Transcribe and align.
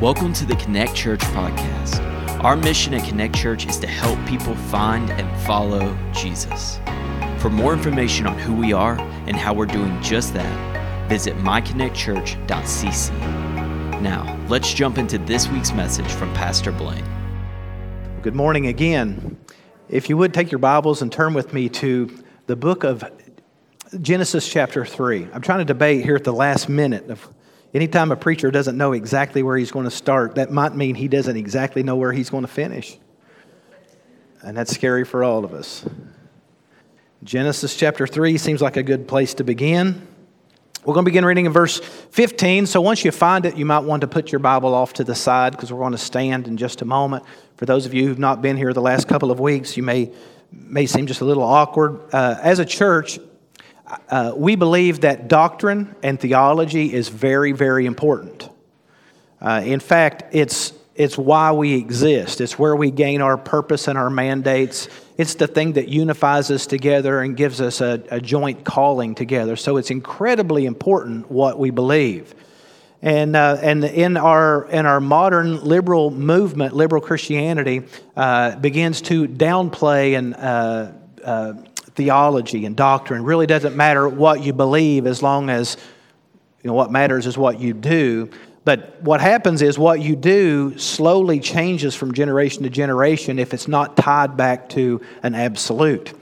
Welcome 0.00 0.32
to 0.32 0.46
the 0.46 0.56
Connect 0.56 0.94
Church 0.94 1.20
podcast. 1.20 2.00
Our 2.42 2.56
mission 2.56 2.94
at 2.94 3.06
Connect 3.06 3.34
Church 3.34 3.66
is 3.66 3.78
to 3.80 3.86
help 3.86 4.18
people 4.26 4.54
find 4.56 5.10
and 5.10 5.42
follow 5.42 5.94
Jesus. 6.14 6.80
For 7.36 7.50
more 7.50 7.74
information 7.74 8.26
on 8.26 8.38
who 8.38 8.54
we 8.54 8.72
are 8.72 8.98
and 9.26 9.36
how 9.36 9.52
we're 9.52 9.66
doing 9.66 10.00
just 10.00 10.32
that, 10.32 11.06
visit 11.06 11.36
myconnectchurch.cc. 11.36 13.10
Now, 14.00 14.40
let's 14.48 14.72
jump 14.72 14.96
into 14.96 15.18
this 15.18 15.48
week's 15.48 15.72
message 15.72 16.10
from 16.10 16.32
Pastor 16.32 16.72
Blaine. 16.72 17.04
Good 18.22 18.34
morning 18.34 18.68
again. 18.68 19.38
If 19.90 20.08
you 20.08 20.16
would 20.16 20.32
take 20.32 20.50
your 20.50 20.60
Bibles 20.60 21.02
and 21.02 21.12
turn 21.12 21.34
with 21.34 21.52
me 21.52 21.68
to 21.68 22.10
the 22.46 22.56
book 22.56 22.84
of 22.84 23.04
Genesis, 24.00 24.50
chapter 24.50 24.86
3. 24.86 25.28
I'm 25.34 25.42
trying 25.42 25.58
to 25.58 25.66
debate 25.66 26.06
here 26.06 26.16
at 26.16 26.24
the 26.24 26.32
last 26.32 26.70
minute 26.70 27.10
of 27.10 27.28
Anytime 27.72 28.10
a 28.10 28.16
preacher 28.16 28.50
doesn't 28.50 28.76
know 28.76 28.92
exactly 28.92 29.42
where 29.42 29.56
he's 29.56 29.70
going 29.70 29.84
to 29.84 29.90
start, 29.90 30.34
that 30.34 30.50
might 30.50 30.74
mean 30.74 30.96
he 30.96 31.06
doesn't 31.06 31.36
exactly 31.36 31.82
know 31.82 31.96
where 31.96 32.12
he's 32.12 32.28
going 32.28 32.42
to 32.42 32.48
finish. 32.48 32.98
And 34.42 34.56
that's 34.56 34.74
scary 34.74 35.04
for 35.04 35.22
all 35.22 35.44
of 35.44 35.54
us. 35.54 35.84
Genesis 37.22 37.76
chapter 37.76 38.06
3 38.06 38.38
seems 38.38 38.60
like 38.62 38.76
a 38.76 38.82
good 38.82 39.06
place 39.06 39.34
to 39.34 39.44
begin. 39.44 40.06
We're 40.84 40.94
going 40.94 41.04
to 41.04 41.10
begin 41.10 41.26
reading 41.26 41.44
in 41.44 41.52
verse 41.52 41.78
15. 41.78 42.66
So 42.66 42.80
once 42.80 43.04
you 43.04 43.10
find 43.12 43.44
it, 43.44 43.56
you 43.56 43.66
might 43.66 43.80
want 43.80 44.00
to 44.00 44.06
put 44.06 44.32
your 44.32 44.38
Bible 44.38 44.74
off 44.74 44.94
to 44.94 45.04
the 45.04 45.14
side 45.14 45.52
because 45.52 45.70
we're 45.70 45.80
going 45.80 45.92
to 45.92 45.98
stand 45.98 46.48
in 46.48 46.56
just 46.56 46.80
a 46.80 46.86
moment. 46.86 47.24
For 47.56 47.66
those 47.66 47.84
of 47.84 47.92
you 47.92 48.06
who've 48.06 48.18
not 48.18 48.40
been 48.40 48.56
here 48.56 48.72
the 48.72 48.80
last 48.80 49.06
couple 49.06 49.30
of 49.30 49.38
weeks, 49.38 49.76
you 49.76 49.82
may, 49.82 50.10
may 50.50 50.86
seem 50.86 51.06
just 51.06 51.20
a 51.20 51.26
little 51.26 51.42
awkward. 51.42 52.00
Uh, 52.12 52.38
as 52.42 52.58
a 52.58 52.64
church, 52.64 53.18
uh, 54.08 54.32
we 54.36 54.56
believe 54.56 55.00
that 55.00 55.28
doctrine 55.28 55.94
and 56.02 56.20
theology 56.20 56.92
is 56.92 57.08
very, 57.08 57.52
very 57.52 57.86
important. 57.86 58.48
Uh, 59.40 59.62
in 59.64 59.80
fact, 59.80 60.24
it's, 60.32 60.72
it's 60.94 61.16
why 61.16 61.52
we 61.52 61.74
exist, 61.74 62.40
it's 62.40 62.58
where 62.58 62.76
we 62.76 62.90
gain 62.90 63.22
our 63.22 63.38
purpose 63.38 63.88
and 63.88 63.96
our 63.96 64.10
mandates. 64.10 64.88
It's 65.16 65.34
the 65.34 65.46
thing 65.46 65.74
that 65.74 65.88
unifies 65.88 66.50
us 66.50 66.66
together 66.66 67.20
and 67.20 67.36
gives 67.36 67.60
us 67.60 67.80
a, 67.80 68.02
a 68.10 68.20
joint 68.20 68.64
calling 68.64 69.14
together. 69.14 69.56
So 69.56 69.76
it's 69.76 69.90
incredibly 69.90 70.66
important 70.66 71.30
what 71.30 71.58
we 71.58 71.70
believe. 71.70 72.34
And, 73.02 73.34
uh, 73.34 73.56
and 73.62 73.82
in, 73.82 74.18
our, 74.18 74.68
in 74.68 74.84
our 74.84 75.00
modern 75.00 75.64
liberal 75.64 76.10
movement, 76.10 76.74
liberal 76.74 77.00
Christianity 77.00 77.82
uh, 78.14 78.56
begins 78.56 79.00
to 79.02 79.26
downplay 79.26 80.18
and 80.18 80.34
uh, 80.34 80.92
uh 81.24 81.52
theology 81.94 82.66
and 82.66 82.76
doctrine. 82.76 83.22
It 83.22 83.24
really 83.24 83.46
doesn't 83.46 83.76
matter 83.76 84.08
what 84.08 84.42
you 84.42 84.52
believe 84.52 85.06
as 85.06 85.22
long 85.22 85.50
as 85.50 85.76
you 86.62 86.68
know 86.68 86.74
what 86.74 86.90
matters 86.90 87.26
is 87.26 87.38
what 87.38 87.60
you 87.60 87.72
do. 87.72 88.30
But 88.64 89.00
what 89.02 89.20
happens 89.20 89.62
is 89.62 89.78
what 89.78 90.00
you 90.00 90.14
do 90.14 90.76
slowly 90.78 91.40
changes 91.40 91.94
from 91.94 92.12
generation 92.12 92.64
to 92.64 92.70
generation 92.70 93.38
if 93.38 93.54
it's 93.54 93.66
not 93.66 93.96
tied 93.96 94.36
back 94.36 94.68
to 94.70 95.00
an 95.22 95.34
absolute. 95.34 96.12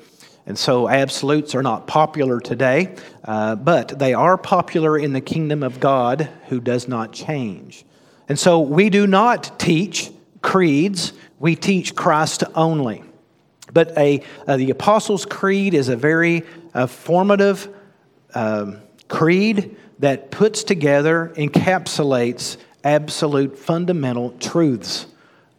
And 0.46 0.56
so 0.56 0.88
absolutes 0.88 1.54
are 1.54 1.62
not 1.62 1.86
popular 1.86 2.40
today, 2.40 2.94
uh, 3.24 3.56
but 3.56 3.98
they 3.98 4.14
are 4.14 4.38
popular 4.38 4.96
in 4.96 5.12
the 5.12 5.20
kingdom 5.20 5.62
of 5.62 5.80
God 5.80 6.28
who 6.48 6.60
does 6.60 6.88
not 6.88 7.12
change. 7.12 7.84
And 8.28 8.38
so 8.38 8.60
we 8.60 8.88
do 8.88 9.06
not 9.06 9.58
teach 9.58 10.10
creeds, 10.40 11.12
we 11.38 11.56
teach 11.56 11.94
Christ 11.94 12.44
only. 12.54 13.02
But 13.72 13.96
a, 13.96 14.22
uh, 14.46 14.56
the 14.56 14.70
Apostles' 14.70 15.26
Creed 15.26 15.74
is 15.74 15.88
a 15.88 15.96
very 15.96 16.44
uh, 16.74 16.86
formative 16.86 17.68
um, 18.34 18.80
creed 19.08 19.76
that 19.98 20.30
puts 20.30 20.62
together, 20.62 21.32
encapsulates 21.36 22.56
absolute 22.84 23.58
fundamental 23.58 24.30
truths 24.38 25.06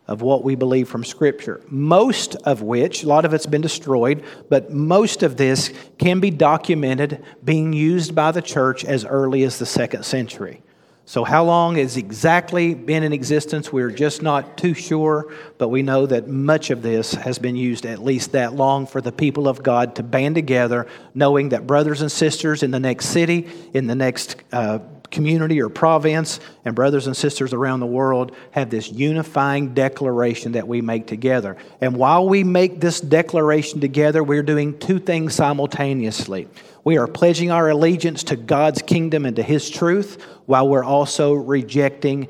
of 0.07 0.23
what 0.23 0.43
we 0.43 0.55
believe 0.55 0.89
from 0.89 1.03
Scripture. 1.03 1.61
Most 1.67 2.35
of 2.37 2.63
which, 2.63 3.03
a 3.03 3.07
lot 3.07 3.25
of 3.25 3.33
it's 3.33 3.45
been 3.45 3.61
destroyed, 3.61 4.23
but 4.49 4.71
most 4.71 5.21
of 5.21 5.37
this 5.37 5.71
can 5.99 6.19
be 6.19 6.31
documented 6.31 7.23
being 7.43 7.73
used 7.73 8.15
by 8.15 8.31
the 8.31 8.41
church 8.41 8.83
as 8.83 9.05
early 9.05 9.43
as 9.43 9.59
the 9.59 9.67
second 9.67 10.03
century. 10.03 10.63
So, 11.09 11.23
how 11.23 11.43
long 11.43 11.77
it's 11.77 11.97
exactly 11.97 12.75
been 12.75 13.01
in 13.01 13.13
existence, 13.13 13.73
we're 13.73 13.89
just 13.89 14.21
not 14.21 14.59
too 14.59 14.75
sure, 14.75 15.33
but 15.57 15.69
we 15.69 15.81
know 15.81 16.05
that 16.05 16.27
much 16.27 16.69
of 16.69 16.83
this 16.83 17.15
has 17.15 17.39
been 17.39 17.55
used 17.55 17.87
at 17.87 18.03
least 18.03 18.33
that 18.33 18.53
long 18.53 18.85
for 18.85 19.01
the 19.01 19.11
people 19.11 19.47
of 19.47 19.63
God 19.63 19.95
to 19.95 20.03
band 20.03 20.35
together, 20.35 20.85
knowing 21.15 21.49
that 21.49 21.65
brothers 21.65 22.03
and 22.03 22.11
sisters 22.11 22.61
in 22.61 22.69
the 22.69 22.79
next 22.79 23.07
city, 23.07 23.49
in 23.73 23.87
the 23.87 23.95
next 23.95 24.35
uh, 24.51 24.77
community 25.09 25.59
or 25.59 25.69
province, 25.69 26.39
and 26.63 26.75
brothers 26.75 27.07
and 27.07 27.17
sisters 27.17 27.53
around 27.53 27.79
the 27.79 27.87
world 27.87 28.35
have 28.51 28.69
this 28.69 28.91
unifying 28.91 29.73
declaration 29.73 30.51
that 30.51 30.67
we 30.67 30.79
make 30.79 31.07
together. 31.07 31.57
And 31.81 31.97
while 31.97 32.29
we 32.29 32.43
make 32.43 32.81
this 32.81 33.01
declaration 33.01 33.79
together, 33.81 34.23
we're 34.23 34.43
doing 34.43 34.77
two 34.77 34.99
things 34.99 35.33
simultaneously. 35.33 36.47
We 36.89 36.97
are 36.97 37.05
pledging 37.05 37.51
our 37.51 37.69
allegiance 37.69 38.23
to 38.23 38.35
God's 38.35 38.81
kingdom 38.81 39.27
and 39.27 39.35
to 39.35 39.43
His 39.43 39.69
truth, 39.69 40.25
while 40.47 40.67
we're 40.67 40.83
also 40.83 41.33
rejecting 41.33 42.29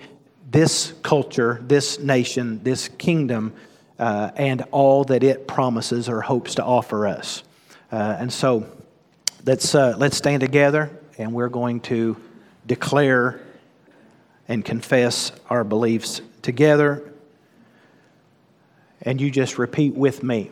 this 0.51 0.93
culture, 1.01 1.63
this 1.65 1.97
nation, 1.97 2.61
this 2.61 2.89
kingdom, 2.89 3.53
uh, 3.97 4.31
and 4.35 4.65
all 4.71 5.05
that 5.05 5.23
it 5.23 5.47
promises 5.47 6.09
or 6.09 6.19
hopes 6.19 6.55
to 6.55 6.63
offer 6.65 7.07
us. 7.07 7.43
Uh, 7.89 8.17
and 8.19 8.33
so 8.33 8.69
let's, 9.45 9.73
uh, 9.73 9.95
let's 9.97 10.17
stand 10.17 10.41
together, 10.41 10.91
and 11.17 11.31
we're 11.31 11.47
going 11.47 11.79
to 11.79 12.17
declare 12.67 13.39
and 14.49 14.65
confess 14.65 15.31
our 15.49 15.63
beliefs 15.63 16.19
together. 16.41 17.09
And 19.03 19.21
you 19.21 19.31
just 19.31 19.57
repeat 19.57 19.95
with 19.95 20.21
me. 20.21 20.51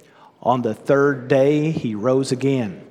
On 0.41 0.61
the 0.61 0.73
third 0.73 1.27
day, 1.27 1.71
he 1.71 1.93
rose 1.93 2.31
again. 2.31 2.85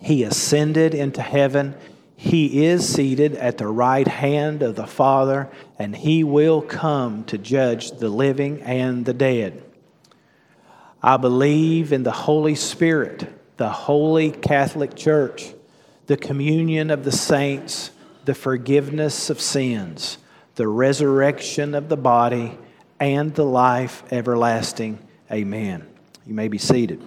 He 0.00 0.22
ascended 0.22 0.94
into 0.94 1.22
heaven. 1.22 1.74
He 2.16 2.66
is 2.66 2.88
seated 2.88 3.34
at 3.34 3.58
the 3.58 3.66
right 3.66 4.08
hand 4.08 4.62
of 4.62 4.76
the 4.76 4.86
Father, 4.86 5.50
and 5.78 5.94
he 5.94 6.24
will 6.24 6.62
come 6.62 7.24
to 7.24 7.36
judge 7.36 7.90
the 7.92 8.08
living 8.08 8.62
and 8.62 9.04
the 9.04 9.12
dead. 9.12 9.62
I 11.02 11.18
believe 11.18 11.92
in 11.92 12.02
the 12.02 12.12
Holy 12.12 12.54
Spirit, 12.54 13.28
the 13.58 13.68
holy 13.68 14.30
Catholic 14.30 14.96
Church, 14.96 15.52
the 16.06 16.16
communion 16.16 16.90
of 16.90 17.04
the 17.04 17.12
saints, 17.12 17.90
the 18.24 18.34
forgiveness 18.34 19.28
of 19.28 19.40
sins, 19.40 20.18
the 20.54 20.66
resurrection 20.66 21.74
of 21.74 21.88
the 21.88 21.96
body, 21.96 22.58
and 22.98 23.34
the 23.34 23.44
life 23.44 24.02
everlasting. 24.10 24.98
Amen. 25.30 25.86
You 26.26 26.34
may 26.34 26.48
be 26.48 26.58
seated. 26.58 27.00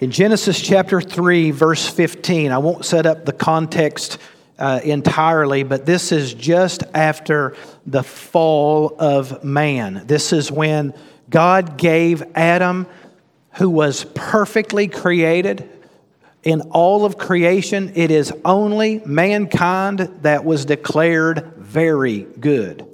In 0.00 0.10
Genesis 0.10 0.60
chapter 0.60 1.00
3, 1.00 1.50
verse 1.50 1.88
15, 1.88 2.52
I 2.52 2.58
won't 2.58 2.84
set 2.84 3.06
up 3.06 3.24
the 3.24 3.32
context 3.32 4.18
uh, 4.58 4.80
entirely, 4.84 5.62
but 5.62 5.86
this 5.86 6.12
is 6.12 6.34
just 6.34 6.82
after 6.92 7.56
the 7.86 8.02
fall 8.02 8.94
of 8.98 9.42
man. 9.42 10.02
This 10.06 10.32
is 10.34 10.52
when 10.52 10.92
God 11.30 11.78
gave 11.78 12.22
Adam, 12.34 12.86
who 13.52 13.70
was 13.70 14.04
perfectly 14.14 14.88
created, 14.88 15.70
in 16.42 16.60
all 16.72 17.06
of 17.06 17.16
creation, 17.16 17.92
it 17.94 18.10
is 18.10 18.32
only 18.44 19.00
mankind 19.06 20.00
that 20.22 20.44
was 20.44 20.64
declared 20.64 21.54
very 21.56 22.22
good. 22.40 22.91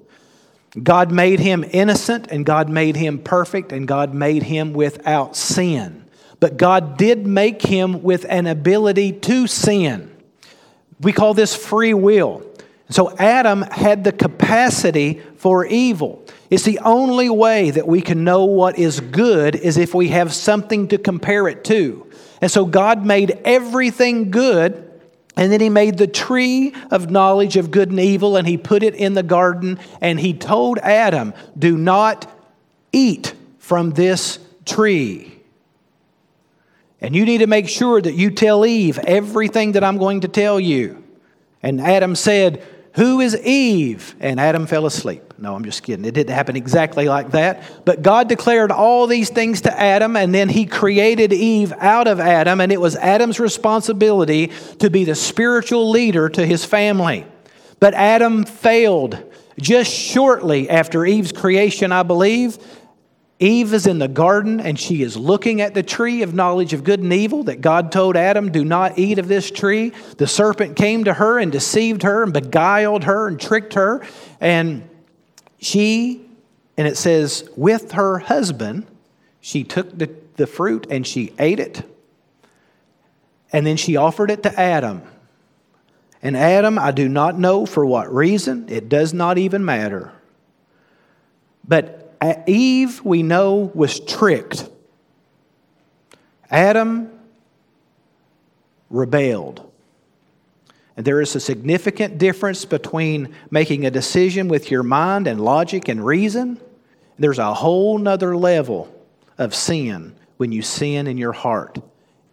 God 0.82 1.10
made 1.10 1.40
him 1.40 1.64
innocent 1.72 2.28
and 2.30 2.44
God 2.44 2.68
made 2.68 2.96
him 2.96 3.18
perfect 3.18 3.72
and 3.72 3.88
God 3.88 4.12
made 4.12 4.42
him 4.42 4.72
without 4.72 5.36
sin. 5.36 6.04
But 6.40 6.56
God 6.56 6.96
did 6.96 7.26
make 7.26 7.62
him 7.62 8.02
with 8.02 8.26
an 8.28 8.46
ability 8.46 9.12
to 9.12 9.46
sin. 9.46 10.14
We 11.00 11.12
call 11.12 11.34
this 11.34 11.54
free 11.54 11.94
will. 11.94 12.44
So 12.90 13.14
Adam 13.18 13.62
had 13.62 14.04
the 14.04 14.12
capacity 14.12 15.20
for 15.36 15.66
evil. 15.66 16.24
It's 16.48 16.64
the 16.64 16.78
only 16.80 17.28
way 17.28 17.70
that 17.70 17.86
we 17.86 18.00
can 18.00 18.24
know 18.24 18.44
what 18.44 18.78
is 18.78 19.00
good 19.00 19.54
is 19.54 19.76
if 19.76 19.94
we 19.94 20.08
have 20.08 20.32
something 20.32 20.88
to 20.88 20.98
compare 20.98 21.48
it 21.48 21.64
to. 21.64 22.06
And 22.40 22.50
so 22.50 22.64
God 22.64 23.04
made 23.04 23.38
everything 23.44 24.30
good 24.30 24.87
And 25.38 25.52
then 25.52 25.60
he 25.60 25.68
made 25.70 25.98
the 25.98 26.08
tree 26.08 26.74
of 26.90 27.12
knowledge 27.12 27.56
of 27.56 27.70
good 27.70 27.90
and 27.90 28.00
evil 28.00 28.36
and 28.36 28.46
he 28.46 28.58
put 28.58 28.82
it 28.82 28.96
in 28.96 29.14
the 29.14 29.22
garden. 29.22 29.78
And 30.00 30.18
he 30.18 30.34
told 30.34 30.78
Adam, 30.78 31.32
Do 31.56 31.78
not 31.78 32.28
eat 32.90 33.34
from 33.58 33.92
this 33.92 34.40
tree. 34.64 35.40
And 37.00 37.14
you 37.14 37.24
need 37.24 37.38
to 37.38 37.46
make 37.46 37.68
sure 37.68 38.02
that 38.02 38.14
you 38.14 38.32
tell 38.32 38.66
Eve 38.66 38.98
everything 38.98 39.72
that 39.72 39.84
I'm 39.84 39.98
going 39.98 40.22
to 40.22 40.28
tell 40.28 40.58
you. 40.58 41.04
And 41.62 41.80
Adam 41.80 42.16
said, 42.16 42.60
Who 42.98 43.20
is 43.20 43.36
Eve? 43.36 44.16
And 44.18 44.40
Adam 44.40 44.66
fell 44.66 44.84
asleep. 44.84 45.22
No, 45.38 45.54
I'm 45.54 45.64
just 45.64 45.84
kidding. 45.84 46.04
It 46.04 46.14
didn't 46.14 46.34
happen 46.34 46.56
exactly 46.56 47.08
like 47.08 47.30
that. 47.30 47.62
But 47.84 48.02
God 48.02 48.28
declared 48.28 48.72
all 48.72 49.06
these 49.06 49.30
things 49.30 49.60
to 49.62 49.80
Adam, 49.80 50.16
and 50.16 50.34
then 50.34 50.48
He 50.48 50.66
created 50.66 51.32
Eve 51.32 51.72
out 51.78 52.08
of 52.08 52.18
Adam, 52.18 52.60
and 52.60 52.72
it 52.72 52.80
was 52.80 52.96
Adam's 52.96 53.38
responsibility 53.38 54.50
to 54.80 54.90
be 54.90 55.04
the 55.04 55.14
spiritual 55.14 55.90
leader 55.90 56.28
to 56.28 56.44
his 56.44 56.64
family. 56.64 57.24
But 57.78 57.94
Adam 57.94 58.44
failed 58.44 59.22
just 59.60 59.92
shortly 59.92 60.68
after 60.68 61.06
Eve's 61.06 61.30
creation, 61.30 61.92
I 61.92 62.02
believe. 62.02 62.58
Eve 63.40 63.72
is 63.72 63.86
in 63.86 64.00
the 64.00 64.08
garden 64.08 64.58
and 64.58 64.78
she 64.78 65.02
is 65.02 65.16
looking 65.16 65.60
at 65.60 65.72
the 65.72 65.82
tree 65.82 66.22
of 66.22 66.34
knowledge 66.34 66.72
of 66.72 66.82
good 66.82 67.00
and 67.00 67.12
evil 67.12 67.44
that 67.44 67.60
God 67.60 67.92
told 67.92 68.16
Adam, 68.16 68.50
Do 68.50 68.64
not 68.64 68.98
eat 68.98 69.18
of 69.18 69.28
this 69.28 69.50
tree. 69.50 69.92
The 70.16 70.26
serpent 70.26 70.76
came 70.76 71.04
to 71.04 71.14
her 71.14 71.38
and 71.38 71.52
deceived 71.52 72.02
her 72.02 72.24
and 72.24 72.32
beguiled 72.32 73.04
her 73.04 73.28
and 73.28 73.40
tricked 73.40 73.74
her. 73.74 74.04
And 74.40 74.88
she, 75.60 76.26
and 76.76 76.88
it 76.88 76.96
says, 76.96 77.48
with 77.56 77.92
her 77.92 78.18
husband, 78.18 78.86
she 79.40 79.62
took 79.62 79.96
the, 79.96 80.10
the 80.34 80.48
fruit 80.48 80.88
and 80.90 81.06
she 81.06 81.32
ate 81.38 81.60
it. 81.60 81.82
And 83.52 83.64
then 83.64 83.76
she 83.76 83.96
offered 83.96 84.32
it 84.32 84.42
to 84.42 84.60
Adam. 84.60 85.02
And 86.20 86.36
Adam, 86.36 86.76
I 86.76 86.90
do 86.90 87.08
not 87.08 87.38
know 87.38 87.66
for 87.66 87.86
what 87.86 88.12
reason, 88.12 88.68
it 88.68 88.88
does 88.88 89.14
not 89.14 89.38
even 89.38 89.64
matter. 89.64 90.12
But 91.66 92.07
Eve, 92.46 93.04
we 93.04 93.22
know, 93.22 93.70
was 93.74 94.00
tricked. 94.00 94.68
Adam 96.50 97.10
rebelled. 98.90 99.64
And 100.96 101.06
there 101.06 101.20
is 101.20 101.36
a 101.36 101.40
significant 101.40 102.18
difference 102.18 102.64
between 102.64 103.34
making 103.50 103.86
a 103.86 103.90
decision 103.90 104.48
with 104.48 104.70
your 104.70 104.82
mind 104.82 105.28
and 105.28 105.40
logic 105.40 105.88
and 105.88 106.04
reason. 106.04 106.60
There's 107.18 107.38
a 107.38 107.54
whole 107.54 107.98
nother 107.98 108.36
level 108.36 108.92
of 109.36 109.54
sin 109.54 110.16
when 110.38 110.50
you 110.50 110.62
sin 110.62 111.06
in 111.06 111.16
your 111.16 111.32
heart. 111.32 111.78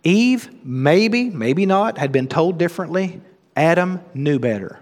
Eve, 0.04 0.50
maybe, 0.64 1.30
maybe 1.30 1.66
not, 1.66 1.98
had 1.98 2.12
been 2.12 2.28
told 2.28 2.58
differently. 2.58 3.22
Adam 3.56 4.02
knew 4.14 4.40
better. 4.40 4.80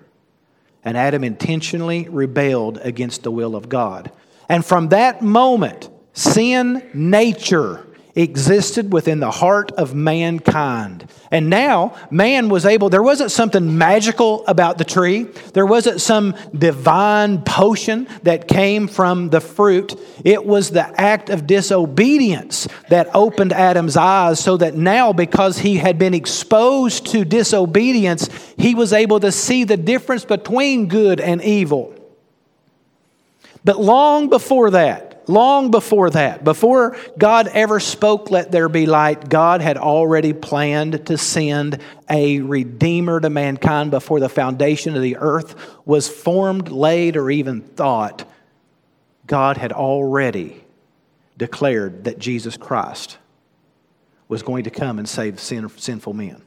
And 0.86 0.98
Adam 0.98 1.24
intentionally 1.24 2.08
rebelled 2.10 2.78
against 2.80 3.24
the 3.24 3.32
will 3.32 3.56
of 3.56 3.70
God. 3.70 4.12
And 4.50 4.66
from 4.66 4.90
that 4.90 5.22
moment, 5.22 5.90
sin 6.14 6.84
nature 6.94 7.86
existed 8.16 8.94
within 8.94 9.20
the 9.20 9.32
heart 9.32 9.72
of 9.72 9.96
mankind. 9.96 11.10
And 11.32 11.50
now, 11.50 11.96
man 12.12 12.48
was 12.48 12.66
able, 12.66 12.90
there 12.90 13.02
wasn't 13.02 13.32
something 13.32 13.78
magical 13.78 14.46
about 14.46 14.78
the 14.78 14.84
tree. 14.84 15.24
There 15.54 15.66
wasn't 15.66 16.00
some 16.00 16.36
divine 16.56 17.42
potion 17.42 18.08
that 18.22 18.48
came 18.48 18.88
from 18.88 19.30
the 19.30 19.42
fruit. 19.42 20.00
It 20.24 20.46
was 20.46 20.70
the 20.70 21.02
act 21.02 21.30
of 21.32 21.48
disobedience 21.48 22.68
that 22.90 23.10
opened 23.16 23.52
Adam's 23.52 23.98
eyes 23.98 24.40
so 24.40 24.58
that 24.58 24.76
now, 24.76 25.12
because 25.12 25.58
he 25.58 25.78
had 25.78 25.98
been 25.98 26.14
exposed 26.14 27.08
to 27.08 27.26
disobedience, 27.26 28.30
he 28.58 28.76
was 28.76 28.94
able 28.94 29.20
to 29.22 29.32
see 29.32 29.64
the 29.64 29.78
difference 29.78 30.26
between 30.26 30.88
good 30.88 31.20
and 31.20 31.42
evil. 31.42 31.96
But 33.64 33.80
long 33.80 34.30
before 34.30 34.72
that, 34.72 35.30
long 35.30 35.72
before 35.72 36.10
that, 36.10 36.44
before 36.44 36.98
God 37.18 37.48
ever 37.48 37.80
spoke, 37.80 38.30
let 38.30 38.52
there 38.52 38.68
be 38.68 38.86
light, 38.86 39.30
God 39.30 39.62
had 39.62 39.78
already 39.78 40.34
planned 40.34 41.06
to 41.08 41.18
send 41.18 41.80
a 42.10 42.42
redeemer 42.42 43.20
to 43.20 43.30
mankind 43.30 43.92
before 43.92 44.20
the 44.20 44.30
foundation 44.30 44.96
of 44.96 45.02
the 45.02 45.18
earth 45.18 45.56
was 45.86 46.10
formed, 46.10 46.70
laid, 46.70 47.16
or 47.16 47.32
even 47.32 47.62
thought. 47.62 48.26
God 49.26 49.58
had 49.58 49.72
already 49.72 50.64
declared 51.38 52.04
that 52.04 52.20
Jesus 52.20 52.58
Christ 52.58 53.18
was 54.28 54.44
going 54.44 54.66
to 54.66 54.70
come 54.70 55.00
and 55.00 55.08
save 55.08 55.40
sin, 55.40 55.70
sinful 55.70 56.14
men. 56.14 56.42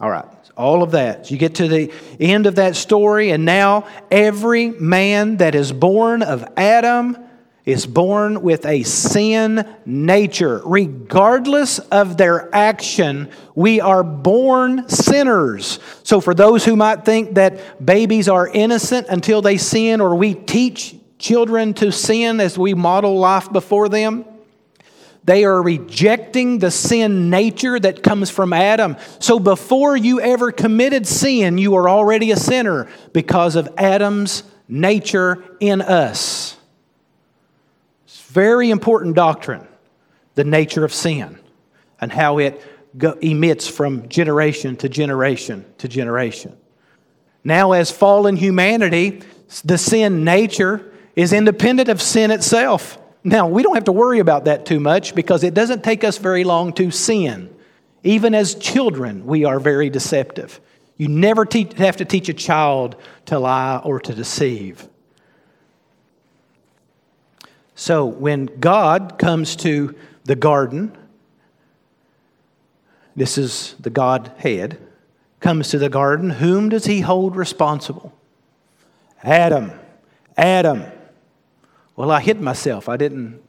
All 0.00 0.10
right, 0.10 0.26
all 0.56 0.82
of 0.82 0.90
that. 0.90 1.30
You 1.30 1.38
get 1.38 1.54
to 1.56 1.68
the 1.68 1.92
end 2.20 2.46
of 2.46 2.56
that 2.56 2.76
story, 2.76 3.30
and 3.30 3.46
now 3.46 3.86
every 4.10 4.70
man 4.70 5.38
that 5.38 5.54
is 5.54 5.72
born 5.72 6.22
of 6.22 6.46
Adam 6.56 7.16
is 7.64 7.84
born 7.84 8.42
with 8.42 8.64
a 8.66 8.82
sin 8.82 9.66
nature. 9.86 10.60
Regardless 10.64 11.78
of 11.78 12.16
their 12.16 12.54
action, 12.54 13.30
we 13.54 13.80
are 13.80 14.04
born 14.04 14.88
sinners. 14.88 15.80
So, 16.04 16.20
for 16.20 16.34
those 16.34 16.64
who 16.64 16.76
might 16.76 17.04
think 17.04 17.34
that 17.34 17.84
babies 17.84 18.28
are 18.28 18.46
innocent 18.46 19.08
until 19.08 19.40
they 19.40 19.56
sin, 19.56 20.02
or 20.02 20.14
we 20.14 20.34
teach 20.34 20.94
children 21.18 21.72
to 21.74 21.90
sin 21.90 22.38
as 22.38 22.58
we 22.58 22.74
model 22.74 23.18
life 23.18 23.50
before 23.50 23.88
them, 23.88 24.26
they 25.26 25.44
are 25.44 25.60
rejecting 25.60 26.60
the 26.60 26.70
sin 26.70 27.30
nature 27.30 27.78
that 27.78 28.02
comes 28.02 28.30
from 28.30 28.52
Adam. 28.52 28.96
So 29.18 29.40
before 29.40 29.96
you 29.96 30.20
ever 30.20 30.52
committed 30.52 31.06
sin, 31.06 31.58
you 31.58 31.74
are 31.74 31.88
already 31.88 32.30
a 32.30 32.36
sinner 32.36 32.88
because 33.12 33.56
of 33.56 33.68
Adam's 33.76 34.44
nature 34.68 35.44
in 35.58 35.82
us. 35.82 36.56
It's 38.04 38.20
very 38.22 38.70
important 38.70 39.16
doctrine, 39.16 39.66
the 40.36 40.44
nature 40.44 40.84
of 40.84 40.94
sin 40.94 41.40
and 42.00 42.12
how 42.12 42.38
it 42.38 42.62
go, 42.96 43.12
emits 43.20 43.66
from 43.66 44.08
generation 44.08 44.76
to 44.76 44.88
generation 44.88 45.64
to 45.78 45.88
generation. 45.88 46.56
Now, 47.42 47.72
as 47.72 47.90
fallen 47.90 48.36
humanity, 48.36 49.22
the 49.64 49.78
sin 49.78 50.22
nature 50.22 50.92
is 51.16 51.32
independent 51.32 51.88
of 51.88 52.00
sin 52.00 52.30
itself. 52.30 52.98
Now, 53.26 53.48
we 53.48 53.64
don't 53.64 53.74
have 53.74 53.86
to 53.86 53.92
worry 53.92 54.20
about 54.20 54.44
that 54.44 54.64
too 54.66 54.78
much 54.78 55.12
because 55.12 55.42
it 55.42 55.52
doesn't 55.52 55.82
take 55.82 56.04
us 56.04 56.16
very 56.16 56.44
long 56.44 56.72
to 56.74 56.92
sin. 56.92 57.52
Even 58.04 58.36
as 58.36 58.54
children, 58.54 59.26
we 59.26 59.44
are 59.44 59.58
very 59.58 59.90
deceptive. 59.90 60.60
You 60.96 61.08
never 61.08 61.44
have 61.76 61.96
to 61.96 62.04
teach 62.04 62.28
a 62.28 62.32
child 62.32 62.94
to 63.24 63.40
lie 63.40 63.80
or 63.82 63.98
to 63.98 64.14
deceive. 64.14 64.88
So, 67.74 68.06
when 68.06 68.46
God 68.60 69.18
comes 69.18 69.56
to 69.56 69.96
the 70.22 70.36
garden, 70.36 70.96
this 73.16 73.36
is 73.36 73.74
the 73.80 73.90
Godhead, 73.90 74.78
comes 75.40 75.70
to 75.70 75.80
the 75.80 75.88
garden, 75.88 76.30
whom 76.30 76.68
does 76.68 76.84
he 76.84 77.00
hold 77.00 77.34
responsible? 77.34 78.16
Adam. 79.24 79.72
Adam. 80.36 80.84
Well, 81.96 82.10
I 82.10 82.20
hid 82.20 82.40
myself. 82.40 82.88
I 82.88 82.98
didn't 82.98 83.42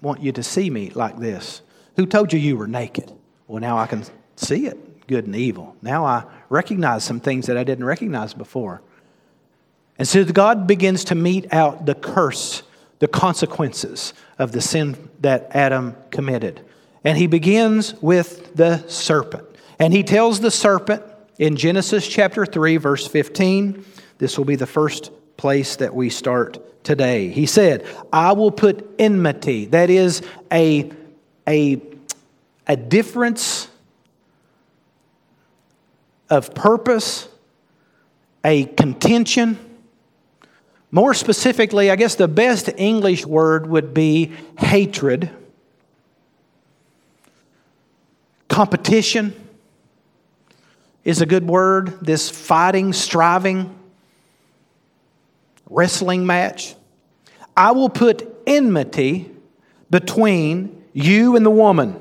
want 0.00 0.22
you 0.22 0.32
to 0.32 0.42
see 0.42 0.70
me 0.70 0.90
like 0.90 1.18
this. 1.18 1.62
Who 1.96 2.06
told 2.06 2.32
you 2.32 2.38
you 2.38 2.56
were 2.56 2.68
naked? 2.68 3.12
Well, 3.48 3.60
now 3.60 3.76
I 3.76 3.86
can 3.86 4.04
see 4.36 4.66
it, 4.66 5.06
good 5.08 5.26
and 5.26 5.34
evil. 5.34 5.76
Now 5.82 6.04
I 6.04 6.24
recognize 6.48 7.02
some 7.02 7.18
things 7.18 7.46
that 7.46 7.56
I 7.56 7.64
didn't 7.64 7.84
recognize 7.84 8.34
before. 8.34 8.80
And 9.98 10.06
so 10.06 10.24
God 10.24 10.68
begins 10.68 11.02
to 11.04 11.16
mete 11.16 11.52
out 11.52 11.86
the 11.86 11.96
curse, 11.96 12.62
the 13.00 13.08
consequences 13.08 14.14
of 14.38 14.52
the 14.52 14.60
sin 14.60 15.10
that 15.20 15.48
Adam 15.50 15.96
committed. 16.10 16.64
And 17.02 17.18
he 17.18 17.26
begins 17.26 17.94
with 17.94 18.54
the 18.54 18.86
serpent. 18.86 19.44
And 19.80 19.92
he 19.92 20.04
tells 20.04 20.40
the 20.40 20.52
serpent 20.52 21.02
in 21.38 21.56
Genesis 21.56 22.06
chapter 22.06 22.46
3, 22.46 22.76
verse 22.76 23.06
15, 23.06 23.84
this 24.18 24.38
will 24.38 24.44
be 24.44 24.56
the 24.56 24.66
first 24.66 25.10
place 25.36 25.76
that 25.76 25.94
we 25.94 26.10
start 26.10 26.58
today. 26.88 27.28
He 27.28 27.44
said, 27.44 27.86
I 28.10 28.32
will 28.32 28.50
put 28.50 28.94
enmity, 28.98 29.66
that 29.66 29.90
is, 29.90 30.22
a, 30.50 30.90
a, 31.46 31.82
a 32.66 32.76
difference 32.76 33.68
of 36.30 36.54
purpose, 36.54 37.28
a 38.42 38.64
contention. 38.64 39.58
More 40.90 41.12
specifically, 41.12 41.90
I 41.90 41.96
guess 41.96 42.14
the 42.14 42.26
best 42.26 42.70
English 42.78 43.26
word 43.26 43.66
would 43.66 43.92
be 43.92 44.32
hatred, 44.58 45.28
competition 48.48 49.34
is 51.04 51.20
a 51.20 51.26
good 51.26 51.46
word. 51.46 52.00
This 52.00 52.30
fighting, 52.30 52.94
striving, 52.94 53.78
wrestling 55.68 56.24
match. 56.24 56.74
I 57.58 57.72
will 57.72 57.88
put 57.88 58.40
enmity 58.46 59.32
between 59.90 60.84
you 60.92 61.34
and 61.34 61.44
the 61.44 61.50
woman. 61.50 62.00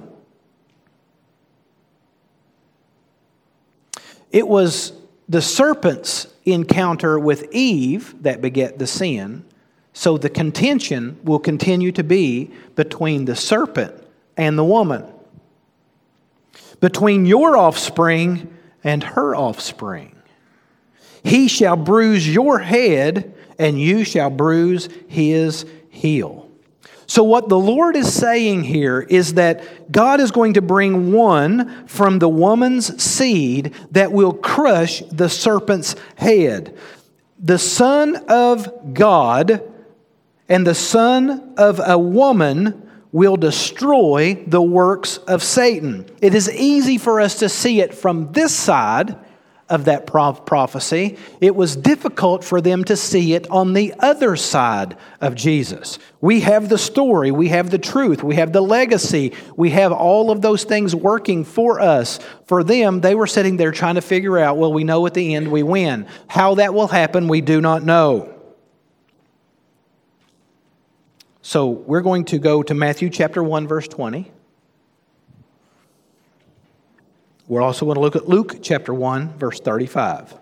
It 4.31 4.47
was 4.47 4.93
the 5.27 5.41
serpent's 5.41 6.27
encounter 6.45 7.17
with 7.17 7.51
Eve 7.51 8.13
that 8.21 8.39
beget 8.39 8.77
the 8.77 8.85
sin. 8.85 9.45
So 9.93 10.19
the 10.19 10.29
contention 10.29 11.19
will 11.23 11.39
continue 11.39 11.91
to 11.93 12.03
be 12.03 12.51
between 12.75 13.25
the 13.25 13.35
serpent 13.35 13.95
and 14.37 14.59
the 14.59 14.63
woman, 14.63 15.05
between 16.79 17.25
your 17.25 17.57
offspring 17.57 18.53
and 18.83 19.01
her 19.01 19.35
offspring. 19.35 20.15
He 21.23 21.47
shall 21.47 21.75
bruise 21.75 22.31
your 22.31 22.59
head, 22.59 23.33
and 23.59 23.79
you 23.79 24.03
shall 24.03 24.29
bruise 24.29 24.89
his 25.07 25.65
heel. 25.89 26.49
So, 27.09 27.23
what 27.23 27.47
the 27.47 27.57
Lord 27.57 27.95
is 27.95 28.13
saying 28.13 28.65
here 28.65 28.99
is 28.99 29.35
that 29.35 29.91
God 29.91 30.19
is 30.19 30.31
going 30.31 30.55
to 30.55 30.61
bring 30.61 31.13
one 31.13 31.87
from 31.87 32.19
the 32.19 32.27
woman's 32.27 33.01
seed 33.01 33.73
that 33.91 34.11
will 34.11 34.33
crush 34.33 34.99
the 35.09 35.29
serpent's 35.29 35.95
head. 36.15 36.77
The 37.39 37.59
Son 37.59 38.17
of 38.27 38.93
God 38.93 39.63
and 40.49 40.67
the 40.67 40.75
Son 40.75 41.53
of 41.57 41.79
a 41.85 41.97
woman 41.97 42.89
will 43.13 43.37
destroy 43.37 44.35
the 44.45 44.61
works 44.61 45.17
of 45.17 45.41
Satan. 45.41 46.05
It 46.21 46.35
is 46.35 46.51
easy 46.51 46.97
for 46.97 47.21
us 47.21 47.39
to 47.39 47.47
see 47.47 47.79
it 47.79 47.93
from 47.93 48.33
this 48.33 48.53
side 48.53 49.15
of 49.69 49.85
that 49.85 50.07
prophecy, 50.07 51.17
it 51.41 51.55
was 51.55 51.75
difficult 51.75 52.43
for 52.43 52.61
them 52.61 52.83
to 52.85 52.95
see 52.95 53.33
it 53.33 53.49
on 53.51 53.73
the 53.73 53.93
other 53.99 54.35
side 54.35 54.95
of 55.19 55.35
Jesus. 55.35 55.99
We 56.21 56.39
have 56.41 56.69
the 56.69 56.77
story, 56.77 57.31
we 57.31 57.49
have 57.49 57.69
the 57.69 57.77
truth, 57.77 58.23
we 58.23 58.35
have 58.35 58.53
the 58.53 58.61
legacy, 58.61 59.33
we 59.57 59.71
have 59.71 59.91
all 59.91 60.31
of 60.31 60.41
those 60.41 60.63
things 60.63 60.95
working 60.95 61.43
for 61.43 61.81
us. 61.81 62.19
For 62.45 62.63
them, 62.63 63.01
they 63.01 63.13
were 63.13 63.27
sitting 63.27 63.57
there 63.57 63.71
trying 63.71 63.95
to 63.95 64.01
figure 64.01 64.37
out 64.37 64.57
well, 64.57 64.71
we 64.71 64.85
know 64.85 65.05
at 65.05 65.13
the 65.13 65.35
end 65.35 65.51
we 65.51 65.63
win. 65.63 66.07
How 66.27 66.55
that 66.55 66.73
will 66.73 66.87
happen, 66.87 67.27
we 67.27 67.41
do 67.41 67.59
not 67.59 67.83
know. 67.83 68.33
So 71.41 71.67
we're 71.67 72.01
going 72.01 72.25
to 72.25 72.39
go 72.39 72.63
to 72.63 72.73
Matthew 72.73 73.09
chapter 73.09 73.41
1, 73.41 73.67
verse 73.67 73.87
20. 73.87 74.31
We're 77.47 77.61
also 77.61 77.85
going 77.85 77.95
to 77.95 78.01
look 78.01 78.17
at 78.17 78.27
Luke 78.27 78.57
chapter 78.61 78.93
1, 78.93 79.37
verse 79.37 79.61
35. 79.61 80.35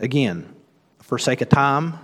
Again, 0.00 0.54
for 1.00 1.18
sake 1.18 1.40
of 1.40 1.48
time, 1.48 1.94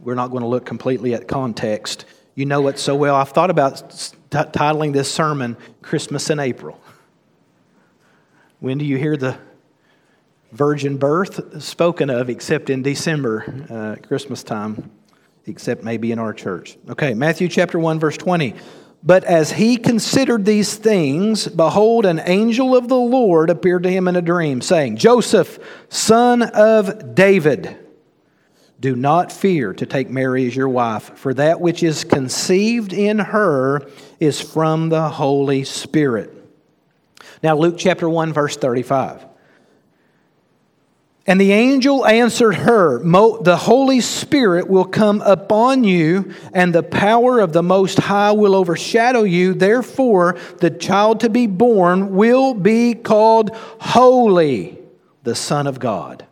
we're 0.00 0.14
not 0.14 0.28
going 0.28 0.42
to 0.42 0.48
look 0.48 0.64
completely 0.64 1.12
at 1.14 1.28
context. 1.28 2.06
You 2.34 2.46
know 2.46 2.68
it 2.68 2.78
so 2.78 2.96
well. 2.96 3.14
I've 3.14 3.28
thought 3.28 3.50
about 3.50 3.90
t- 3.90 4.16
titling 4.30 4.94
this 4.94 5.12
sermon 5.12 5.58
Christmas 5.82 6.30
in 6.30 6.40
April. 6.40 6.80
When 8.60 8.78
do 8.78 8.86
you 8.86 8.96
hear 8.96 9.18
the 9.18 9.36
virgin 10.52 10.96
birth 10.96 11.62
spoken 11.62 12.08
of 12.08 12.30
except 12.30 12.70
in 12.70 12.82
December, 12.82 13.44
uh, 13.68 14.06
Christmas 14.06 14.42
time, 14.42 14.90
except 15.44 15.84
maybe 15.84 16.12
in 16.12 16.18
our 16.18 16.32
church? 16.32 16.78
Okay, 16.88 17.12
Matthew 17.12 17.48
chapter 17.48 17.78
1, 17.78 18.00
verse 18.00 18.16
20. 18.16 18.54
But 19.02 19.24
as 19.24 19.52
he 19.52 19.76
considered 19.76 20.44
these 20.44 20.74
things, 20.74 21.46
behold, 21.46 22.06
an 22.06 22.20
angel 22.24 22.76
of 22.76 22.88
the 22.88 22.96
Lord 22.96 23.50
appeared 23.50 23.84
to 23.84 23.90
him 23.90 24.08
in 24.08 24.16
a 24.16 24.22
dream, 24.22 24.60
saying, 24.60 24.96
Joseph, 24.96 25.58
son 25.88 26.42
of 26.42 27.14
David, 27.14 27.76
do 28.80 28.96
not 28.96 29.32
fear 29.32 29.72
to 29.74 29.86
take 29.86 30.10
Mary 30.10 30.46
as 30.46 30.56
your 30.56 30.68
wife, 30.68 31.16
for 31.16 31.32
that 31.34 31.60
which 31.60 31.82
is 31.82 32.04
conceived 32.04 32.92
in 32.92 33.18
her 33.18 33.88
is 34.18 34.40
from 34.40 34.88
the 34.88 35.08
Holy 35.08 35.64
Spirit. 35.64 36.32
Now, 37.42 37.56
Luke 37.56 37.76
chapter 37.78 38.08
1, 38.08 38.32
verse 38.32 38.56
35. 38.56 39.24
And 41.28 41.40
the 41.40 41.52
angel 41.52 42.06
answered 42.06 42.54
her, 42.54 43.00
The 43.00 43.56
Holy 43.56 44.00
Spirit 44.00 44.68
will 44.68 44.84
come 44.84 45.20
upon 45.22 45.82
you, 45.82 46.32
and 46.54 46.72
the 46.72 46.84
power 46.84 47.40
of 47.40 47.52
the 47.52 47.64
Most 47.64 47.98
High 47.98 48.30
will 48.30 48.54
overshadow 48.54 49.24
you. 49.24 49.52
Therefore, 49.52 50.36
the 50.58 50.70
child 50.70 51.20
to 51.20 51.28
be 51.28 51.48
born 51.48 52.14
will 52.14 52.54
be 52.54 52.94
called 52.94 53.50
Holy, 53.80 54.78
the 55.24 55.34
Son 55.34 55.66
of 55.66 55.80
God. 55.80 56.24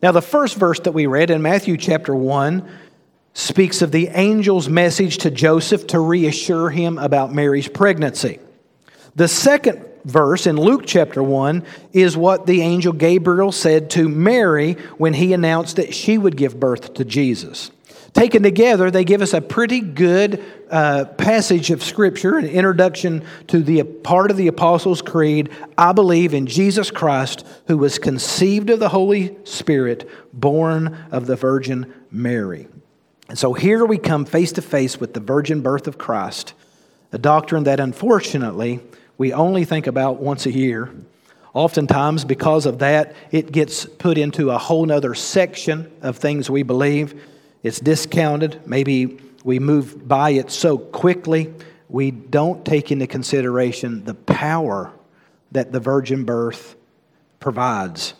Now, 0.00 0.12
the 0.12 0.22
first 0.22 0.54
verse 0.54 0.78
that 0.80 0.92
we 0.92 1.06
read 1.06 1.30
in 1.30 1.42
Matthew 1.42 1.76
chapter 1.76 2.14
1 2.14 2.68
speaks 3.34 3.82
of 3.82 3.90
the 3.90 4.08
angel's 4.10 4.68
message 4.68 5.18
to 5.18 5.30
Joseph 5.30 5.88
to 5.88 5.98
reassure 5.98 6.70
him 6.70 6.98
about 6.98 7.34
Mary's 7.34 7.68
pregnancy. 7.68 8.38
The 9.16 9.28
second 9.28 9.84
verse 10.04 10.46
in 10.46 10.56
Luke 10.56 10.82
chapter 10.86 11.22
1 11.22 11.64
is 11.92 12.16
what 12.16 12.46
the 12.46 12.62
angel 12.62 12.92
Gabriel 12.92 13.52
said 13.52 13.90
to 13.90 14.08
Mary 14.08 14.74
when 14.98 15.14
he 15.14 15.32
announced 15.32 15.76
that 15.76 15.94
she 15.94 16.18
would 16.18 16.36
give 16.36 16.58
birth 16.58 16.94
to 16.94 17.04
Jesus. 17.04 17.70
Taken 18.12 18.42
together, 18.42 18.90
they 18.90 19.04
give 19.04 19.22
us 19.22 19.34
a 19.34 19.40
pretty 19.40 19.80
good 19.80 20.42
uh, 20.68 21.04
passage 21.16 21.70
of 21.70 21.82
Scripture, 21.82 22.38
an 22.38 22.46
introduction 22.46 23.24
to 23.48 23.60
the 23.62 23.84
part 23.84 24.32
of 24.32 24.36
the 24.36 24.48
Apostles' 24.48 25.00
Creed. 25.00 25.50
I 25.78 25.92
believe 25.92 26.34
in 26.34 26.46
Jesus 26.46 26.90
Christ, 26.90 27.46
who 27.68 27.78
was 27.78 28.00
conceived 28.00 28.68
of 28.70 28.80
the 28.80 28.88
Holy 28.88 29.36
Spirit, 29.44 30.10
born 30.32 30.96
of 31.12 31.26
the 31.26 31.36
Virgin 31.36 31.92
Mary. 32.10 32.66
And 33.28 33.38
so 33.38 33.52
here 33.52 33.86
we 33.86 33.96
come 33.96 34.24
face 34.24 34.50
to 34.52 34.62
face 34.62 34.98
with 34.98 35.14
the 35.14 35.20
virgin 35.20 35.60
birth 35.60 35.86
of 35.86 35.96
Christ, 35.96 36.52
a 37.12 37.18
doctrine 37.18 37.62
that 37.62 37.78
unfortunately 37.78 38.80
we 39.20 39.34
only 39.34 39.66
think 39.66 39.86
about 39.86 40.22
once 40.22 40.46
a 40.46 40.50
year. 40.50 40.90
Oftentimes, 41.52 42.24
because 42.24 42.64
of 42.64 42.78
that, 42.78 43.14
it 43.30 43.52
gets 43.52 43.84
put 43.84 44.16
into 44.16 44.48
a 44.48 44.56
whole 44.56 44.86
nother 44.86 45.14
section 45.14 45.92
of 46.00 46.16
things 46.16 46.48
we 46.48 46.62
believe. 46.62 47.22
It's 47.62 47.78
discounted. 47.80 48.66
Maybe 48.66 49.20
we 49.44 49.58
move 49.58 50.08
by 50.08 50.30
it 50.30 50.50
so 50.50 50.78
quickly, 50.78 51.52
we 51.90 52.10
don't 52.10 52.64
take 52.64 52.90
into 52.90 53.06
consideration 53.06 54.04
the 54.04 54.14
power 54.14 54.90
that 55.52 55.70
the 55.70 55.80
virgin 55.80 56.24
birth 56.24 56.74
provides 57.40 58.14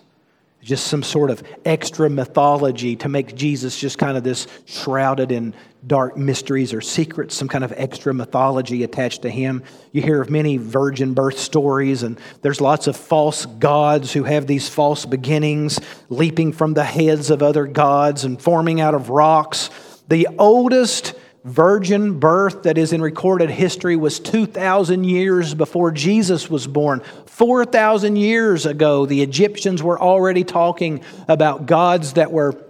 just 0.62 0.86
some 0.88 1.02
sort 1.02 1.30
of 1.30 1.42
extra 1.64 2.10
mythology 2.10 2.96
to 2.96 3.08
make 3.08 3.34
Jesus 3.34 3.78
just 3.78 3.98
kind 3.98 4.16
of 4.16 4.24
this 4.24 4.46
shrouded 4.66 5.32
in 5.32 5.54
dark 5.86 6.16
mysteries 6.16 6.74
or 6.74 6.80
secrets, 6.80 7.34
some 7.34 7.48
kind 7.48 7.64
of 7.64 7.72
extra 7.76 8.12
mythology 8.12 8.82
attached 8.82 9.22
to 9.22 9.30
him. 9.30 9.62
You 9.92 10.02
hear 10.02 10.20
of 10.20 10.28
many 10.28 10.58
virgin 10.58 11.14
birth 11.14 11.38
stories, 11.38 12.02
and 12.02 12.20
there's 12.42 12.60
lots 12.60 12.86
of 12.86 12.96
false 12.96 13.46
gods 13.46 14.12
who 14.12 14.24
have 14.24 14.46
these 14.46 14.68
false 14.68 15.06
beginnings, 15.06 15.80
leaping 16.10 16.52
from 16.52 16.74
the 16.74 16.84
heads 16.84 17.30
of 17.30 17.42
other 17.42 17.66
gods 17.66 18.24
and 18.24 18.40
forming 18.40 18.80
out 18.80 18.94
of 18.94 19.08
rocks. 19.08 19.70
The 20.08 20.28
oldest 20.38 21.14
virgin 21.44 22.18
birth 22.18 22.64
that 22.64 22.76
is 22.76 22.92
in 22.92 23.00
recorded 23.00 23.50
history 23.50 23.96
was 23.96 24.20
2,000 24.20 25.04
years 25.04 25.54
before 25.54 25.90
Jesus 25.90 26.50
was 26.50 26.66
born. 26.66 27.00
4,000 27.26 28.16
years 28.16 28.66
ago, 28.66 29.06
the 29.06 29.22
Egyptians 29.22 29.82
were 29.82 29.98
already 29.98 30.44
talking 30.44 31.02
about 31.28 31.66
gods 31.66 32.14
that 32.14 32.30
were 32.30 32.62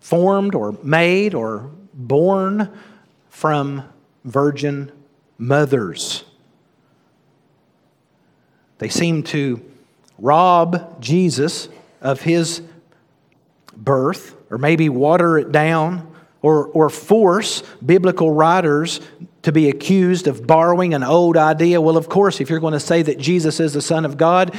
formed 0.00 0.54
or 0.54 0.76
made 0.82 1.34
or 1.34 1.70
born 1.92 2.70
from 3.28 3.82
virgin 4.24 4.92
mothers. 5.36 6.24
They 8.78 8.88
seem 8.88 9.24
to 9.24 9.60
rob 10.18 11.00
Jesus 11.00 11.68
of 12.00 12.20
his 12.20 12.62
birth, 13.76 14.36
or 14.50 14.58
maybe 14.58 14.88
water 14.88 15.38
it 15.38 15.50
down 15.50 16.08
or, 16.42 16.66
or 16.66 16.88
force 16.90 17.62
biblical 17.84 18.30
writers 18.30 19.00
to 19.42 19.52
be 19.52 19.68
accused 19.68 20.26
of 20.26 20.46
borrowing 20.46 20.94
an 20.94 21.02
old 21.02 21.36
idea. 21.36 21.80
Well, 21.80 21.96
of 21.96 22.08
course, 22.08 22.40
if 22.40 22.50
you're 22.50 22.60
going 22.60 22.72
to 22.72 22.80
say 22.80 23.02
that 23.02 23.18
Jesus 23.18 23.60
is 23.60 23.72
the 23.72 23.82
Son 23.82 24.04
of 24.04 24.16
God, 24.16 24.56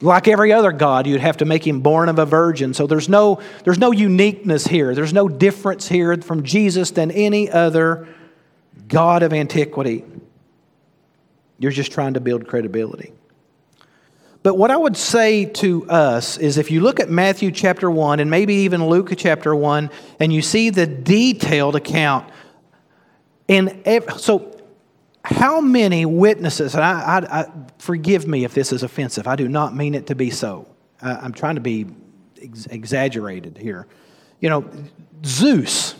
like 0.00 0.28
every 0.28 0.52
other 0.52 0.72
God, 0.72 1.06
you'd 1.06 1.20
have 1.20 1.38
to 1.38 1.44
make 1.44 1.66
him 1.66 1.80
born 1.80 2.08
of 2.08 2.18
a 2.18 2.26
virgin. 2.26 2.74
So 2.74 2.86
there's 2.86 3.08
no, 3.08 3.40
there's 3.64 3.78
no 3.78 3.92
uniqueness 3.92 4.66
here. 4.66 4.94
There's 4.94 5.12
no 5.12 5.28
difference 5.28 5.88
here 5.88 6.16
from 6.18 6.42
Jesus 6.42 6.90
than 6.90 7.10
any 7.10 7.50
other 7.50 8.08
God 8.88 9.22
of 9.22 9.32
antiquity. 9.32 10.04
You're 11.58 11.72
just 11.72 11.92
trying 11.92 12.14
to 12.14 12.20
build 12.20 12.46
credibility. 12.46 13.12
But 14.42 14.56
what 14.56 14.70
I 14.70 14.76
would 14.76 14.96
say 14.96 15.44
to 15.44 15.88
us 15.90 16.38
is 16.38 16.56
if 16.56 16.70
you 16.70 16.80
look 16.80 16.98
at 16.98 17.10
Matthew 17.10 17.50
chapter 17.50 17.90
1 17.90 18.20
and 18.20 18.30
maybe 18.30 18.54
even 18.54 18.86
Luke 18.86 19.12
chapter 19.16 19.54
1, 19.54 19.90
and 20.18 20.32
you 20.32 20.40
see 20.40 20.70
the 20.70 20.86
detailed 20.86 21.76
account, 21.76 22.30
and 23.48 23.82
so 24.16 24.58
how 25.22 25.60
many 25.60 26.06
witnesses, 26.06 26.74
and 26.74 26.82
I, 26.82 27.00
I, 27.00 27.40
I, 27.40 27.46
forgive 27.78 28.26
me 28.26 28.44
if 28.44 28.54
this 28.54 28.72
is 28.72 28.82
offensive, 28.82 29.26
I 29.26 29.36
do 29.36 29.48
not 29.48 29.76
mean 29.76 29.94
it 29.94 30.06
to 30.06 30.14
be 30.14 30.30
so. 30.30 30.66
I, 31.02 31.16
I'm 31.16 31.32
trying 31.32 31.56
to 31.56 31.60
be 31.60 31.86
ex- 32.40 32.66
exaggerated 32.66 33.58
here. 33.58 33.86
You 34.40 34.48
know, 34.48 34.70
Zeus 35.24 35.96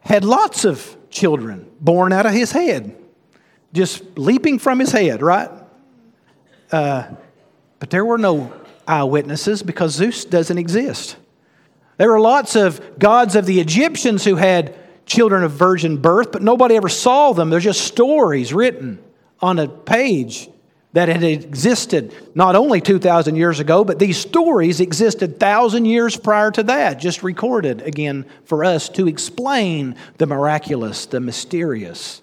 had 0.00 0.24
lots 0.24 0.64
of 0.64 0.96
children 1.10 1.70
born 1.80 2.12
out 2.12 2.26
of 2.26 2.32
his 2.32 2.50
head, 2.50 2.96
just 3.72 4.02
leaping 4.18 4.58
from 4.58 4.80
his 4.80 4.90
head, 4.90 5.22
right? 5.22 5.50
Uh, 6.72 7.04
But 7.78 7.90
there 7.90 8.04
were 8.04 8.18
no 8.18 8.52
eyewitnesses 8.86 9.62
because 9.62 9.92
Zeus 9.92 10.24
doesn't 10.24 10.58
exist. 10.58 11.16
There 11.96 12.10
were 12.10 12.20
lots 12.20 12.56
of 12.56 12.98
gods 12.98 13.36
of 13.36 13.46
the 13.46 13.60
Egyptians 13.60 14.24
who 14.24 14.36
had 14.36 14.74
children 15.04 15.42
of 15.42 15.52
virgin 15.52 15.96
birth, 15.96 16.32
but 16.32 16.42
nobody 16.42 16.76
ever 16.76 16.88
saw 16.88 17.32
them. 17.32 17.50
They're 17.50 17.60
just 17.60 17.82
stories 17.82 18.52
written 18.52 18.98
on 19.40 19.58
a 19.58 19.68
page 19.68 20.48
that 20.92 21.08
had 21.08 21.22
existed 21.22 22.14
not 22.34 22.56
only 22.56 22.80
2,000 22.80 23.36
years 23.36 23.60
ago, 23.60 23.84
but 23.84 23.98
these 23.98 24.16
stories 24.16 24.80
existed 24.80 25.32
1,000 25.32 25.84
years 25.84 26.16
prior 26.16 26.50
to 26.52 26.62
that, 26.64 26.98
just 26.98 27.22
recorded 27.22 27.82
again 27.82 28.24
for 28.44 28.64
us 28.64 28.88
to 28.90 29.06
explain 29.06 29.96
the 30.16 30.26
miraculous, 30.26 31.06
the 31.06 31.20
mysterious. 31.20 32.22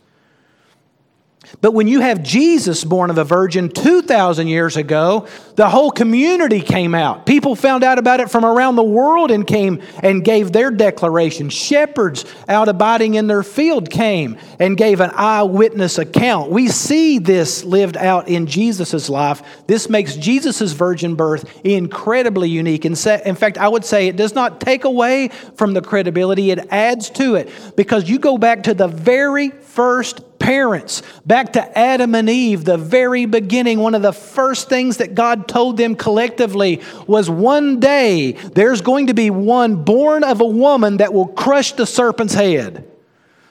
But 1.61 1.73
when 1.73 1.87
you 1.87 2.01
have 2.01 2.23
Jesus 2.23 2.83
born 2.83 3.09
of 3.09 3.17
a 3.17 3.23
virgin 3.23 3.69
2,000 3.69 4.47
years 4.47 4.77
ago, 4.77 5.27
the 5.55 5.69
whole 5.69 5.91
community 5.91 6.61
came 6.61 6.93
out. 6.93 7.25
People 7.25 7.55
found 7.55 7.83
out 7.83 7.97
about 7.97 8.19
it 8.19 8.29
from 8.29 8.45
around 8.45 8.75
the 8.75 8.83
world 8.83 9.31
and 9.31 9.47
came 9.47 9.81
and 10.03 10.23
gave 10.23 10.51
their 10.51 10.71
declaration. 10.71 11.49
Shepherds 11.49 12.25
out 12.47 12.67
abiding 12.67 13.15
in 13.15 13.27
their 13.27 13.43
field 13.43 13.89
came 13.89 14.37
and 14.59 14.75
gave 14.75 14.99
an 14.99 15.11
eyewitness 15.13 15.97
account. 15.97 16.51
We 16.51 16.67
see 16.67 17.19
this 17.19 17.63
lived 17.63 17.97
out 17.97 18.27
in 18.27 18.47
Jesus' 18.47 19.09
life. 19.09 19.41
This 19.67 19.89
makes 19.89 20.15
Jesus' 20.15 20.73
virgin 20.73 21.15
birth 21.15 21.49
incredibly 21.63 22.49
unique. 22.49 22.85
In 22.85 22.95
fact, 22.95 23.57
I 23.57 23.67
would 23.67 23.85
say 23.85 24.07
it 24.07 24.15
does 24.17 24.35
not 24.35 24.59
take 24.59 24.83
away 24.83 25.29
from 25.55 25.73
the 25.73 25.81
credibility, 25.81 26.51
it 26.51 26.67
adds 26.71 27.09
to 27.11 27.35
it 27.35 27.49
because 27.75 28.09
you 28.09 28.19
go 28.19 28.37
back 28.37 28.63
to 28.63 28.73
the 28.73 28.87
very 28.87 29.49
first 29.49 30.34
parents, 30.39 31.01
back 31.25 31.53
to 31.53 31.77
Adam 31.77 32.15
and 32.15 32.29
Eve, 32.29 32.65
the 32.65 32.77
very 32.77 33.25
beginning, 33.25 33.79
one 33.79 33.95
of 33.95 34.01
the 34.01 34.13
first 34.13 34.69
things 34.69 34.97
that 34.97 35.15
God 35.15 35.47
told 35.47 35.77
them 35.77 35.95
collectively 35.95 36.81
was 37.07 37.29
one 37.29 37.79
day 37.79 38.33
there's 38.33 38.81
going 38.81 39.07
to 39.07 39.13
be 39.13 39.29
one 39.29 39.83
born 39.83 40.23
of 40.23 40.41
a 40.41 40.45
woman 40.45 40.97
that 40.97 41.13
will 41.13 41.27
crush 41.27 41.73
the 41.73 41.85
serpent's 41.85 42.33
head. 42.33 42.89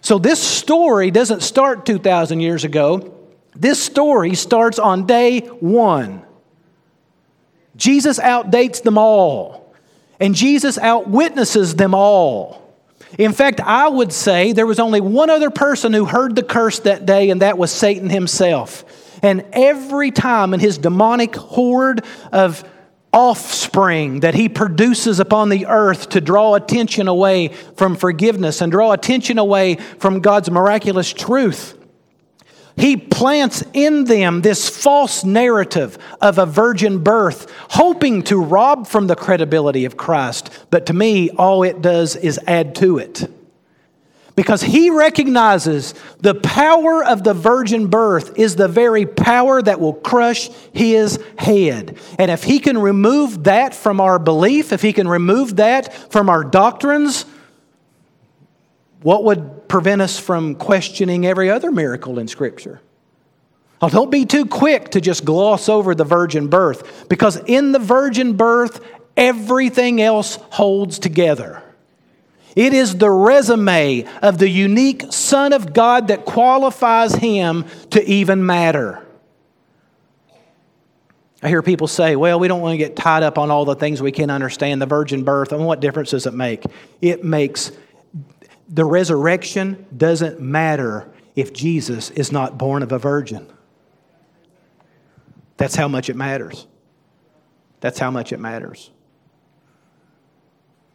So 0.01 0.19
this 0.19 0.43
story 0.43 1.11
doesn't 1.11 1.43
start 1.43 1.87
2,000 1.87 2.41
years 2.41 2.65
ago. 2.65 3.15
This 3.57 3.83
story 3.83 4.35
starts 4.35 4.79
on 4.79 5.07
day 5.07 5.41
one. 5.41 6.23
Jesus 7.77 8.19
outdates 8.19 8.83
them 8.83 8.99
all, 8.99 9.75
and 10.21 10.35
Jesus 10.35 10.79
outwitnesses 10.79 11.75
them 11.75 11.95
all. 11.95 12.64
In 13.19 13.33
fact, 13.33 13.61
I 13.61 13.89
would 13.89 14.13
say 14.13 14.53
there 14.53 14.67
was 14.67 14.81
only 14.81 15.01
one 15.01 15.31
other 15.31 15.51
person 15.51 15.93
who 15.93 16.05
heard 16.05 16.35
the 16.35 16.43
curse 16.43 16.81
that 16.81 17.07
day, 17.07 17.31
and 17.31 17.43
that 17.43 17.59
was 17.59 17.71
Satan 17.71 18.11
himself. 18.11 18.85
And 19.23 19.45
every 19.53 20.11
time 20.11 20.53
in 20.53 20.61
his 20.61 20.79
demonic 20.79 21.35
horde 21.37 22.05
of 22.33 22.69
offspring 23.13 24.21
that 24.21 24.35
he 24.35 24.49
produces 24.49 25.21
upon 25.21 25.49
the 25.49 25.67
earth 25.67 26.09
to 26.11 26.21
draw 26.21 26.57
attention 26.57 27.07
away 27.07 27.49
from 27.77 27.95
forgiveness 27.95 28.61
and 28.61 28.73
draw 28.73 28.93
attention 28.93 29.39
away 29.39 29.77
from 29.77 30.21
God's 30.21 30.51
miraculous 30.51 31.13
truth, 31.13 31.79
he 32.77 32.97
plants 32.97 33.63
in 33.73 34.05
them 34.05 34.43
this 34.43 34.69
false 34.69 35.25
narrative 35.25 35.97
of 36.21 36.39
a 36.39 36.47
virgin 36.47 37.03
birth, 37.03 37.51
hoping 37.71 38.23
to 38.25 38.37
rob 38.41 38.87
from 38.87 39.07
the 39.07 39.17
credibility 39.17 39.85
of 39.85 39.97
Christ. 39.97 40.51
But 40.71 40.87
to 40.87 40.93
me, 40.93 41.31
all 41.31 41.63
it 41.63 41.83
does 41.83 42.17
is 42.17 42.41
add 42.47 42.75
to 42.77 42.99
it. 42.99 43.31
Because 44.37 44.63
he 44.63 44.91
recognizes 44.91 45.95
the 46.19 46.35
power 46.35 47.05
of 47.05 47.23
the 47.23 47.35
virgin 47.35 47.87
birth 47.87 48.37
is 48.37 48.57
the 48.57 48.67
very 48.67 49.07
power 49.07 49.63
that 49.63 49.79
will 49.79 49.93
crush 49.93 50.49
his 50.73 51.23
head. 51.39 51.97
And 52.19 52.33
if 52.33 52.43
he 52.43 52.59
can 52.59 52.77
remove 52.77 53.45
that 53.45 53.77
from 53.77 54.01
our 54.01 54.19
belief, 54.19 54.73
if 54.73 54.83
he 54.83 54.93
can 54.93 55.07
remove 55.07 55.57
that 55.57 55.95
from 56.11 56.29
our 56.29 56.43
doctrines, 56.43 57.27
what 59.05 59.23
would 59.23 59.69
prevent 59.69 60.01
us 60.01 60.19
from 60.19 60.55
questioning 60.55 61.27
every 61.27 61.51
other 61.51 61.71
miracle 61.71 62.19
in 62.19 62.27
Scripture? 62.27 62.81
Now, 63.83 63.91
don't 63.91 64.11
be 64.11 64.25
too 64.25 64.47
quick 64.47 64.93
to 64.93 65.01
just 65.01 65.27
gloss 65.27 65.69
over 65.69 65.95
the 65.95 66.05
virgin 66.05 66.49
birth, 66.49 67.07
because 67.11 67.37
in 67.37 67.73
the 67.73 67.79
virgin 67.79 68.35
birth, 68.35 68.83
everything 69.15 70.01
else 70.01 70.37
holds 70.53 70.99
together. 70.99 71.63
It 72.57 72.73
is 72.73 72.97
the 72.97 73.11
resume 73.11 74.07
of 74.23 74.39
the 74.39 74.49
unique 74.49 75.13
Son 75.13 75.53
of 75.53 75.75
God 75.75 76.09
that 76.09 76.25
qualifies 76.25 77.15
him 77.15 77.67
to 77.91 78.03
even 78.09 78.47
matter. 78.47 79.07
I 81.43 81.49
hear 81.49 81.61
people 81.61 81.89
say, 81.89 82.17
well, 82.17 82.41
we 82.41 82.49
don't 82.49 82.63
want 82.63 82.73
to 82.73 82.79
get 82.79 82.97
tied 82.97 83.23
up 83.23 83.37
on 83.37 83.51
all 83.51 83.67
the 83.67 83.75
things 83.75 84.01
we 84.01 84.13
can't 84.13 84.31
understand. 84.31 84.81
The 84.81 84.87
virgin 84.87 85.25
birth, 85.25 85.53
mean, 85.53 85.65
what 85.65 85.81
difference 85.81 86.09
does 86.09 86.25
it 86.25 86.33
make? 86.33 86.65
It 87.03 87.23
makes 87.23 87.71
the 88.69 88.85
resurrection 88.85 89.87
doesn't 89.97 90.41
matter 90.41 91.11
if 91.37 91.53
Jesus 91.53 92.11
is 92.11 92.33
not 92.33 92.59
born 92.59 92.83
of 92.83 92.93
a 92.93 92.99
virgin. 92.99 93.47
That's 95.57 95.77
how 95.77 95.89
much 95.89 96.09
it 96.09 96.17
matters. 96.17 96.67
That's 97.81 97.99
how 97.99 98.11
much 98.11 98.33
it 98.33 98.41
matters. 98.41 98.91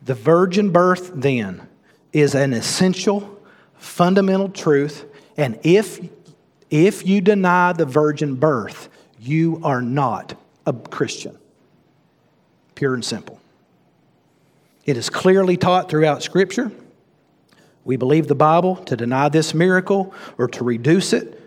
The 0.01 0.13
virgin 0.15 0.71
birth, 0.71 1.11
then, 1.13 1.67
is 2.13 2.35
an 2.35 2.53
essential, 2.53 3.39
fundamental 3.75 4.49
truth. 4.49 5.05
And 5.37 5.59
if, 5.63 5.99
if 6.69 7.05
you 7.05 7.21
deny 7.21 7.73
the 7.73 7.85
virgin 7.85 8.35
birth, 8.35 8.89
you 9.19 9.59
are 9.63 9.81
not 9.81 10.35
a 10.65 10.73
Christian. 10.73 11.37
Pure 12.75 12.95
and 12.95 13.05
simple. 13.05 13.39
It 14.85 14.97
is 14.97 15.09
clearly 15.09 15.57
taught 15.57 15.89
throughout 15.89 16.23
Scripture. 16.23 16.71
We 17.85 17.95
believe 17.95 18.27
the 18.27 18.35
Bible. 18.35 18.75
To 18.75 18.95
deny 18.95 19.29
this 19.29 19.53
miracle 19.53 20.13
or 20.37 20.47
to 20.49 20.63
reduce 20.63 21.13
it 21.13 21.39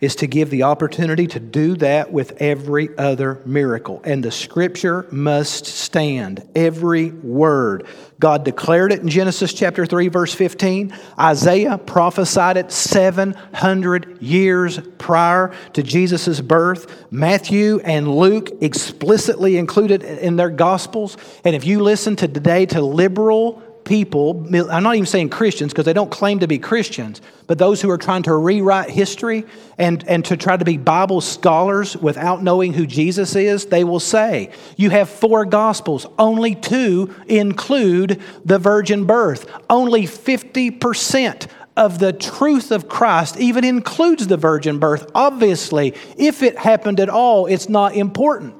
is 0.00 0.14
to 0.14 0.26
give 0.26 0.48
the 0.50 0.62
opportunity 0.62 1.26
to 1.26 1.40
do 1.40 1.74
that 1.76 2.12
with 2.12 2.40
every 2.40 2.96
other 2.96 3.42
miracle. 3.44 4.00
And 4.04 4.22
the 4.22 4.30
scripture 4.30 5.06
must 5.10 5.66
stand. 5.66 6.48
Every 6.54 7.10
word. 7.10 7.86
God 8.20 8.44
declared 8.44 8.92
it 8.92 9.00
in 9.00 9.08
Genesis 9.08 9.52
chapter 9.52 9.86
3, 9.86 10.08
verse 10.08 10.32
15. 10.32 10.94
Isaiah 11.18 11.78
prophesied 11.78 12.56
it 12.56 12.70
700 12.70 14.22
years 14.22 14.78
prior 14.98 15.52
to 15.72 15.82
Jesus' 15.82 16.40
birth. 16.40 17.06
Matthew 17.10 17.80
and 17.80 18.14
Luke 18.14 18.50
explicitly 18.60 19.56
included 19.56 20.04
in 20.04 20.36
their 20.36 20.50
gospels. 20.50 21.16
And 21.44 21.56
if 21.56 21.64
you 21.64 21.82
listen 21.82 22.14
to 22.16 22.28
today 22.28 22.66
to 22.66 22.80
liberal 22.80 23.62
people, 23.88 24.46
I'm 24.70 24.82
not 24.82 24.94
even 24.94 25.06
saying 25.06 25.30
Christians 25.30 25.72
because 25.72 25.86
they 25.86 25.92
don't 25.92 26.10
claim 26.10 26.40
to 26.40 26.46
be 26.46 26.58
Christians, 26.58 27.20
but 27.46 27.58
those 27.58 27.80
who 27.80 27.90
are 27.90 27.98
trying 27.98 28.22
to 28.24 28.34
rewrite 28.34 28.90
history 28.90 29.44
and, 29.78 30.06
and 30.06 30.24
to 30.26 30.36
try 30.36 30.56
to 30.56 30.64
be 30.64 30.76
Bible 30.76 31.20
scholars 31.20 31.96
without 31.96 32.42
knowing 32.42 32.74
who 32.74 32.86
Jesus 32.86 33.34
is, 33.34 33.66
they 33.66 33.84
will 33.84 34.00
say, 34.00 34.50
You 34.76 34.90
have 34.90 35.08
four 35.08 35.46
Gospels, 35.46 36.06
only 36.18 36.54
two 36.54 37.14
include 37.26 38.20
the 38.44 38.58
virgin 38.58 39.06
birth. 39.06 39.50
Only 39.70 40.02
50% 40.02 41.48
of 41.76 41.98
the 41.98 42.12
truth 42.12 42.70
of 42.70 42.88
Christ 42.88 43.38
even 43.38 43.64
includes 43.64 44.26
the 44.26 44.36
virgin 44.36 44.78
birth. 44.78 45.10
Obviously, 45.14 45.94
if 46.18 46.42
it 46.42 46.58
happened 46.58 47.00
at 47.00 47.08
all, 47.08 47.46
it's 47.46 47.68
not 47.68 47.94
important. 47.94 48.57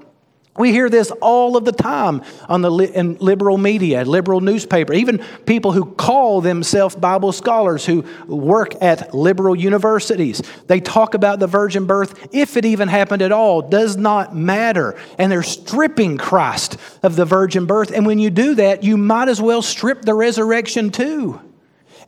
We 0.58 0.72
hear 0.72 0.90
this 0.90 1.10
all 1.20 1.56
of 1.56 1.64
the 1.64 1.72
time 1.72 2.22
on 2.48 2.62
the 2.62 2.70
li- 2.70 2.92
in 2.92 3.16
liberal 3.20 3.56
media, 3.58 4.04
liberal 4.04 4.40
newspaper, 4.40 4.92
even 4.92 5.24
people 5.46 5.72
who 5.72 5.86
call 5.86 6.40
themselves 6.40 6.96
Bible 6.96 7.32
scholars 7.32 7.86
who 7.86 8.04
work 8.26 8.74
at 8.82 9.14
liberal 9.14 9.54
universities. 9.54 10.42
They 10.66 10.80
talk 10.80 11.14
about 11.14 11.38
the 11.38 11.46
virgin 11.46 11.86
birth, 11.86 12.28
if 12.34 12.56
it 12.56 12.64
even 12.64 12.88
happened 12.88 13.22
at 13.22 13.32
all, 13.32 13.62
does 13.62 13.96
not 13.96 14.34
matter. 14.34 14.98
And 15.16 15.30
they're 15.30 15.42
stripping 15.42 16.18
Christ 16.18 16.76
of 17.02 17.16
the 17.16 17.24
virgin 17.24 17.66
birth. 17.66 17.92
And 17.92 18.04
when 18.04 18.18
you 18.18 18.30
do 18.30 18.56
that, 18.56 18.82
you 18.82 18.96
might 18.96 19.28
as 19.28 19.40
well 19.40 19.62
strip 19.62 20.02
the 20.02 20.14
resurrection 20.14 20.90
too. 20.90 21.40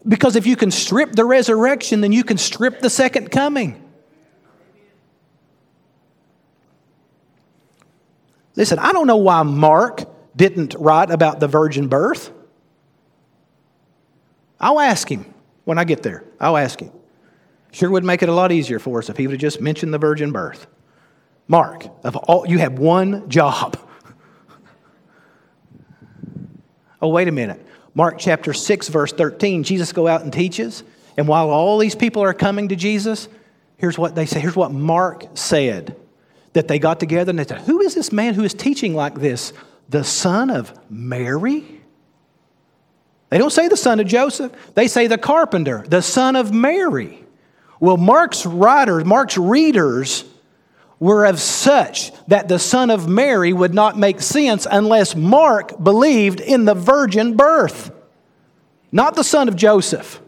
Because 0.07 0.35
if 0.35 0.47
you 0.47 0.57
can 0.57 0.71
strip 0.71 1.13
the 1.13 1.25
resurrection, 1.25 2.01
then 2.01 2.13
you 2.13 2.25
can 2.25 2.39
strip 2.39 2.81
the 2.81 2.91
second 2.91 3.31
coming. 3.31 3.90
Listen, 8.61 8.79
I 8.79 8.93
don't 8.93 9.07
know 9.07 9.17
why 9.17 9.43
Mark 9.43 10.05
didn't 10.37 10.77
write 10.79 11.11
about 11.11 11.41
the 11.41 11.49
virgin 11.49 11.89
birth. 11.89 12.31
I'll 14.61 14.79
ask 14.79 15.11
him 15.11 15.33
when 15.65 15.79
I 15.79 15.85
get 15.85 16.03
there. 16.03 16.25
I'll 16.39 16.59
ask 16.59 16.79
him. 16.79 16.91
Sure 17.73 17.89
would 17.89 18.05
make 18.05 18.23
it 18.23 18.29
a 18.29 18.35
lot 18.35 18.53
easier 18.53 18.79
for 18.79 18.99
us 18.99 19.09
if 19.09 19.17
he 19.17 19.27
would 19.27 19.33
have 19.33 19.41
just 19.41 19.63
mentioned 19.63 19.95
the 19.95 19.99
virgin 19.99 20.31
birth. 20.31 20.67
Mark, 21.49 21.87
of 22.05 22.17
all, 22.17 22.47
you 22.47 22.59
have 22.59 22.79
one 22.79 23.31
job. 23.31 23.79
oh, 27.01 27.09
wait 27.09 27.29
a 27.29 27.33
minute. 27.33 27.65
Mark 27.95 28.19
chapter 28.19 28.53
6, 28.53 28.89
verse 28.89 29.15
13, 29.15 29.63
Jesus 29.63 29.95
go 29.95 30.07
out 30.07 30.21
and 30.21 30.31
teaches. 30.31 30.85
And 31.17 31.27
while 31.27 31.49
all 31.49 31.79
these 31.79 31.95
people 31.95 32.23
are 32.23 32.35
coming 32.35 32.69
to 32.69 32.77
Jesus, 32.77 33.27
here's 33.79 33.97
what 33.97 34.15
they 34.15 34.27
say. 34.27 34.39
Here's 34.39 34.55
what 34.55 34.71
Mark 34.71 35.29
said. 35.33 35.97
That 36.53 36.69
they 36.69 36.79
got 36.79 37.01
together 37.01 37.31
and 37.31 37.39
they 37.39 37.45
said, 37.45 37.63
Who 37.63 37.81
is 37.81 37.95
this 37.95 38.13
man 38.13 38.35
who 38.35 38.45
is 38.45 38.55
teaching 38.55 38.95
like 38.95 39.15
this? 39.15 39.53
The 39.89 40.05
son 40.05 40.51
of 40.51 40.73
Mary? 40.91 41.81
They 43.31 43.39
don't 43.39 43.51
say 43.51 43.69
the 43.69 43.77
son 43.77 44.01
of 44.01 44.07
Joseph, 44.07 44.53
they 44.75 44.89
say 44.89 45.07
the 45.07 45.19
carpenter, 45.19 45.85
the 45.89 46.03
son 46.03 46.37
of 46.37 46.53
Mary. 46.53 47.25
Well, 47.79 47.97
Mark's 47.97 48.45
writers, 48.45 49.05
Mark's 49.05 49.39
readers 49.39 50.25
were 50.99 51.25
of 51.25 51.41
such 51.41 52.13
that 52.27 52.49
the 52.49 52.59
son 52.59 52.91
of 52.91 53.09
Mary 53.09 53.53
would 53.53 53.73
not 53.73 53.97
make 53.97 54.21
sense 54.21 54.67
unless 54.71 55.17
Mark 55.17 55.83
believed 55.83 56.41
in 56.41 56.67
the 56.67 56.75
virgin 56.75 57.37
birth, 57.37 57.91
not 58.93 59.15
the 59.15 59.25
son 59.25 59.49
of 59.49 59.57
Joseph. 59.57 60.21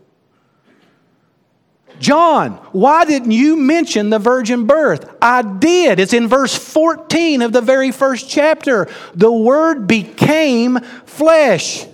John, 2.02 2.54
why 2.72 3.04
didn't 3.04 3.30
you 3.30 3.54
mention 3.56 4.10
the 4.10 4.18
virgin 4.18 4.66
birth? 4.66 5.08
I 5.22 5.42
did. 5.42 6.00
It's 6.00 6.12
in 6.12 6.26
verse 6.26 6.52
14 6.52 7.42
of 7.42 7.52
the 7.52 7.60
very 7.60 7.92
first 7.92 8.28
chapter. 8.28 8.88
The 9.14 9.30
word 9.30 9.86
became 9.86 10.80
flesh. 11.06 11.86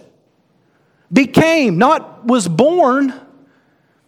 Became, 1.12 1.76
not 1.76 2.24
was 2.24 2.48
born. 2.48 3.12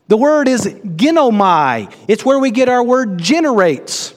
The 0.08 0.16
word 0.16 0.48
is 0.48 0.64
ginomai. 0.64 1.94
It's 2.08 2.24
where 2.24 2.38
we 2.38 2.50
get 2.50 2.70
our 2.70 2.82
word 2.82 3.18
generates. 3.18 4.14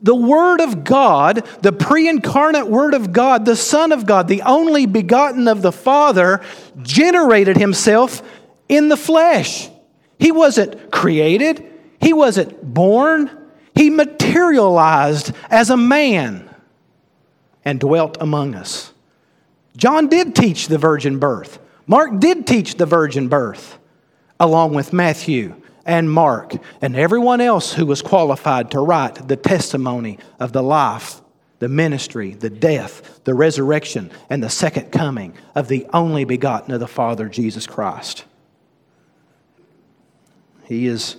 The 0.00 0.14
Word 0.14 0.60
of 0.60 0.84
God, 0.84 1.48
the 1.62 1.72
pre 1.72 2.08
incarnate 2.10 2.68
Word 2.68 2.92
of 2.92 3.10
God, 3.10 3.46
the 3.46 3.56
Son 3.56 3.90
of 3.90 4.04
God, 4.04 4.28
the 4.28 4.42
only 4.42 4.84
begotten 4.84 5.48
of 5.48 5.62
the 5.62 5.72
Father, 5.72 6.42
generated 6.82 7.56
Himself 7.56 8.20
in 8.68 8.90
the 8.90 8.98
flesh. 8.98 9.70
He 10.18 10.32
wasn't 10.32 10.90
created, 10.90 11.64
he 12.00 12.12
wasn't 12.12 12.62
born, 12.74 13.30
he 13.74 13.90
materialized 13.90 15.32
as 15.50 15.70
a 15.70 15.76
man 15.76 16.48
and 17.64 17.80
dwelt 17.80 18.16
among 18.20 18.54
us. 18.54 18.92
John 19.76 20.08
did 20.08 20.34
teach 20.34 20.68
the 20.68 20.78
virgin 20.78 21.18
birth. 21.18 21.58
Mark 21.86 22.18
did 22.20 22.46
teach 22.46 22.76
the 22.76 22.86
virgin 22.86 23.28
birth, 23.28 23.78
along 24.38 24.74
with 24.74 24.92
Matthew 24.92 25.60
and 25.84 26.10
Mark 26.10 26.54
and 26.80 26.96
everyone 26.96 27.40
else 27.40 27.72
who 27.74 27.86
was 27.86 28.00
qualified 28.00 28.70
to 28.70 28.80
write 28.80 29.28
the 29.28 29.36
testimony 29.36 30.18
of 30.38 30.52
the 30.52 30.62
life, 30.62 31.20
the 31.58 31.68
ministry, 31.68 32.32
the 32.32 32.50
death, 32.50 33.20
the 33.24 33.34
resurrection, 33.34 34.10
and 34.30 34.42
the 34.42 34.50
second 34.50 34.92
coming 34.92 35.34
of 35.54 35.68
the 35.68 35.86
only 35.92 36.24
begotten 36.24 36.72
of 36.72 36.80
the 36.80 36.86
Father, 36.86 37.28
Jesus 37.28 37.66
Christ. 37.66 38.24
He 40.64 40.86
is 40.86 41.16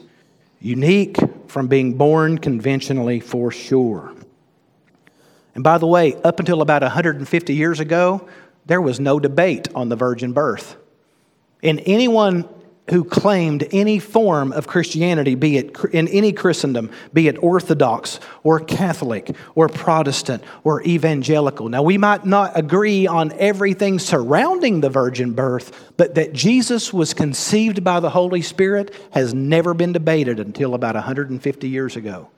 unique 0.60 1.18
from 1.48 1.68
being 1.68 1.94
born 1.94 2.38
conventionally 2.38 3.20
for 3.20 3.52
sure. 3.52 4.14
And 5.54 5.64
by 5.64 5.78
the 5.78 5.88
way, 5.88 6.16
up 6.24 6.40
until 6.40 6.62
about 6.62 6.82
150 6.82 7.54
years 7.54 7.80
ago, 7.80 8.28
there 8.66 8.82
was 8.82 9.00
no 9.00 9.20
debate 9.20 9.68
on 9.74 9.90
the 9.90 9.96
virgin 9.96 10.34
birth. 10.34 10.76
And 11.64 11.82
anyone 11.86 12.48
who 12.90 13.04
claimed 13.04 13.68
any 13.72 13.98
form 14.00 14.52
of 14.52 14.68
Christianity, 14.68 15.36
be 15.36 15.58
it 15.58 15.76
in 15.92 16.08
any 16.10 16.32
Christendom, 16.32 16.92
be 17.14 17.28
it 17.28 17.42
Orthodox 17.42 18.20
or 18.44 18.60
Catholic 18.60 19.36
or 19.56 19.68
Protestant 19.68 20.44
or 20.64 20.84
evangelical. 20.84 21.68
Now, 21.68 21.82
we 21.82 21.98
might 21.98 22.26
not 22.26 22.52
agree 22.56 23.08
on 23.08 23.32
everything 23.34 23.98
surrounding 23.98 24.82
the 24.82 24.90
virgin 24.90 25.34
birth, 25.34 25.94
but 25.98 26.16
that 26.16 26.34
Jesus 26.34 26.94
was 26.94 27.14
conceived 27.14 27.84
by 27.84 28.00
the 28.00 28.12
Holy 28.12 28.42
Spirit 28.42 28.94
has 29.12 29.34
never 29.34 29.74
been 29.74 29.94
debated 29.94 30.40
until 30.40 30.76
about 30.76 30.96
150 30.96 31.68
years 31.68 31.96
ago. 31.96 32.30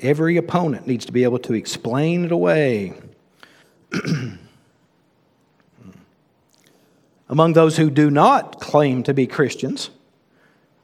Every 0.00 0.36
opponent 0.36 0.86
needs 0.86 1.06
to 1.06 1.12
be 1.12 1.24
able 1.24 1.38
to 1.40 1.54
explain 1.54 2.26
it 2.26 2.32
away. 2.32 2.92
Among 7.28 7.54
those 7.54 7.76
who 7.76 7.90
do 7.90 8.10
not 8.10 8.60
claim 8.60 9.02
to 9.04 9.14
be 9.14 9.26
Christians, 9.26 9.90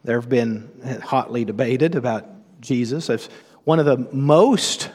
there 0.03 0.20
have 0.20 0.29
been 0.29 1.01
hotly 1.05 1.44
debated 1.44 1.94
about 1.94 2.27
Jesus 2.61 3.09
as 3.11 3.29
one 3.64 3.79
of 3.79 3.87
the 3.87 3.98
most 4.12 4.90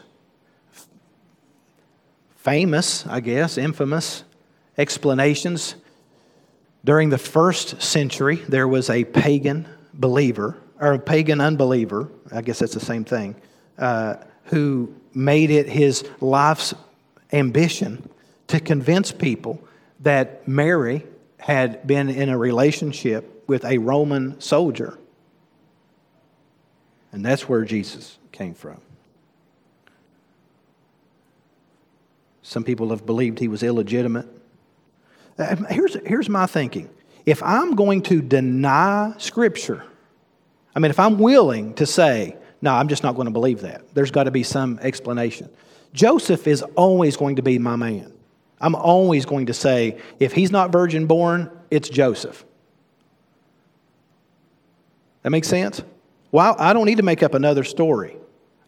famous, 2.35 3.05
I 3.07 3.19
guess, 3.19 3.57
infamous 3.57 4.23
explanations. 4.77 5.75
During 6.83 7.09
the 7.09 7.17
first 7.17 7.81
century, 7.81 8.37
there 8.47 8.67
was 8.67 8.89
a 8.89 9.03
pagan 9.05 9.67
believer, 9.93 10.57
or 10.79 10.93
a 10.93 10.99
pagan 10.99 11.39
unbeliever, 11.39 12.09
I 12.31 12.41
guess 12.41 12.59
that's 12.59 12.73
the 12.73 12.79
same 12.79 13.05
thing, 13.05 13.35
uh, 13.77 14.15
who 14.45 14.93
made 15.13 15.49
it 15.49 15.67
his 15.67 16.07
life's 16.21 16.73
ambition 17.31 18.09
to 18.47 18.59
convince 18.59 19.11
people 19.11 19.61
that 19.99 20.47
Mary 20.47 21.03
had 21.39 21.85
been 21.85 22.09
in 22.09 22.29
a 22.29 22.37
relationship 22.37 23.43
with 23.47 23.65
a 23.65 23.77
Roman 23.77 24.39
soldier. 24.39 24.97
And 27.11 27.25
that's 27.25 27.47
where 27.49 27.63
Jesus 27.63 28.17
came 28.31 28.53
from. 28.53 28.81
Some 32.41 32.63
people 32.63 32.89
have 32.91 33.05
believed 33.05 33.39
he 33.39 33.47
was 33.47 33.63
illegitimate. 33.63 34.27
Uh, 35.37 35.55
here's, 35.69 35.95
here's 36.05 36.29
my 36.29 36.45
thinking 36.45 36.89
if 37.25 37.43
I'm 37.43 37.75
going 37.75 38.03
to 38.03 38.21
deny 38.21 39.13
Scripture, 39.17 39.83
I 40.73 40.79
mean, 40.79 40.91
if 40.91 40.99
I'm 40.99 41.19
willing 41.19 41.73
to 41.73 41.85
say, 41.85 42.37
no, 42.61 42.73
I'm 42.73 42.87
just 42.87 43.03
not 43.03 43.15
going 43.15 43.25
to 43.25 43.31
believe 43.31 43.61
that. 43.61 43.93
There's 43.93 44.11
got 44.11 44.23
to 44.23 44.31
be 44.31 44.43
some 44.43 44.79
explanation. 44.81 45.49
Joseph 45.93 46.47
is 46.47 46.63
always 46.75 47.17
going 47.17 47.35
to 47.37 47.41
be 47.41 47.59
my 47.59 47.75
man. 47.75 48.13
I'm 48.59 48.75
always 48.75 49.25
going 49.25 49.47
to 49.47 49.53
say, 49.53 49.99
if 50.19 50.33
he's 50.33 50.51
not 50.51 50.71
virgin 50.71 51.05
born, 51.05 51.51
it's 51.69 51.89
Joseph. 51.89 52.43
That 55.21 55.29
makes 55.29 55.47
sense? 55.47 55.81
Well, 56.31 56.55
I 56.57 56.73
don't 56.73 56.85
need 56.85 56.97
to 56.97 57.03
make 57.03 57.21
up 57.21 57.33
another 57.33 57.63
story. 57.63 58.17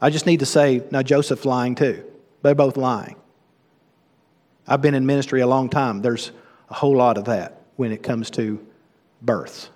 I 0.01 0.09
just 0.09 0.25
need 0.25 0.39
to 0.39 0.45
say, 0.45 0.83
now 0.91 1.01
Joseph's 1.01 1.45
lying 1.45 1.75
too. 1.75 2.03
They're 2.41 2.55
both 2.55 2.77
lying. 2.77 3.15
I've 4.67 4.81
been 4.81 4.93
in 4.93 5.05
ministry 5.05 5.41
a 5.41 5.47
long 5.47 5.69
time. 5.69 6.01
There's 6.01 6.31
a 6.69 6.75
whole 6.75 6.95
lot 6.95 7.17
of 7.17 7.25
that 7.25 7.63
when 7.75 7.91
it 7.91 8.03
comes 8.03 8.29
to 8.31 8.65
births. 9.21 9.69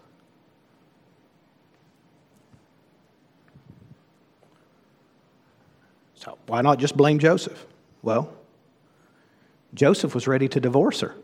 So 6.23 6.37
why 6.47 6.61
not 6.61 6.79
just 6.79 6.95
blame 6.95 7.19
Joseph? 7.19 7.65
Well, 8.01 8.33
Joseph 9.73 10.15
was 10.15 10.25
ready 10.25 10.47
to 10.47 10.59
divorce 10.61 11.01
her. 11.01 11.15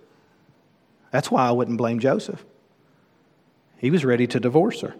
That's 1.11 1.31
why 1.31 1.47
I 1.47 1.51
wouldn't 1.51 1.77
blame 1.77 1.99
Joseph. 1.99 2.43
He 3.77 3.91
was 3.91 4.03
ready 4.03 4.27
to 4.27 4.41
divorce 4.41 4.81
her. 4.81 4.95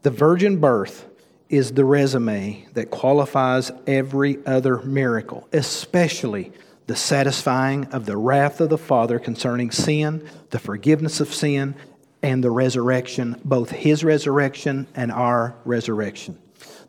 The 0.00 0.10
virgin 0.10 0.60
birth 0.60 1.06
is 1.50 1.72
the 1.72 1.84
resume 1.84 2.66
that 2.72 2.90
qualifies 2.90 3.70
every 3.86 4.38
other 4.46 4.78
miracle, 4.80 5.46
especially 5.52 6.50
the 6.86 6.96
satisfying 6.96 7.84
of 7.86 8.06
the 8.06 8.16
wrath 8.16 8.62
of 8.62 8.70
the 8.70 8.78
Father 8.78 9.18
concerning 9.18 9.72
sin, 9.72 10.26
the 10.50 10.58
forgiveness 10.58 11.20
of 11.20 11.34
sin, 11.34 11.74
and 12.22 12.42
the 12.42 12.50
resurrection, 12.50 13.38
both 13.44 13.70
his 13.70 14.02
resurrection 14.02 14.86
and 14.94 15.12
our 15.12 15.54
resurrection. 15.66 16.38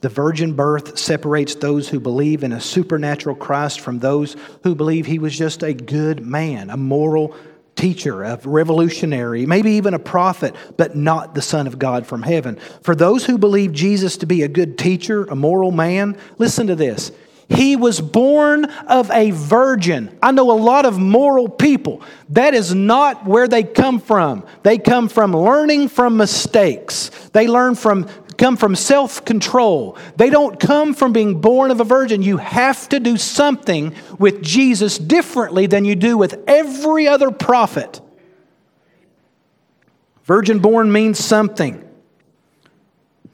The 0.05 0.09
virgin 0.09 0.53
birth 0.53 0.99
separates 0.99 1.55
those 1.55 1.89
who 1.89 1.99
believe 1.99 2.43
in 2.43 2.51
a 2.51 2.61
supernatural 2.61 3.35
Christ 3.35 3.79
from 3.79 3.97
those 3.97 4.35
who 4.61 4.75
believe 4.75 5.07
he 5.07 5.17
was 5.17 5.35
just 5.35 5.63
a 5.63 5.73
good 5.73 6.23
man, 6.23 6.69
a 6.69 6.77
moral 6.77 7.35
teacher, 7.75 8.21
a 8.21 8.39
revolutionary, 8.43 9.47
maybe 9.47 9.71
even 9.71 9.95
a 9.95 9.99
prophet, 9.99 10.53
but 10.77 10.95
not 10.95 11.33
the 11.33 11.41
Son 11.41 11.65
of 11.65 11.79
God 11.79 12.05
from 12.05 12.21
heaven. 12.21 12.57
For 12.83 12.93
those 12.93 13.25
who 13.25 13.39
believe 13.39 13.73
Jesus 13.73 14.17
to 14.17 14.27
be 14.27 14.43
a 14.43 14.47
good 14.47 14.77
teacher, 14.77 15.23
a 15.23 15.35
moral 15.35 15.71
man, 15.71 16.19
listen 16.37 16.67
to 16.67 16.75
this. 16.75 17.11
He 17.47 17.75
was 17.75 18.01
born 18.01 18.65
of 18.65 19.09
a 19.11 19.31
virgin. 19.31 20.17
I 20.21 20.31
know 20.31 20.51
a 20.51 20.53
lot 20.53 20.85
of 20.85 20.97
moral 20.97 21.47
people. 21.47 22.01
That 22.29 22.53
is 22.53 22.73
not 22.73 23.25
where 23.25 23.47
they 23.47 23.63
come 23.63 23.99
from. 23.99 24.45
They 24.63 24.77
come 24.77 25.09
from 25.09 25.35
learning 25.35 25.89
from 25.89 26.17
mistakes. 26.17 27.09
They 27.33 27.47
learn 27.47 27.75
from 27.75 28.07
come 28.37 28.57
from 28.57 28.75
self 28.75 29.23
control. 29.25 29.97
They 30.17 30.29
don't 30.29 30.59
come 30.59 30.93
from 30.93 31.13
being 31.13 31.41
born 31.41 31.71
of 31.71 31.79
a 31.79 31.83
virgin. 31.83 32.21
You 32.21 32.37
have 32.37 32.89
to 32.89 32.99
do 32.99 33.17
something 33.17 33.95
with 34.19 34.41
Jesus 34.41 34.97
differently 34.97 35.67
than 35.67 35.85
you 35.85 35.95
do 35.95 36.17
with 36.17 36.43
every 36.47 37.07
other 37.07 37.31
prophet. 37.31 38.01
Virgin 40.23 40.59
born 40.59 40.91
means 40.91 41.19
something. 41.19 41.81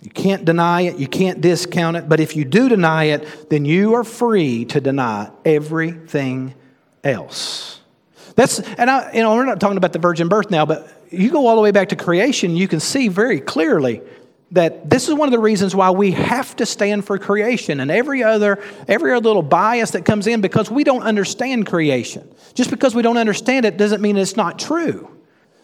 You 0.02 0.10
can't 0.10 0.46
deny 0.46 0.82
it, 0.82 0.98
you 0.98 1.08
can't 1.08 1.42
discount 1.42 1.96
it, 1.96 2.10
but 2.10 2.20
if 2.20 2.36
you 2.36 2.44
do 2.44 2.68
deny 2.68 3.06
it, 3.06 3.50
then 3.50 3.66
you 3.66 3.94
are 3.94 4.04
free 4.04 4.66
to 4.66 4.82
deny 4.82 5.30
everything 5.46 6.56
else. 7.04 7.80
That's, 8.36 8.60
and 8.60 8.90
I, 8.90 9.12
you 9.14 9.22
know, 9.22 9.36
we're 9.36 9.46
not 9.46 9.60
talking 9.60 9.78
about 9.78 9.94
the 9.94 10.00
virgin 10.00 10.28
birth 10.28 10.50
now, 10.50 10.66
but 10.66 10.92
you 11.12 11.30
go 11.30 11.46
all 11.46 11.56
the 11.56 11.62
way 11.62 11.72
back 11.72 11.90
to 11.90 11.96
creation, 11.96 12.56
you 12.56 12.68
can 12.68 12.80
see 12.80 13.10
very 13.10 13.40
clearly 13.40 14.02
that 14.52 14.90
this 14.90 15.08
is 15.08 15.16
one 15.16 15.28
of 15.28 15.32
the 15.32 15.40
reasons 15.40 15.76
why 15.76 15.92
we 15.92 16.12
have 16.12 16.56
to 16.58 16.66
stand 16.66 17.06
for 17.06 17.18
creation 17.18 17.80
and 17.80 17.90
every 17.90 18.24
other 18.24 18.62
every 18.88 19.14
other 19.14 19.24
little 19.24 19.42
bias 19.42 19.92
that 19.92 20.04
comes 20.04 20.28
in 20.28 20.42
because 20.42 20.70
we 20.70 20.84
don't 20.84 21.04
understand 21.04 21.66
creation. 21.66 22.30
Just 22.54 22.70
because 22.70 22.94
we 22.94 23.02
don't 23.02 23.18
understand 23.18 23.66
it 23.66 23.78
doesn't 23.78 24.02
mean 24.02 24.18
it's 24.18 24.36
not 24.36 24.60
true. 24.60 25.10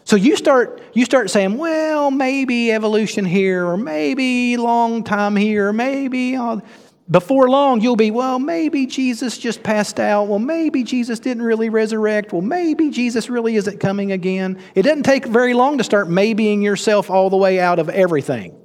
So 0.04 0.16
you 0.16 0.36
start 0.36 0.80
you 0.94 1.04
start 1.04 1.30
saying, 1.30 1.58
well, 1.58 2.10
maybe 2.10 2.72
evolution 2.72 3.26
here, 3.26 3.66
or 3.66 3.76
maybe 3.76 4.56
long 4.56 5.04
time 5.04 5.36
here, 5.36 5.70
maybe 5.70 6.36
all, 6.36 6.62
before 7.10 7.50
long 7.50 7.82
you'll 7.82 7.96
be, 7.96 8.10
well, 8.10 8.38
maybe 8.38 8.86
Jesus 8.86 9.36
just 9.36 9.62
passed 9.62 10.00
out. 10.00 10.28
Well, 10.28 10.38
maybe 10.38 10.82
Jesus 10.82 11.20
didn't 11.20 11.42
really 11.42 11.68
resurrect. 11.68 12.32
Well, 12.32 12.40
maybe 12.40 12.88
Jesus 12.88 13.28
really 13.28 13.56
isn't 13.56 13.80
coming 13.80 14.12
again. 14.12 14.58
It 14.74 14.82
doesn't 14.82 15.02
take 15.02 15.26
very 15.26 15.52
long 15.52 15.76
to 15.76 15.84
start 15.84 16.08
maybeing 16.08 16.62
yourself 16.62 17.10
all 17.10 17.28
the 17.28 17.36
way 17.36 17.60
out 17.60 17.78
of 17.78 17.90
everything. 17.90 18.58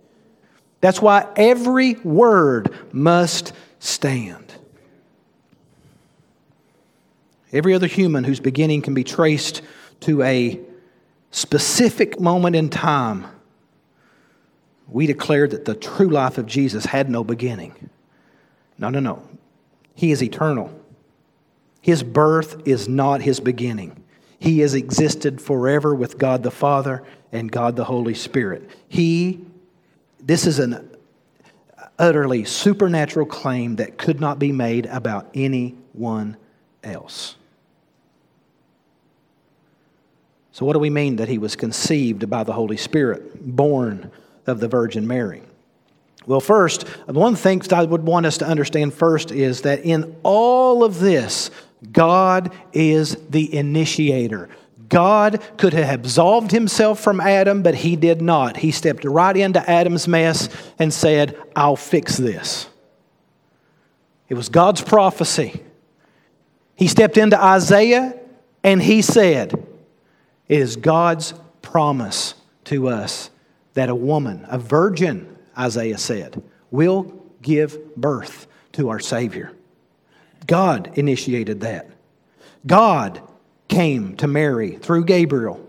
That's 0.84 1.02
why 1.02 1.26
every 1.38 1.93
word 1.93 2.76
must 2.91 3.54
stand. 3.80 4.54
Every 7.54 7.74
other 7.74 7.88
human 7.88 8.26
whose 8.26 8.41
beginning 8.41 8.82
can 8.82 8.93
be 8.93 9.06
traced 9.06 9.62
to 10.02 10.22
a 10.24 10.60
specific 11.32 12.19
moment 12.19 12.58
in 12.58 12.69
time, 12.69 13.28
we 14.89 15.08
declare 15.08 15.48
that 15.48 15.63
the 15.63 15.74
true 15.74 16.10
life 16.10 16.38
of 16.38 16.48
Jesus 16.48 16.88
had 16.88 17.10
no 17.10 17.24
beginning. 17.24 17.89
No, 18.78 18.89
no, 18.89 19.00
no. 19.00 19.24
He 19.96 20.12
is 20.12 20.22
eternal. 20.22 20.69
His 21.80 22.04
birth 22.04 22.62
is 22.65 22.89
not 22.89 23.22
his 23.22 23.39
beginning. 23.39 24.04
He 24.38 24.60
has 24.60 24.74
existed 24.74 25.41
forever 25.41 25.96
with 25.96 26.17
God 26.17 26.43
the 26.43 26.52
Father 26.52 27.04
and 27.32 27.50
God 27.50 27.78
the 27.78 27.86
Holy 27.86 28.15
Spirit. 28.15 28.69
He, 28.89 29.46
this 30.26 30.48
is 30.48 30.60
an 30.60 30.90
utterly 32.00 32.44
supernatural 32.46 33.26
claim 33.26 33.76
that 33.76 33.98
could 33.98 34.20
not 34.20 34.40
be 34.40 34.52
made 34.52 34.86
about 34.88 35.30
anyone 35.34 36.38
else. 36.84 37.36
So, 40.52 40.66
what 40.66 40.74
do 40.74 40.80
we 40.80 40.90
mean 40.90 41.18
that 41.18 41.28
he 41.28 41.38
was 41.38 41.56
conceived 41.56 42.30
by 42.30 42.44
the 42.44 42.54
Holy 42.54 42.78
Spirit, 42.78 43.56
born 43.56 44.12
of 44.46 44.60
the 44.60 44.68
Virgin 44.68 45.08
Mary? 45.08 45.42
Well, 46.26 46.40
first, 46.40 46.88
one 47.08 47.36
things 47.36 47.72
I 47.74 47.84
would 47.84 48.04
want 48.04 48.26
us 48.26 48.38
to 48.38 48.48
understand 48.48 48.94
first 48.94 49.32
is 49.32 49.62
that 49.62 49.84
in 49.84 50.16
all 50.24 50.84
of 50.84 51.00
this, 51.00 51.52
God 51.92 52.54
is 52.72 53.18
the 53.30 53.54
initiator. 53.54 54.50
God 54.89 55.41
could 55.58 55.74
have 55.74 56.00
absolved 56.00 56.52
himself 56.52 57.00
from 57.00 57.19
Adam, 57.19 57.63
but 57.63 57.76
he 57.76 57.96
did 57.96 58.22
not. 58.22 58.58
He 58.58 58.72
stepped 58.72 59.04
right 59.06 59.36
into 59.36 59.67
Adam's 59.69 60.08
mess 60.08 60.50
and 60.80 60.93
said, 60.93 61.38
I'll 61.56 61.76
fix 61.76 62.17
this. 62.17 62.67
It 64.30 64.36
was 64.36 64.50
God's 64.50 64.82
prophecy. 64.82 65.63
He 66.76 66.88
stepped 66.88 67.17
into 67.17 67.41
Isaiah 67.41 68.19
and 68.63 68.82
he 68.82 69.02
said, 69.02 69.54
it 70.48 70.60
is 70.60 70.76
God's 70.76 71.34
promise 71.62 72.34
to 72.65 72.89
us 72.89 73.30
that 73.74 73.89
a 73.89 73.96
woman, 73.96 74.46
a 74.50 74.58
virgin, 74.58 75.38
Isaiah 75.58 75.98
said, 75.98 76.41
will 76.72 77.13
give 77.41 77.96
birth 77.96 78.48
to 78.74 78.89
our 78.89 79.00
Savior. 79.00 79.52
God 80.48 80.91
initiated 80.98 81.62
that. 81.62 81.89
God 82.65 83.22
came 83.74 84.16
to 84.18 84.28
Mary 84.28 84.78
through 84.78 85.06
Gabriel, 85.06 85.60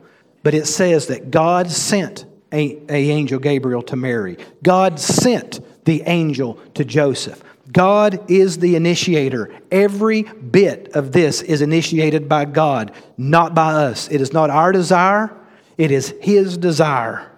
but 0.43 0.55
it 0.55 0.67
says 0.67 1.07
that 1.07 1.31
God 1.31 1.71
sent 1.71 2.27
a, 2.53 2.79
a 2.89 3.11
angel 3.11 3.39
Gabriel 3.39 3.83
to 3.83 3.97
Mary. 3.97 4.37
God 4.63 5.01
sent 5.01 5.61
the 5.85 6.03
angel 6.03 6.55
to 6.75 6.85
Joseph. 6.85 7.43
God 7.73 8.31
is 8.31 8.59
the 8.59 8.77
initiator. 8.77 9.53
Every 9.71 10.23
bit 10.23 10.95
of 10.95 11.13
this 11.13 11.41
is 11.43 11.63
initiated 11.63 12.29
by 12.29 12.45
God, 12.45 12.93
not 13.17 13.55
by 13.55 13.73
us. 13.73 14.09
It 14.11 14.21
is 14.21 14.33
not 14.33 14.51
our 14.51 14.71
desire, 14.71 15.35
it 15.79 15.91
is 15.91 16.15
His 16.21 16.59
desire. 16.59 17.31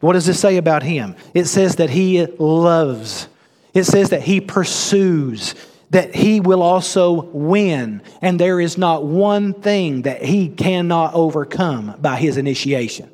What 0.00 0.12
does 0.12 0.26
this 0.26 0.40
say 0.40 0.56
about 0.56 0.82
Him? 0.82 1.16
It 1.34 1.46
says 1.46 1.76
that 1.76 1.90
He 1.90 2.24
loves, 2.26 3.28
it 3.74 3.84
says 3.84 4.10
that 4.10 4.22
He 4.22 4.40
pursues, 4.40 5.54
that 5.90 6.14
He 6.14 6.40
will 6.40 6.62
also 6.62 7.22
win, 7.32 8.02
and 8.22 8.38
there 8.38 8.60
is 8.60 8.78
not 8.78 9.04
one 9.04 9.52
thing 9.52 10.02
that 10.02 10.22
He 10.22 10.48
cannot 10.48 11.14
overcome 11.14 11.96
by 12.00 12.16
His 12.16 12.36
initiation. 12.36 13.10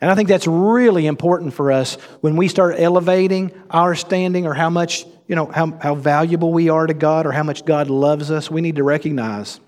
And 0.00 0.10
I 0.10 0.14
think 0.16 0.28
that's 0.28 0.48
really 0.48 1.06
important 1.06 1.54
for 1.54 1.70
us 1.70 1.94
when 2.22 2.36
we 2.36 2.48
start 2.48 2.74
elevating 2.76 3.52
our 3.70 3.94
standing 3.94 4.46
or 4.46 4.52
how 4.52 4.68
much, 4.68 5.06
you 5.28 5.36
know, 5.36 5.46
how, 5.46 5.78
how 5.80 5.94
valuable 5.94 6.52
we 6.52 6.68
are 6.68 6.88
to 6.88 6.94
God 6.94 7.24
or 7.24 7.30
how 7.30 7.44
much 7.44 7.64
God 7.64 7.88
loves 7.88 8.30
us. 8.30 8.50
We 8.50 8.60
need 8.60 8.76
to 8.76 8.84
recognize 8.84 9.60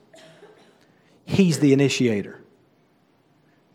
He's 1.24 1.61
the 1.61 1.72
initiator. 1.72 2.40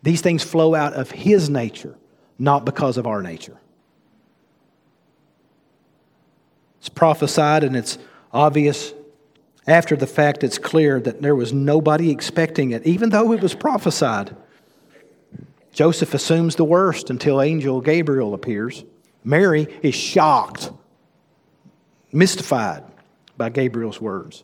These 0.02 0.20
things 0.20 0.42
flow 0.42 0.74
out 0.74 0.92
of 0.92 1.10
His 1.10 1.50
nature, 1.50 1.96
not 2.38 2.64
because 2.64 2.98
of 2.98 3.06
our 3.06 3.22
nature. 3.22 3.58
It's 6.80 6.88
prophesied 6.88 7.62
and 7.62 7.76
it's 7.76 7.98
obvious. 8.32 8.94
After 9.66 9.94
the 9.96 10.06
fact, 10.06 10.42
it's 10.42 10.58
clear 10.58 10.98
that 11.00 11.22
there 11.22 11.36
was 11.36 11.52
nobody 11.52 12.10
expecting 12.10 12.70
it, 12.70 12.86
even 12.86 13.10
though 13.10 13.32
it 13.32 13.42
was 13.42 13.54
prophesied. 13.54 14.34
Joseph 15.72 16.14
assumes 16.14 16.56
the 16.56 16.64
worst 16.64 17.10
until 17.10 17.40
angel 17.40 17.80
Gabriel 17.80 18.34
appears. 18.34 18.82
Mary 19.22 19.68
is 19.82 19.94
shocked, 19.94 20.72
mystified 22.10 22.82
by 23.36 23.50
Gabriel's 23.50 24.00
words. 24.00 24.42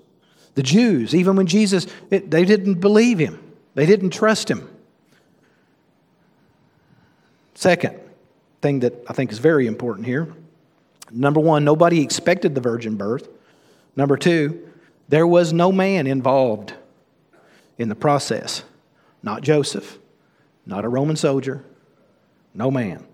The 0.55 0.63
Jews, 0.63 1.15
even 1.15 1.37
when 1.37 1.47
Jesus, 1.47 1.87
it, 2.11 2.31
they 2.31 2.45
didn't 2.45 2.81
believe 2.81 3.19
him, 3.19 3.43
they 3.75 3.87
didn't 3.87 4.11
trust 4.11 4.51
him. 4.51 4.69
Second 7.55 7.99
thing 8.61 8.81
that 8.81 8.93
I 9.09 9.15
think 9.15 9.33
is 9.33 9.39
very 9.39 9.67
important 9.67 10.07
here 10.07 10.35
number 11.11 11.41
one, 11.41 11.65
nobody 11.65 12.03
expected 12.03 12.55
the 12.55 12.61
virgin 12.61 12.97
birth. 12.97 13.29
Number 13.95 14.17
two, 14.17 14.69
there 15.09 15.27
was 15.27 15.53
no 15.53 15.73
man 15.73 16.07
involved 16.07 16.75
in 17.79 17.89
the 17.89 17.95
process, 17.95 18.65
not 19.23 19.43
Joseph, 19.43 19.99
not 20.65 20.85
a 20.85 20.89
Roman 20.89 21.17
soldier, 21.17 21.65
no 22.55 22.71
man. 22.71 23.07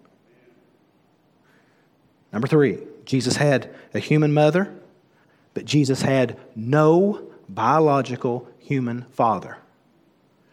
Number 2.32 2.48
three, 2.48 2.78
Jesus 3.04 3.36
had 3.36 3.70
a 3.92 3.98
human 3.98 4.32
mother, 4.32 4.72
but 5.54 5.64
Jesus 5.64 6.02
had 6.02 6.38
no 6.56 7.30
biological 7.48 8.48
human 8.58 9.04
father. 9.10 9.58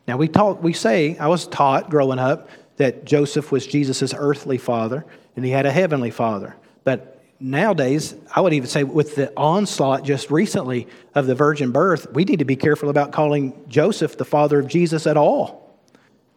Now 0.08 0.18
we 0.18 0.28
taught, 0.28 0.62
we 0.62 0.74
say, 0.74 1.18
I 1.18 1.28
was 1.28 1.48
taught 1.48 1.90
growing 1.90 2.20
up 2.20 2.50
that 2.78 3.06
Joseph 3.06 3.52
was 3.52 3.66
Jesus' 3.66 4.14
earthly 4.18 4.58
father 4.58 5.06
and 5.36 5.46
he 5.46 5.52
had 5.52 5.66
a 5.66 5.72
heavenly 5.72 6.12
father. 6.12 6.56
But 6.84 7.19
nowadays, 7.40 8.16
I 8.36 8.42
would 8.42 8.54
even 8.54 8.68
say 8.68 8.84
with 8.84 9.16
the 9.16 9.32
onslaught 9.38 10.04
just 10.04 10.30
recently 10.30 10.88
of 11.16 11.26
the 11.26 11.36
virgin 11.36 11.72
birth, 11.72 12.12
we 12.14 12.26
need 12.26 12.40
to 12.40 12.46
be 12.46 12.56
careful 12.56 12.90
about 12.90 13.12
calling 13.12 13.54
Joseph 13.68 14.18
the 14.18 14.26
father 14.26 14.60
of 14.60 14.68
Jesus 14.68 15.08
at 15.08 15.18
all. 15.18 15.78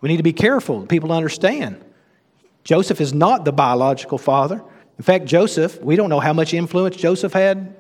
We 0.01 0.09
need 0.09 0.19
to 0.19 0.23
be 0.23 0.33
careful, 0.33 0.87
people 0.87 1.12
understand. 1.12 1.83
Joseph 2.65 3.01
is 3.01 3.12
not 3.12 3.45
the 3.45 3.53
biological 3.53 4.19
father. 4.19 4.62
In 4.99 5.05
fact, 5.05 5.25
Joseph, 5.25 5.81
we 5.83 5.97
don't 5.97 6.11
know 6.11 6.21
how 6.21 6.33
much 6.33 6.55
influence 6.55 6.97
Joseph 6.97 7.33
had 7.33 7.75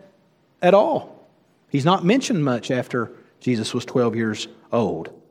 at 0.60 0.74
all. 0.74 1.28
He's 1.68 1.84
not 1.84 2.04
mentioned 2.04 2.44
much 2.44 2.70
after 2.70 3.12
Jesus 3.40 3.72
was 3.74 3.84
12 3.84 4.16
years 4.16 4.48
old. 4.72 5.21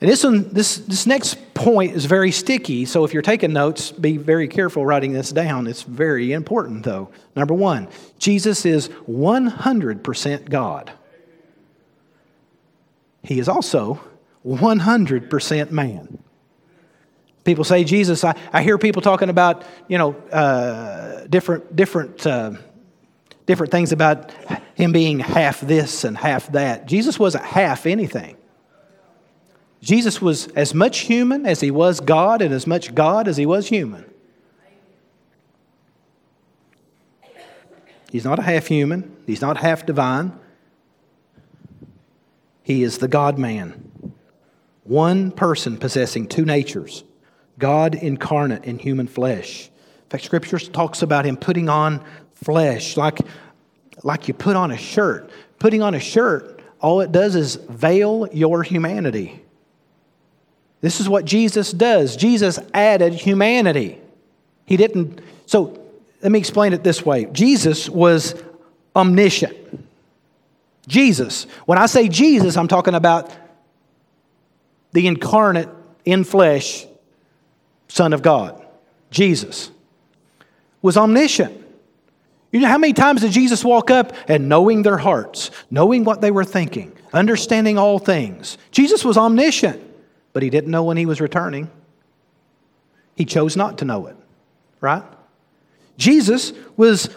And 0.00 0.10
this, 0.10 0.24
one, 0.24 0.52
this, 0.52 0.76
this 0.78 1.06
next 1.06 1.54
point 1.54 1.94
is 1.94 2.04
very 2.04 2.30
sticky, 2.30 2.84
so 2.84 3.04
if 3.04 3.12
you're 3.12 3.22
taking 3.22 3.52
notes, 3.52 3.92
be 3.92 4.16
very 4.16 4.48
careful 4.48 4.84
writing 4.84 5.12
this 5.12 5.30
down. 5.30 5.66
It's 5.66 5.82
very 5.82 6.32
important, 6.32 6.84
though. 6.84 7.10
Number 7.36 7.54
one, 7.54 7.88
Jesus 8.18 8.66
is 8.66 8.88
100% 9.08 10.50
God. 10.50 10.92
He 13.22 13.38
is 13.38 13.48
also 13.48 14.00
100% 14.44 15.70
man. 15.70 16.18
People 17.44 17.64
say 17.64 17.84
Jesus. 17.84 18.24
I, 18.24 18.34
I 18.52 18.62
hear 18.62 18.78
people 18.78 19.02
talking 19.02 19.28
about 19.28 19.64
you 19.86 19.98
know 19.98 20.14
uh, 20.32 21.26
different 21.26 21.76
different 21.76 22.26
uh, 22.26 22.52
different 23.46 23.70
things 23.70 23.92
about 23.92 24.32
him 24.74 24.92
being 24.92 25.18
half 25.18 25.60
this 25.60 26.04
and 26.04 26.16
half 26.16 26.50
that. 26.52 26.86
Jesus 26.86 27.18
wasn't 27.18 27.44
half 27.44 27.84
anything. 27.84 28.36
Jesus 29.84 30.20
was 30.20 30.48
as 30.48 30.72
much 30.72 31.00
human 31.00 31.44
as 31.44 31.60
he 31.60 31.70
was 31.70 32.00
God, 32.00 32.40
and 32.40 32.54
as 32.54 32.66
much 32.66 32.94
God 32.94 33.28
as 33.28 33.36
he 33.36 33.44
was 33.44 33.68
human. 33.68 34.06
He's 38.10 38.24
not 38.24 38.38
a 38.38 38.42
half 38.42 38.66
human. 38.66 39.14
He's 39.26 39.42
not 39.42 39.58
half 39.58 39.84
divine. 39.84 40.32
He 42.62 42.82
is 42.82 42.98
the 42.98 43.08
God 43.08 43.38
man 43.38 44.14
One 44.84 45.30
person 45.30 45.76
possessing 45.76 46.28
two 46.28 46.46
natures 46.46 47.04
God 47.58 47.94
incarnate 47.94 48.64
in 48.64 48.78
human 48.78 49.06
flesh. 49.06 49.66
In 50.04 50.08
fact, 50.08 50.24
Scripture 50.24 50.58
talks 50.58 51.02
about 51.02 51.26
him 51.26 51.36
putting 51.36 51.68
on 51.68 52.02
flesh 52.32 52.96
like, 52.96 53.18
like 54.02 54.28
you 54.28 54.34
put 54.34 54.56
on 54.56 54.70
a 54.70 54.78
shirt. 54.78 55.28
Putting 55.58 55.82
on 55.82 55.94
a 55.94 56.00
shirt, 56.00 56.62
all 56.80 57.02
it 57.02 57.12
does 57.12 57.36
is 57.36 57.56
veil 57.56 58.28
your 58.32 58.62
humanity. 58.62 59.43
This 60.84 61.00
is 61.00 61.08
what 61.08 61.24
Jesus 61.24 61.72
does. 61.72 62.14
Jesus 62.14 62.58
added 62.74 63.14
humanity. 63.14 63.98
He 64.66 64.76
didn't. 64.76 65.18
So 65.46 65.82
let 66.20 66.30
me 66.30 66.38
explain 66.38 66.74
it 66.74 66.84
this 66.84 67.06
way 67.06 67.24
Jesus 67.24 67.88
was 67.88 68.34
omniscient. 68.94 69.56
Jesus. 70.86 71.46
When 71.64 71.78
I 71.78 71.86
say 71.86 72.06
Jesus, 72.08 72.58
I'm 72.58 72.68
talking 72.68 72.94
about 72.94 73.32
the 74.92 75.06
incarnate 75.06 75.70
in 76.04 76.22
flesh 76.22 76.84
Son 77.88 78.12
of 78.12 78.20
God. 78.20 78.62
Jesus 79.10 79.70
was 80.82 80.98
omniscient. 80.98 81.64
You 82.52 82.60
know 82.60 82.68
how 82.68 82.76
many 82.76 82.92
times 82.92 83.22
did 83.22 83.32
Jesus 83.32 83.64
walk 83.64 83.90
up 83.90 84.12
and 84.28 84.50
knowing 84.50 84.82
their 84.82 84.98
hearts, 84.98 85.50
knowing 85.70 86.04
what 86.04 86.20
they 86.20 86.30
were 86.30 86.44
thinking, 86.44 86.92
understanding 87.10 87.78
all 87.78 87.98
things? 87.98 88.58
Jesus 88.70 89.02
was 89.02 89.16
omniscient 89.16 89.93
but 90.34 90.42
he 90.42 90.50
didn't 90.50 90.70
know 90.70 90.84
when 90.84 90.98
he 90.98 91.06
was 91.06 91.22
returning. 91.22 91.70
He 93.14 93.24
chose 93.24 93.56
not 93.56 93.78
to 93.78 93.86
know 93.86 94.06
it, 94.08 94.16
right? 94.82 95.04
Jesus 95.96 96.52
was 96.76 97.08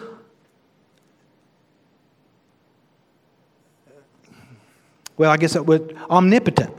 well, 5.18 5.30
I 5.30 5.36
guess 5.36 5.56
it 5.56 5.66
would 5.66 5.98
omnipotent 6.08 6.72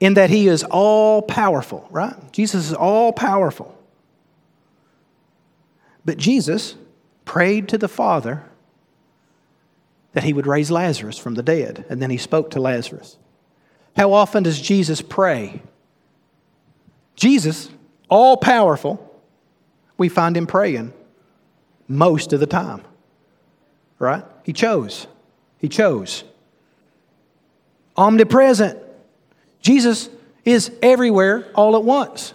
in 0.00 0.14
that 0.14 0.30
he 0.30 0.48
is 0.48 0.64
all 0.64 1.22
powerful, 1.22 1.86
right? 1.90 2.14
Jesus 2.32 2.66
is 2.66 2.74
all 2.74 3.12
powerful. 3.12 3.76
But 6.04 6.18
Jesus 6.18 6.74
prayed 7.24 7.68
to 7.68 7.78
the 7.78 7.86
Father 7.86 8.44
that 10.12 10.24
he 10.24 10.32
would 10.32 10.46
raise 10.46 10.72
Lazarus 10.72 11.18
from 11.18 11.34
the 11.34 11.42
dead, 11.42 11.84
and 11.88 12.02
then 12.02 12.10
he 12.10 12.16
spoke 12.16 12.50
to 12.50 12.60
Lazarus. 12.60 13.16
How 14.00 14.14
often 14.14 14.44
does 14.44 14.58
Jesus 14.58 15.02
pray? 15.02 15.60
Jesus, 17.16 17.68
all 18.08 18.38
powerful, 18.38 19.20
we 19.98 20.08
find 20.08 20.34
him 20.34 20.46
praying 20.46 20.94
most 21.86 22.32
of 22.32 22.40
the 22.40 22.46
time. 22.46 22.80
Right? 23.98 24.24
He 24.42 24.54
chose. 24.54 25.06
He 25.58 25.68
chose. 25.68 26.24
Omnipresent. 27.94 28.78
Jesus 29.60 30.08
is 30.46 30.72
everywhere 30.80 31.50
all 31.54 31.76
at 31.76 31.84
once. 31.84 32.32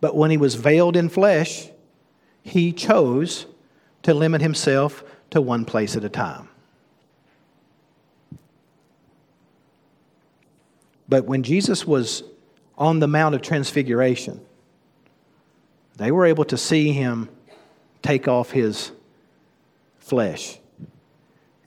But 0.00 0.14
when 0.14 0.30
he 0.30 0.36
was 0.36 0.54
veiled 0.54 0.94
in 0.94 1.08
flesh, 1.08 1.68
he 2.44 2.72
chose 2.72 3.46
to 4.04 4.14
limit 4.14 4.40
himself 4.40 5.02
to 5.30 5.40
one 5.40 5.64
place 5.64 5.96
at 5.96 6.04
a 6.04 6.08
time. 6.08 6.48
But 11.08 11.24
when 11.24 11.42
Jesus 11.42 11.86
was 11.86 12.22
on 12.76 13.00
the 13.00 13.08
Mount 13.08 13.34
of 13.34 13.42
Transfiguration, 13.42 14.40
they 15.96 16.12
were 16.12 16.26
able 16.26 16.44
to 16.44 16.56
see 16.56 16.92
him 16.92 17.28
take 18.02 18.28
off 18.28 18.50
his 18.50 18.92
flesh. 19.98 20.58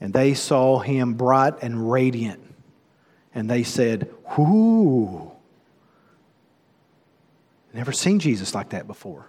And 0.00 0.12
they 0.12 0.34
saw 0.34 0.78
him 0.78 1.14
bright 1.14 1.54
and 1.62 1.90
radiant. 1.90 2.40
And 3.34 3.48
they 3.48 3.62
said, 3.62 4.10
Whoo! 4.36 5.32
Never 7.74 7.92
seen 7.92 8.18
Jesus 8.18 8.54
like 8.54 8.70
that 8.70 8.86
before. 8.86 9.26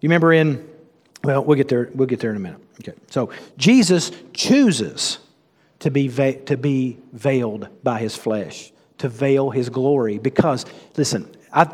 You 0.00 0.08
remember 0.08 0.32
in, 0.32 0.66
well, 1.22 1.44
we'll 1.44 1.56
get 1.56 1.68
there, 1.68 1.90
we'll 1.94 2.06
get 2.06 2.20
there 2.20 2.30
in 2.30 2.36
a 2.36 2.40
minute. 2.40 2.60
Okay. 2.80 2.98
So 3.10 3.30
Jesus 3.58 4.10
chooses 4.32 5.18
to 5.80 5.90
be, 5.90 6.08
to 6.08 6.56
be 6.56 6.98
veiled 7.12 7.68
by 7.82 7.98
his 7.98 8.16
flesh 8.16 8.72
to 9.00 9.08
veil 9.08 9.50
his 9.50 9.68
glory. 9.68 10.18
Because, 10.18 10.64
listen, 10.96 11.28
I, 11.52 11.68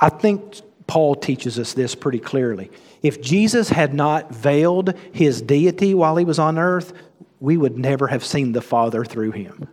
I 0.00 0.08
think 0.08 0.60
Paul 0.86 1.14
teaches 1.14 1.58
us 1.58 1.72
this 1.72 1.94
pretty 1.94 2.18
clearly. 2.20 2.70
If 3.02 3.20
Jesus 3.20 3.68
had 3.68 3.94
not 3.94 4.32
veiled 4.32 4.94
his 5.12 5.42
deity 5.42 5.94
while 5.94 6.16
he 6.16 6.24
was 6.24 6.38
on 6.38 6.58
earth, 6.58 6.92
we 7.40 7.56
would 7.56 7.76
never 7.76 8.06
have 8.06 8.24
seen 8.24 8.52
the 8.52 8.62
Father 8.62 9.04
through 9.04 9.32
him. 9.32 9.68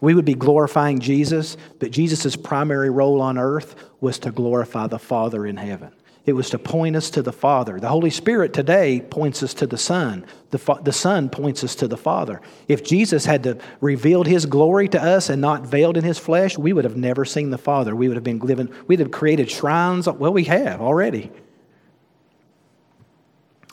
We 0.00 0.14
would 0.14 0.24
be 0.24 0.34
glorifying 0.34 1.00
Jesus, 1.00 1.56
but 1.78 1.90
Jesus' 1.90 2.36
primary 2.36 2.90
role 2.90 3.20
on 3.20 3.38
earth 3.38 3.74
was 4.00 4.18
to 4.20 4.30
glorify 4.30 4.86
the 4.86 4.98
Father 4.98 5.46
in 5.46 5.56
heaven. 5.56 5.92
It 6.26 6.32
was 6.32 6.48
to 6.50 6.58
point 6.58 6.96
us 6.96 7.10
to 7.10 7.22
the 7.22 7.32
Father. 7.32 7.78
The 7.78 7.88
Holy 7.88 8.08
Spirit 8.08 8.54
today 8.54 9.02
points 9.02 9.42
us 9.42 9.52
to 9.54 9.66
the 9.66 9.76
Son. 9.76 10.24
The, 10.50 10.58
fa- 10.58 10.80
the 10.82 10.92
Son 10.92 11.28
points 11.28 11.62
us 11.62 11.74
to 11.76 11.88
the 11.88 11.98
Father. 11.98 12.40
If 12.66 12.82
Jesus 12.82 13.26
had 13.26 13.42
to 13.42 13.58
revealed 13.82 14.26
His 14.26 14.46
glory 14.46 14.88
to 14.88 15.02
us 15.02 15.28
and 15.28 15.42
not 15.42 15.66
veiled 15.66 15.98
in 15.98 16.04
His 16.04 16.18
flesh, 16.18 16.56
we 16.56 16.72
would 16.72 16.84
have 16.84 16.96
never 16.96 17.26
seen 17.26 17.50
the 17.50 17.58
Father. 17.58 17.94
We 17.94 18.08
would 18.08 18.16
have 18.16 18.24
been 18.24 18.38
living, 18.38 18.72
we'd 18.86 19.00
have 19.00 19.10
created 19.10 19.50
shrines. 19.50 20.08
Well, 20.08 20.32
we 20.32 20.44
have 20.44 20.80
already. 20.80 21.30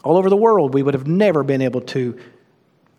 All 0.04 0.18
over 0.18 0.28
the 0.28 0.36
world, 0.36 0.74
we 0.74 0.82
would 0.82 0.94
have 0.94 1.06
never 1.06 1.42
been 1.42 1.62
able 1.62 1.80
to 1.80 2.18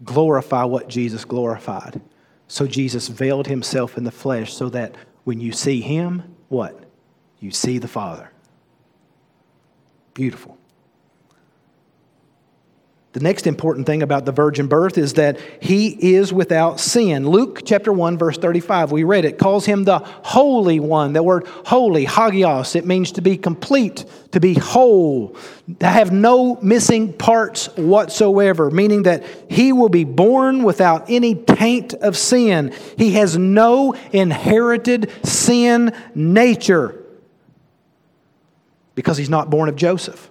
glorify 0.04 0.63
what 0.63 0.88
Jesus 0.88 1.26
glorified. 1.26 2.02
So 2.48 2.66
Jesus 2.66 3.08
veiled 3.08 3.46
Himself 3.46 4.00
in 4.00 4.04
the 4.04 4.12
flesh 4.12 4.52
so 4.52 4.70
that 4.70 4.96
when 5.26 5.39
you 5.39 5.52
see 5.52 5.80
Him, 5.80 6.36
what? 6.50 6.86
You 7.39 7.52
see 7.52 7.78
the 7.78 7.88
Father. 7.88 8.33
Beautiful. 10.13 10.58
The 13.13 13.19
next 13.19 13.45
important 13.45 13.86
thing 13.86 14.02
about 14.02 14.26
the 14.26 14.32
virgin 14.32 14.65
birth 14.65 14.97
is 14.97 15.13
that 15.13 15.39
he 15.62 16.15
is 16.15 16.34
without 16.34 16.80
sin. 16.80 17.30
Luke 17.30 17.62
chapter 17.63 17.93
1 17.93 18.17
verse 18.17 18.39
35, 18.39 18.91
we 18.91 19.04
read 19.04 19.23
it, 19.23 19.38
calls 19.38 19.67
him 19.67 19.84
the 19.84 19.99
holy 19.99 20.80
one. 20.80 21.13
The 21.13 21.21
word 21.21 21.45
holy, 21.45 22.06
hagios, 22.06 22.76
it 22.76 22.88
means 22.88 23.12
to 23.12 23.21
be 23.21 23.38
complete, 23.38 24.06
to 24.32 24.39
be 24.39 24.56
whole, 24.56 25.38
to 25.80 25.86
have 25.86 26.12
no 26.12 26.56
missing 26.63 27.13
parts 27.13 27.67
whatsoever, 27.78 28.71
meaning 28.71 29.04
that 29.04 29.23
he 29.47 29.73
will 29.73 29.89
be 29.89 30.06
born 30.06 30.63
without 30.63 31.08
any 31.08 31.36
taint 31.36 31.93
of 31.93 32.17
sin. 32.17 32.73
He 32.97 33.12
has 33.13 33.38
no 33.38 33.93
inherited 34.12 35.12
sin 35.23 35.93
nature 36.15 37.03
because 38.95 39.17
he's 39.17 39.29
not 39.29 39.49
born 39.49 39.69
of 39.69 39.75
Joseph. 39.75 40.29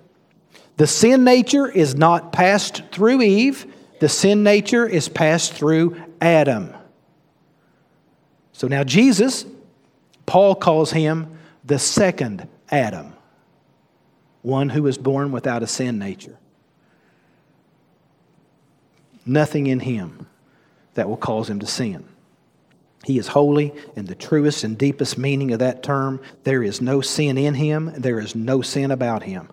The 0.77 0.87
sin 0.87 1.25
nature 1.25 1.71
is 1.71 1.95
not 1.95 2.33
passed 2.33 2.83
through 2.93 3.23
Eve, 3.23 3.67
the 4.01 4.09
sin 4.09 4.43
nature 4.43 4.87
is 4.87 5.09
passed 5.09 5.53
through 5.53 6.01
Adam. 6.21 6.75
So 8.53 8.69
now, 8.69 8.85
Jesus, 8.85 9.45
Paul 10.27 10.55
calls 10.55 10.91
him 10.93 11.39
the 11.65 11.79
second 11.79 12.49
Adam, 12.71 13.13
one 14.43 14.69
who 14.69 14.83
was 14.83 14.99
born 14.99 15.33
without 15.33 15.63
a 15.63 15.67
sin 15.67 15.99
nature. 15.99 16.39
Nothing 19.25 19.69
in 19.69 19.81
him 19.81 20.27
that 20.95 21.09
will 21.09 21.17
cause 21.17 21.49
him 21.49 21.61
to 21.61 21.67
sin. 21.67 22.05
He 23.05 23.19
is 23.19 23.27
holy 23.27 23.75
in 23.97 24.07
the 24.07 24.15
truest 24.15 24.65
and 24.65 24.79
deepest 24.79 25.19
meaning 25.19 25.53
of 25.53 25.59
that 25.59 25.83
term. 25.83 26.21
There 26.45 26.63
is 26.63 26.81
no 26.81 27.01
sin 27.01 27.37
in 27.37 27.55
him, 27.55 27.93
there 27.97 28.21
is 28.21 28.35
no 28.35 28.63
sin 28.63 28.91
about 28.91 29.25
him. 29.25 29.49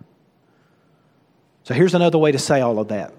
So 1.64 1.74
here's 1.74 1.94
another 1.94 2.18
way 2.18 2.32
to 2.32 2.38
say 2.38 2.60
all 2.60 2.78
of 2.78 2.88
that. 2.88 3.12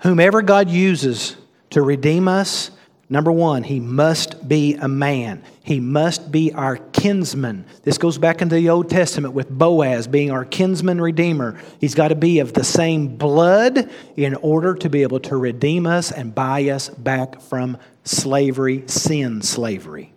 Whomever 0.00 0.42
God 0.42 0.68
uses 0.68 1.36
to 1.70 1.82
redeem 1.82 2.28
us, 2.28 2.70
number 3.12 3.30
one, 3.30 3.62
he 3.62 3.78
must 3.78 4.48
be 4.48 4.74
a 4.74 4.88
man. 4.88 5.42
He 5.62 5.78
must 5.78 6.32
be 6.32 6.52
our 6.52 6.76
kinsman. 6.76 7.66
This 7.82 7.98
goes 7.98 8.18
back 8.18 8.42
into 8.42 8.56
the 8.56 8.70
Old 8.70 8.90
Testament 8.90 9.34
with 9.34 9.48
Boaz 9.48 10.08
being 10.08 10.30
our 10.30 10.44
kinsman 10.44 11.00
redeemer. 11.00 11.60
He's 11.80 11.94
got 11.94 12.08
to 12.08 12.16
be 12.16 12.40
of 12.40 12.52
the 12.54 12.64
same 12.64 13.16
blood 13.16 13.88
in 14.16 14.34
order 14.36 14.74
to 14.74 14.88
be 14.88 15.02
able 15.02 15.20
to 15.20 15.36
redeem 15.36 15.86
us 15.86 16.10
and 16.10 16.34
buy 16.34 16.68
us 16.70 16.88
back 16.88 17.40
from 17.40 17.78
slavery, 18.02 18.82
sin 18.86 19.42
slavery. 19.42 20.12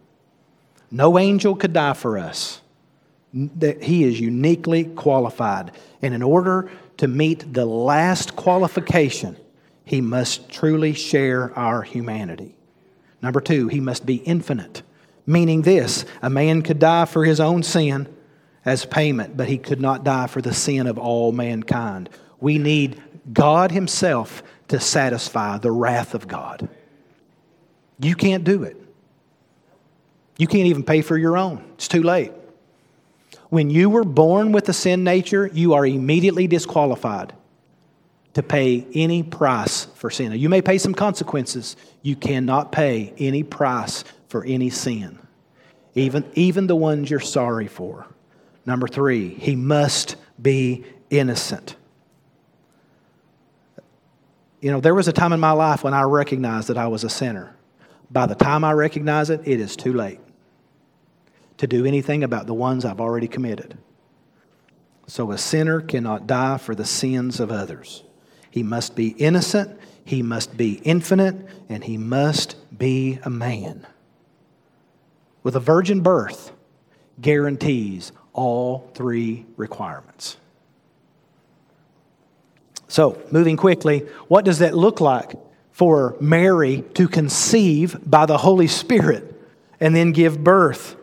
No 0.90 1.20
angel 1.20 1.56
could 1.56 1.74
die 1.74 1.94
for 1.94 2.18
us. 2.18 2.62
He 3.32 4.04
is 4.06 4.20
uniquely 4.20 4.86
qualified. 4.86 5.74
And 6.02 6.14
in 6.14 6.24
order 6.24 6.72
to 6.98 7.08
meet 7.08 7.54
the 7.54 7.66
last 7.66 8.36
qualification, 8.36 9.36
he 9.84 10.00
must 10.02 10.50
truly 10.50 10.94
share 10.94 11.52
our 11.60 11.82
humanity. 11.82 12.56
Number 13.26 13.42
two, 13.42 13.70
he 13.70 13.80
must 13.80 14.06
be 14.06 14.18
infinite, 14.18 14.84
meaning 15.26 15.64
this 15.64 16.06
a 16.22 16.30
man 16.30 16.62
could 16.62 16.78
die 16.78 17.06
for 17.06 17.26
his 17.26 17.40
own 17.40 17.64
sin 17.64 18.08
as 18.64 18.86
payment, 18.86 19.36
but 19.36 19.48
he 19.48 19.58
could 19.58 19.82
not 19.82 20.04
die 20.04 20.28
for 20.28 20.44
the 20.44 20.54
sin 20.54 20.86
of 20.86 21.00
all 21.00 21.32
mankind. 21.32 22.08
We 22.40 22.60
need 22.60 23.02
God 23.34 23.72
Himself 23.72 24.44
to 24.68 24.80
satisfy 24.80 25.58
the 25.58 25.72
wrath 25.72 26.14
of 26.14 26.28
God. 26.28 26.70
You 28.00 28.14
can't 28.14 28.44
do 28.44 28.62
it. 28.62 28.78
You 30.38 30.46
can't 30.46 30.68
even 30.68 30.84
pay 30.84 31.02
for 31.02 31.18
your 31.18 31.36
own. 31.36 31.66
It's 31.74 31.88
too 31.88 32.04
late. 32.04 32.32
When 33.50 33.72
you 33.72 33.90
were 33.90 34.04
born 34.04 34.52
with 34.52 34.70
a 34.70 34.74
sin 34.74 35.04
nature, 35.04 35.50
you 35.52 35.74
are 35.74 35.88
immediately 35.88 36.46
disqualified 36.46 37.34
to 38.36 38.44
pay 38.44 38.86
any 38.94 39.24
price 39.24 39.86
for 40.06 40.12
sin. 40.12 40.30
Now, 40.30 40.36
you 40.36 40.50
may 40.50 40.62
pay 40.62 40.78
some 40.78 40.94
consequences. 40.94 41.76
You 42.04 42.16
cannot 42.16 42.72
pay 42.72 43.12
any 43.18 43.42
price 43.42 44.04
for 44.28 44.46
any 44.46 44.70
sin, 44.70 45.18
even, 45.96 46.24
even 46.36 46.68
the 46.68 46.76
ones 46.76 47.10
you're 47.10 47.20
sorry 47.20 47.68
for. 47.68 48.06
Number 48.68 48.88
three, 48.88 49.30
he 49.30 49.56
must 49.56 50.16
be 50.40 50.86
innocent. 51.10 51.76
You 54.62 54.70
know, 54.70 54.80
there 54.80 54.94
was 54.94 55.08
a 55.08 55.12
time 55.12 55.34
in 55.34 55.40
my 55.40 55.54
life 55.54 55.84
when 55.84 55.96
I 55.96 56.04
recognized 56.04 56.68
that 56.68 56.78
I 56.78 56.86
was 56.88 57.04
a 57.04 57.10
sinner. 57.10 57.56
By 58.12 58.28
the 58.28 58.36
time 58.36 58.64
I 58.64 58.74
recognize 58.74 59.32
it, 59.32 59.42
it 59.44 59.60
is 59.60 59.76
too 59.76 59.94
late 59.94 60.20
to 61.58 61.66
do 61.66 61.84
anything 61.84 62.24
about 62.24 62.46
the 62.46 62.54
ones 62.54 62.86
I've 62.86 63.02
already 63.02 63.28
committed. 63.28 63.76
So 65.08 65.32
a 65.32 65.38
sinner 65.40 65.82
cannot 65.82 66.28
die 66.28 66.60
for 66.60 66.76
the 66.76 66.86
sins 66.86 67.40
of 67.40 67.50
others. 67.50 68.04
He 68.52 68.62
must 68.62 68.96
be 68.96 69.08
innocent, 69.10 69.78
he 70.06 70.22
must 70.22 70.56
be 70.56 70.74
infinite, 70.84 71.36
and 71.68 71.84
he 71.84 71.98
must 71.98 72.56
be 72.78 73.20
a 73.24 73.30
man. 73.30 73.86
With 75.44 75.56
a 75.56 75.60
virgin 75.60 76.02
birth, 76.02 76.52
guarantees 77.20 78.12
all 78.34 78.90
three 78.94 79.46
requirements. 79.58 80.38
So, 82.88 83.22
moving 83.32 83.58
quickly, 83.58 84.00
what 84.28 84.46
does 84.46 84.60
that 84.60 84.76
look 84.76 85.02
like 85.02 85.34
for 85.72 86.16
Mary 86.22 86.84
to 86.94 87.08
conceive 87.08 87.98
by 88.10 88.26
the 88.26 88.38
Holy 88.38 88.68
Spirit 88.68 89.34
and 89.80 89.96
then 89.96 90.12
give 90.12 90.44
birth? 90.44 90.96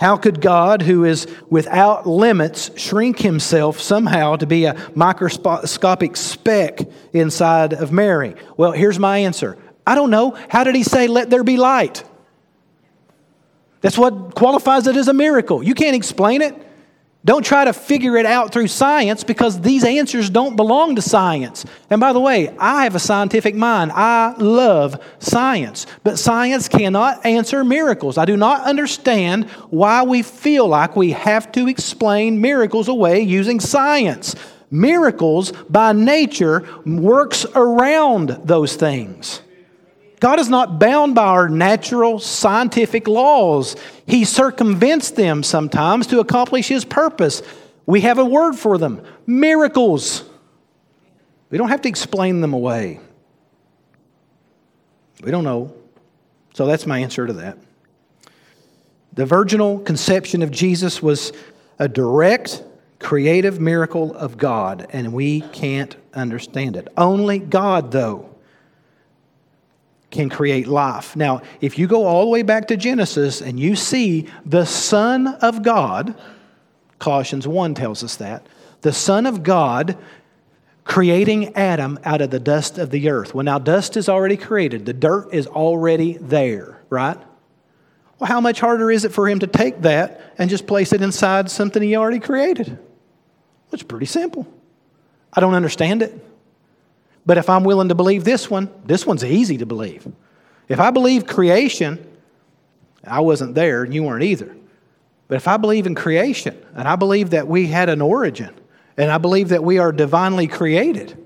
How 0.00 0.16
could 0.16 0.40
God, 0.40 0.80
who 0.80 1.04
is 1.04 1.26
without 1.50 2.06
limits, 2.06 2.70
shrink 2.74 3.18
himself 3.18 3.78
somehow 3.78 4.36
to 4.36 4.46
be 4.46 4.64
a 4.64 4.74
microscopic 4.94 6.16
speck 6.16 6.80
inside 7.12 7.74
of 7.74 7.92
Mary? 7.92 8.34
Well, 8.56 8.72
here's 8.72 8.98
my 8.98 9.18
answer 9.18 9.58
I 9.86 9.94
don't 9.94 10.08
know. 10.08 10.30
How 10.48 10.64
did 10.64 10.74
he 10.74 10.84
say, 10.84 11.06
let 11.06 11.28
there 11.28 11.44
be 11.44 11.58
light? 11.58 12.02
That's 13.82 13.98
what 13.98 14.34
qualifies 14.34 14.86
it 14.86 14.96
as 14.96 15.08
a 15.08 15.12
miracle. 15.12 15.62
You 15.62 15.74
can't 15.74 15.94
explain 15.94 16.40
it. 16.40 16.54
Don't 17.22 17.44
try 17.44 17.66
to 17.66 17.74
figure 17.74 18.16
it 18.16 18.24
out 18.24 18.50
through 18.50 18.68
science 18.68 19.24
because 19.24 19.60
these 19.60 19.84
answers 19.84 20.30
don't 20.30 20.56
belong 20.56 20.96
to 20.96 21.02
science. 21.02 21.66
And 21.90 22.00
by 22.00 22.14
the 22.14 22.20
way, 22.20 22.56
I 22.58 22.84
have 22.84 22.94
a 22.94 22.98
scientific 22.98 23.54
mind. 23.54 23.92
I 23.92 24.34
love 24.38 25.02
science. 25.18 25.86
But 26.02 26.18
science 26.18 26.66
cannot 26.66 27.26
answer 27.26 27.62
miracles. 27.62 28.16
I 28.16 28.24
do 28.24 28.38
not 28.38 28.62
understand 28.62 29.50
why 29.68 30.02
we 30.02 30.22
feel 30.22 30.66
like 30.66 30.96
we 30.96 31.10
have 31.10 31.52
to 31.52 31.68
explain 31.68 32.40
miracles 32.40 32.88
away 32.88 33.20
using 33.20 33.60
science. 33.60 34.34
Miracles, 34.70 35.52
by 35.68 35.92
nature, 35.92 36.66
works 36.86 37.44
around 37.54 38.28
those 38.44 38.76
things. 38.76 39.42
God 40.20 40.38
is 40.38 40.50
not 40.50 40.78
bound 40.78 41.14
by 41.14 41.24
our 41.24 41.48
natural 41.48 42.18
scientific 42.18 43.08
laws. 43.08 43.74
He 44.06 44.24
circumvents 44.24 45.10
them 45.10 45.42
sometimes 45.42 46.06
to 46.08 46.20
accomplish 46.20 46.68
His 46.68 46.84
purpose. 46.84 47.42
We 47.86 48.02
have 48.02 48.18
a 48.18 48.24
word 48.24 48.54
for 48.54 48.76
them 48.78 49.02
miracles. 49.26 50.24
We 51.48 51.58
don't 51.58 51.70
have 51.70 51.80
to 51.82 51.88
explain 51.88 52.42
them 52.42 52.52
away. 52.52 53.00
We 55.22 55.30
don't 55.30 55.44
know. 55.44 55.74
So 56.54 56.66
that's 56.66 56.86
my 56.86 56.98
answer 56.98 57.26
to 57.26 57.32
that. 57.34 57.58
The 59.14 59.26
virginal 59.26 59.80
conception 59.80 60.42
of 60.42 60.50
Jesus 60.50 61.02
was 61.02 61.32
a 61.78 61.88
direct, 61.88 62.62
creative 62.98 63.60
miracle 63.60 64.14
of 64.14 64.38
God, 64.38 64.86
and 64.90 65.12
we 65.12 65.40
can't 65.40 65.96
understand 66.14 66.76
it. 66.76 66.88
Only 66.96 67.38
God, 67.38 67.90
though, 67.90 68.29
can 70.10 70.28
create 70.28 70.66
life. 70.66 71.14
Now, 71.14 71.42
if 71.60 71.78
you 71.78 71.86
go 71.86 72.04
all 72.06 72.22
the 72.22 72.30
way 72.30 72.42
back 72.42 72.68
to 72.68 72.76
Genesis 72.76 73.40
and 73.40 73.58
you 73.58 73.76
see 73.76 74.28
the 74.44 74.64
Son 74.64 75.26
of 75.26 75.62
God, 75.62 76.14
Colossians 76.98 77.46
1 77.46 77.74
tells 77.74 78.02
us 78.02 78.16
that, 78.16 78.46
the 78.82 78.92
Son 78.92 79.26
of 79.26 79.42
God 79.42 79.96
creating 80.84 81.54
Adam 81.54 81.98
out 82.04 82.20
of 82.20 82.30
the 82.30 82.40
dust 82.40 82.78
of 82.78 82.90
the 82.90 83.08
earth. 83.08 83.34
Well, 83.34 83.44
now 83.44 83.58
dust 83.58 83.96
is 83.96 84.08
already 84.08 84.36
created, 84.36 84.86
the 84.86 84.92
dirt 84.92 85.32
is 85.32 85.46
already 85.46 86.14
there, 86.18 86.80
right? 86.88 87.18
Well, 88.18 88.28
how 88.28 88.40
much 88.40 88.60
harder 88.60 88.90
is 88.90 89.04
it 89.04 89.12
for 89.12 89.28
him 89.28 89.38
to 89.38 89.46
take 89.46 89.82
that 89.82 90.34
and 90.36 90.50
just 90.50 90.66
place 90.66 90.92
it 90.92 91.00
inside 91.00 91.50
something 91.50 91.82
he 91.82 91.96
already 91.96 92.18
created? 92.18 92.68
Well, 92.68 92.78
it's 93.72 93.82
pretty 93.82 94.06
simple. 94.06 94.46
I 95.32 95.40
don't 95.40 95.54
understand 95.54 96.02
it. 96.02 96.26
But 97.26 97.38
if 97.38 97.48
I'm 97.48 97.64
willing 97.64 97.88
to 97.88 97.94
believe 97.94 98.24
this 98.24 98.50
one, 98.50 98.70
this 98.84 99.06
one's 99.06 99.24
easy 99.24 99.58
to 99.58 99.66
believe. 99.66 100.10
If 100.68 100.80
I 100.80 100.90
believe 100.90 101.26
creation, 101.26 102.04
I 103.04 103.20
wasn't 103.20 103.54
there 103.54 103.82
and 103.82 103.92
you 103.92 104.02
weren't 104.02 104.24
either. 104.24 104.56
But 105.28 105.36
if 105.36 105.46
I 105.46 105.56
believe 105.56 105.86
in 105.86 105.94
creation 105.94 106.60
and 106.74 106.88
I 106.88 106.96
believe 106.96 107.30
that 107.30 107.46
we 107.46 107.66
had 107.66 107.88
an 107.88 108.00
origin 108.00 108.54
and 108.96 109.10
I 109.10 109.18
believe 109.18 109.50
that 109.50 109.62
we 109.62 109.78
are 109.78 109.92
divinely 109.92 110.48
created 110.48 111.16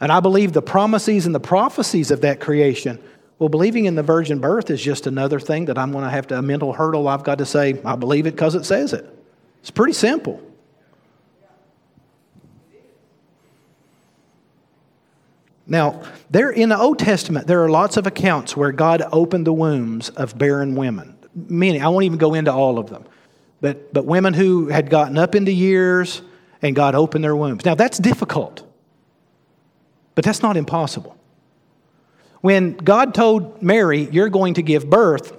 and 0.00 0.12
I 0.12 0.20
believe 0.20 0.52
the 0.52 0.62
promises 0.62 1.26
and 1.26 1.34
the 1.34 1.40
prophecies 1.40 2.10
of 2.10 2.20
that 2.20 2.40
creation, 2.40 3.02
well, 3.38 3.48
believing 3.48 3.86
in 3.86 3.94
the 3.94 4.02
virgin 4.02 4.40
birth 4.40 4.70
is 4.70 4.82
just 4.82 5.06
another 5.06 5.40
thing 5.40 5.66
that 5.66 5.78
I'm 5.78 5.92
going 5.92 6.04
to 6.04 6.10
have 6.10 6.26
to, 6.28 6.38
a 6.38 6.42
mental 6.42 6.72
hurdle 6.72 7.08
I've 7.08 7.24
got 7.24 7.38
to 7.38 7.46
say, 7.46 7.80
I 7.84 7.96
believe 7.96 8.26
it 8.26 8.32
because 8.32 8.54
it 8.54 8.64
says 8.64 8.92
it. 8.92 9.06
It's 9.60 9.70
pretty 9.70 9.94
simple. 9.94 10.42
Now, 15.66 16.02
there 16.30 16.50
in 16.50 16.68
the 16.68 16.78
Old 16.78 16.98
Testament, 16.98 17.46
there 17.46 17.62
are 17.64 17.68
lots 17.68 17.96
of 17.96 18.06
accounts 18.06 18.56
where 18.56 18.72
God 18.72 19.02
opened 19.12 19.46
the 19.46 19.52
wombs 19.52 20.10
of 20.10 20.38
barren 20.38 20.76
women. 20.76 21.16
Many, 21.34 21.80
I 21.80 21.88
won't 21.88 22.04
even 22.04 22.18
go 22.18 22.34
into 22.34 22.52
all 22.52 22.78
of 22.78 22.88
them. 22.88 23.04
But, 23.60 23.92
but 23.92 24.04
women 24.04 24.32
who 24.32 24.68
had 24.68 24.90
gotten 24.90 25.18
up 25.18 25.34
into 25.34 25.50
years 25.50 26.22
and 26.62 26.76
God 26.76 26.94
opened 26.94 27.24
their 27.24 27.34
wombs. 27.34 27.64
Now, 27.64 27.74
that's 27.74 27.98
difficult, 27.98 28.62
but 30.14 30.24
that's 30.24 30.42
not 30.42 30.56
impossible. 30.56 31.16
When 32.42 32.76
God 32.76 33.12
told 33.12 33.60
Mary, 33.60 34.08
You're 34.12 34.28
going 34.28 34.54
to 34.54 34.62
give 34.62 34.88
birth, 34.88 35.36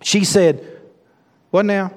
she 0.00 0.24
said, 0.24 0.64
What 1.50 1.66
now? 1.66 1.92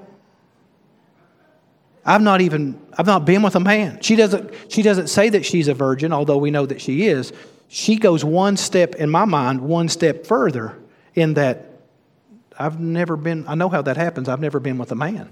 I've 2.05 2.21
not 2.21 2.41
even 2.41 2.79
I've 2.97 3.05
not 3.05 3.25
been 3.25 3.41
with 3.41 3.55
a 3.55 3.59
man. 3.59 3.99
She 4.01 4.15
doesn't 4.15 4.51
she 4.67 4.81
doesn't 4.81 5.07
say 5.07 5.29
that 5.29 5.45
she's 5.45 5.67
a 5.67 5.73
virgin, 5.73 6.11
although 6.11 6.37
we 6.37 6.49
know 6.51 6.65
that 6.65 6.81
she 6.81 7.05
is 7.05 7.31
she 7.69 7.97
goes 7.97 8.25
one 8.25 8.57
step, 8.57 8.95
in 8.95 9.09
my 9.11 9.25
mind, 9.25 9.61
one 9.61 9.87
step 9.89 10.25
further 10.25 10.75
in 11.13 11.35
that 11.35 11.67
I've 12.57 12.79
never 12.79 13.15
been, 13.15 13.47
I 13.47 13.53
know 13.53 13.69
how 13.69 13.83
that 13.83 13.95
happens, 13.95 14.27
I've 14.27 14.41
never 14.41 14.59
been 14.59 14.79
with 14.79 14.91
a 14.91 14.95
man. 14.95 15.29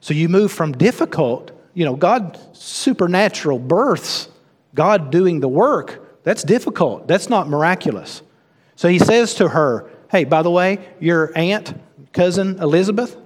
So 0.00 0.12
you 0.12 0.28
move 0.28 0.52
from 0.52 0.72
difficult, 0.72 1.50
you 1.72 1.86
know, 1.86 1.96
God 1.96 2.38
supernatural 2.52 3.58
births, 3.58 4.28
God 4.74 5.10
doing 5.10 5.40
the 5.40 5.48
work, 5.48 6.22
that's 6.22 6.42
difficult. 6.42 7.08
That's 7.08 7.30
not 7.30 7.48
miraculous. 7.48 8.20
So 8.74 8.88
he 8.88 8.98
says 8.98 9.34
to 9.36 9.48
her, 9.48 9.88
Hey, 10.10 10.24
by 10.24 10.42
the 10.42 10.50
way, 10.50 10.86
your 11.00 11.32
aunt, 11.34 11.72
cousin 12.12 12.58
Elizabeth, 12.58 13.16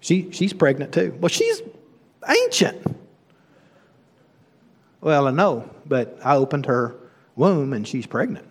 she, 0.00 0.30
she's 0.32 0.52
pregnant 0.52 0.94
too. 0.94 1.16
Well, 1.20 1.28
she's 1.28 1.60
ancient. 2.26 3.03
Well, 5.04 5.28
I 5.28 5.32
know, 5.32 5.68
but 5.84 6.18
I 6.24 6.36
opened 6.36 6.64
her 6.64 6.96
womb 7.36 7.74
and 7.74 7.86
she's 7.86 8.06
pregnant. 8.06 8.48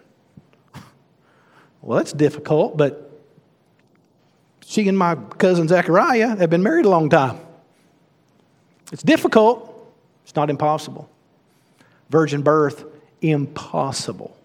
Well, 1.81 1.97
that's 1.97 2.13
difficult, 2.13 2.77
but 2.77 3.11
she 4.63 4.87
and 4.87 4.95
my 4.95 5.15
cousin 5.15 5.67
Zachariah 5.67 6.35
have 6.35 6.51
been 6.51 6.61
married 6.61 6.85
a 6.85 6.89
long 6.89 7.09
time. 7.09 7.39
It's 8.91 9.01
difficult, 9.01 9.91
it's 10.23 10.35
not 10.35 10.51
impossible. 10.51 11.09
Virgin 12.11 12.43
birth, 12.43 12.85
impossible. 13.21 14.37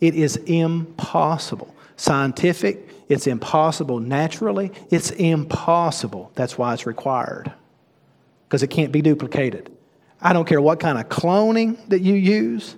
It 0.00 0.16
is 0.16 0.34
impossible. 0.34 1.72
Scientific, 1.96 2.88
it's 3.08 3.28
impossible. 3.28 4.00
Naturally, 4.00 4.72
it's 4.90 5.12
impossible. 5.12 6.32
That's 6.34 6.58
why 6.58 6.74
it's 6.74 6.86
required, 6.86 7.52
because 8.48 8.64
it 8.64 8.68
can't 8.68 8.90
be 8.90 9.00
duplicated. 9.00 9.70
I 10.22 10.32
don't 10.32 10.46
care 10.46 10.60
what 10.60 10.80
kind 10.80 10.98
of 10.98 11.08
cloning 11.08 11.78
that 11.88 12.00
you 12.00 12.14
use. 12.14 12.76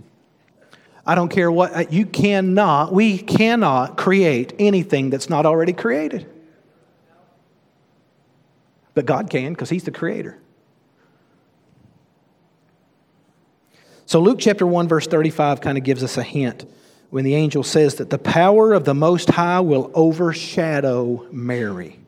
I 1.04 1.14
don't 1.16 1.28
care 1.28 1.50
what, 1.50 1.74
uh, 1.74 1.84
you 1.90 2.06
cannot, 2.06 2.92
we 2.92 3.18
cannot 3.18 3.96
create 3.96 4.54
anything 4.58 5.10
that's 5.10 5.28
not 5.28 5.44
already 5.46 5.72
created. 5.72 6.28
But 8.94 9.06
God 9.06 9.28
can 9.28 9.52
because 9.52 9.70
He's 9.70 9.84
the 9.84 9.90
creator. 9.90 10.38
So, 14.06 14.20
Luke 14.20 14.38
chapter 14.38 14.66
1, 14.66 14.88
verse 14.88 15.06
35 15.06 15.60
kind 15.60 15.78
of 15.78 15.84
gives 15.84 16.04
us 16.04 16.18
a 16.18 16.22
hint 16.22 16.70
when 17.10 17.24
the 17.24 17.34
angel 17.34 17.62
says 17.62 17.96
that 17.96 18.10
the 18.10 18.18
power 18.18 18.72
of 18.72 18.84
the 18.84 18.94
Most 18.94 19.30
High 19.30 19.60
will 19.60 19.90
overshadow 19.94 21.26
Mary. 21.32 21.98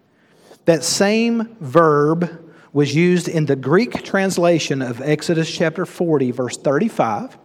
That 0.67 0.85
same 0.85 1.57
verb 1.61 2.44
was 2.75 2.95
used 2.95 3.29
in 3.29 3.47
the 3.47 3.57
Greek 3.57 4.03
translation 4.03 4.83
of 4.83 5.01
Exodus 5.01 5.51
chapter 5.51 5.87
40, 5.87 6.33
verse 6.33 6.59
35. 6.59 7.39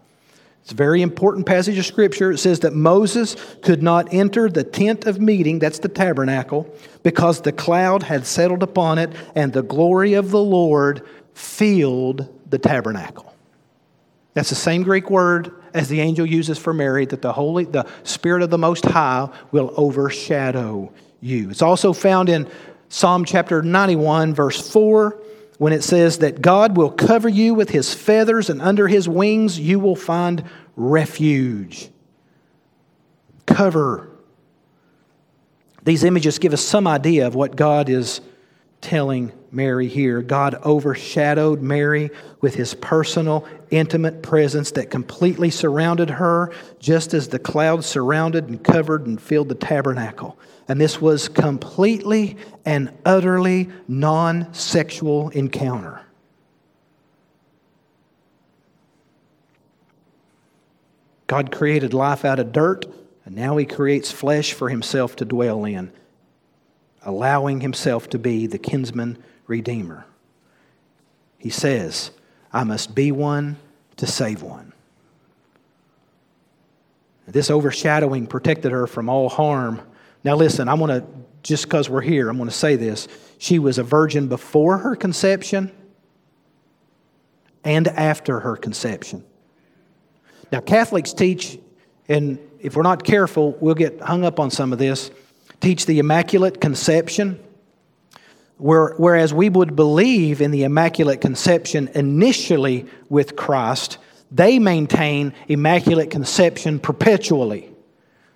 It's 0.64 0.72
a 0.72 0.76
very 0.76 1.04
important 1.04 1.46
passage 1.46 1.78
of 1.78 1.86
Scripture. 1.86 2.32
It 2.32 2.40
says 2.40 2.62
that 2.62 2.74
Moses 2.74 3.36
could 3.62 3.82
not 3.82 4.12
enter 4.12 4.50
the 4.50 4.64
tent 4.64 5.06
of 5.06 5.22
meeting, 5.22 5.60
that's 5.60 5.80
the 5.80 5.88
tabernacle, 5.88 6.68
because 7.04 7.42
the 7.42 7.52
cloud 7.52 8.04
had 8.04 8.26
settled 8.26 8.64
upon 8.64 8.98
it 8.98 9.12
and 9.36 9.54
the 9.54 9.62
glory 9.62 10.16
of 10.16 10.32
the 10.32 10.42
Lord 10.42 11.06
filled 11.36 12.28
the 12.50 12.58
tabernacle. 12.58 13.34
That's 14.34 14.50
the 14.50 14.56
same 14.56 14.82
Greek 14.82 15.12
word 15.12 15.54
as 15.76 15.90
the 15.90 16.02
angel 16.02 16.26
uses 16.26 16.58
for 16.58 16.74
Mary, 16.74 17.06
that 17.06 17.22
the 17.22 17.34
Holy, 17.34 17.66
the 17.66 17.88
Spirit 18.04 18.42
of 18.42 18.50
the 18.50 18.58
Most 18.58 18.84
High 18.84 19.30
will 19.52 19.72
overshadow 19.78 20.92
you. 21.22 21.52
It's 21.52 21.62
also 21.62 21.94
found 21.94 22.30
in 22.30 22.50
Psalm 22.90 23.24
chapter 23.24 23.62
91, 23.62 24.34
verse 24.34 24.70
4, 24.72 25.22
when 25.60 25.74
it 25.74 25.84
says 25.84 26.20
that 26.20 26.42
God 26.42 26.76
will 26.76 26.90
cover 26.90 27.30
you 27.30 27.54
with 27.54 27.70
his 27.70 27.94
feathers, 27.94 28.50
and 28.50 28.62
under 28.62 28.88
his 28.88 29.08
wings 29.08 29.60
you 29.60 29.80
will 29.80 29.96
find 29.96 30.44
refuge. 30.76 31.90
Cover. 33.46 34.10
These 35.84 36.04
images 36.04 36.40
give 36.40 36.54
us 36.54 36.62
some 36.62 36.88
idea 36.88 37.28
of 37.28 37.36
what 37.36 37.56
God 37.56 37.90
is 37.90 38.22
telling 38.82 39.32
Mary 39.52 39.88
here. 39.88 40.22
God 40.22 40.56
overshadowed 40.66 41.62
Mary 41.62 42.10
with 42.42 42.56
his 42.56 42.74
personal, 42.74 43.48
intimate 43.70 44.24
presence 44.24 44.72
that 44.72 44.90
completely 44.90 45.50
surrounded 45.50 46.10
her, 46.10 46.52
just 46.80 47.14
as 47.14 47.28
the 47.28 47.40
cloud 47.40 47.84
surrounded 47.84 48.48
and 48.48 48.64
covered 48.64 49.06
and 49.06 49.22
filled 49.22 49.50
the 49.50 49.56
tabernacle. 49.56 50.38
And 50.70 50.80
this 50.80 51.02
was 51.02 51.28
completely 51.28 52.38
and 52.64 52.94
utterly 53.06 53.70
non 53.90 54.54
sexual 54.54 55.30
encounter. 55.30 56.02
God 61.28 61.52
created 61.52 61.94
life 61.94 62.24
out 62.24 62.40
of 62.40 62.54
dirt, 62.54 62.86
and 63.26 63.36
now 63.36 63.58
he 63.58 63.66
creates 63.66 64.12
flesh 64.12 64.54
for 64.54 64.70
himself 64.70 65.18
to 65.18 65.26
dwell 65.26 65.66
in 65.66 65.92
allowing 67.04 67.62
himself 67.62 68.10
to 68.10 68.20
be 68.20 68.48
the 68.48 68.58
kinsman 68.58 69.18
redeemer. 69.48 70.06
He 71.38 71.50
says, 71.50 72.12
I 72.52 72.64
must 72.64 72.96
be 72.96 73.12
one 73.12 73.58
to 73.98 74.08
save 74.08 74.42
one. 74.42 74.74
This 77.28 77.50
overshadowing 77.50 78.28
protected 78.28 78.72
her 78.72 78.88
from 78.88 79.08
all 79.08 79.30
harm. 79.30 79.82
Now, 80.24 80.36
listen, 80.36 80.68
I'm 80.68 80.80
going 80.80 81.02
to, 81.02 81.08
just 81.44 81.66
because 81.66 81.90
we're 81.90 82.02
here, 82.02 82.30
I'm 82.30 82.38
going 82.38 82.50
to 82.50 82.56
say 82.56 82.76
this. 82.76 83.08
She 83.38 83.60
was 83.60 83.78
a 83.78 83.84
virgin 83.84 84.28
before 84.28 84.78
her 84.80 84.96
conception 84.96 85.72
and 87.64 87.88
after 87.88 88.40
her 88.42 88.56
conception. 88.56 89.24
Now, 90.52 90.60
Catholics 90.60 91.14
teach, 91.14 91.60
and 92.08 92.40
if 92.60 92.76
we're 92.76 92.84
not 92.84 93.04
careful, 93.04 93.56
we'll 93.60 93.76
get 93.76 94.02
hung 94.02 94.26
up 94.26 94.40
on 94.40 94.52
some 94.52 94.74
of 94.74 94.80
this 94.80 95.12
teach 95.62 95.86
the 95.86 96.00
Immaculate 96.00 96.62
Conception, 96.62 97.38
whereas 98.58 99.34
we 99.34 99.50
would 99.50 99.76
believe 99.76 100.42
in 100.42 100.52
the 100.52 100.64
Immaculate 100.64 101.20
Conception 101.20 101.90
initially 101.96 102.86
with 103.10 103.36
Christ, 103.36 103.98
they 104.32 104.58
maintain 104.58 105.34
Immaculate 105.48 106.12
Conception 106.12 106.80
perpetually. 106.80 107.70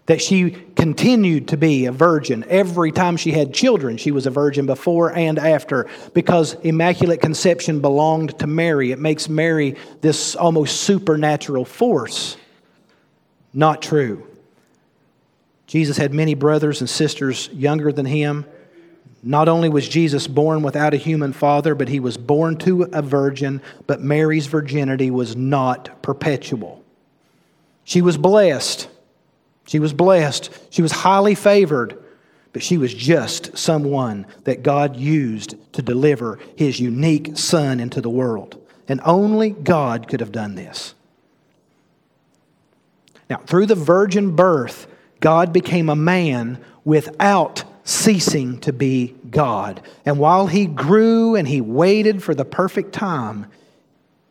That 0.07 0.21
she 0.21 0.51
continued 0.75 1.47
to 1.49 1.57
be 1.57 1.85
a 1.85 1.91
virgin. 1.91 2.43
Every 2.49 2.91
time 2.91 3.15
she 3.15 3.31
had 3.31 3.53
children, 3.53 3.95
she 3.95 4.11
was 4.11 4.25
a 4.25 4.29
virgin 4.29 4.65
before 4.65 5.15
and 5.15 5.39
after 5.39 5.87
because 6.13 6.55
Immaculate 6.55 7.21
Conception 7.21 7.79
belonged 7.79 8.37
to 8.39 8.47
Mary. 8.47 8.91
It 8.91 8.99
makes 8.99 9.29
Mary 9.29 9.75
this 10.01 10.35
almost 10.35 10.81
supernatural 10.81 11.63
force. 11.63 12.35
Not 13.53 13.81
true. 13.81 14.27
Jesus 15.67 15.97
had 15.97 16.13
many 16.13 16.33
brothers 16.33 16.81
and 16.81 16.89
sisters 16.89 17.49
younger 17.53 17.91
than 17.91 18.05
him. 18.05 18.45
Not 19.23 19.47
only 19.47 19.69
was 19.69 19.87
Jesus 19.87 20.27
born 20.27 20.63
without 20.63 20.93
a 20.93 20.97
human 20.97 21.31
father, 21.31 21.75
but 21.75 21.87
he 21.87 22.01
was 22.01 22.17
born 22.17 22.57
to 22.57 22.83
a 22.91 23.01
virgin, 23.01 23.61
but 23.87 24.01
Mary's 24.01 24.47
virginity 24.47 25.09
was 25.09 25.37
not 25.37 26.01
perpetual. 26.01 26.83
She 27.85 28.01
was 28.01 28.17
blessed. 28.17 28.89
She 29.65 29.79
was 29.79 29.93
blessed. 29.93 30.49
She 30.69 30.81
was 30.81 30.91
highly 30.91 31.35
favored, 31.35 31.97
but 32.51 32.63
she 32.63 32.77
was 32.77 32.93
just 32.93 33.57
someone 33.57 34.25
that 34.43 34.63
God 34.63 34.95
used 34.95 35.55
to 35.73 35.81
deliver 35.81 36.39
his 36.55 36.79
unique 36.79 37.37
son 37.37 37.79
into 37.79 38.01
the 38.01 38.09
world. 38.09 38.59
And 38.87 38.99
only 39.05 39.51
God 39.51 40.07
could 40.07 40.19
have 40.19 40.31
done 40.31 40.55
this. 40.55 40.93
Now, 43.29 43.37
through 43.37 43.67
the 43.67 43.75
virgin 43.75 44.35
birth, 44.35 44.87
God 45.19 45.53
became 45.53 45.89
a 45.89 45.95
man 45.95 46.63
without 46.83 47.63
ceasing 47.85 48.59
to 48.59 48.73
be 48.73 49.15
God. 49.29 49.81
And 50.05 50.19
while 50.19 50.47
he 50.47 50.65
grew 50.65 51.35
and 51.35 51.47
he 51.47 51.61
waited 51.61 52.21
for 52.21 52.35
the 52.35 52.45
perfect 52.45 52.93
time, 52.93 53.47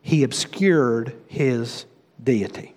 he 0.02 0.22
obscured 0.22 1.14
his 1.26 1.86
deity. 2.22 2.74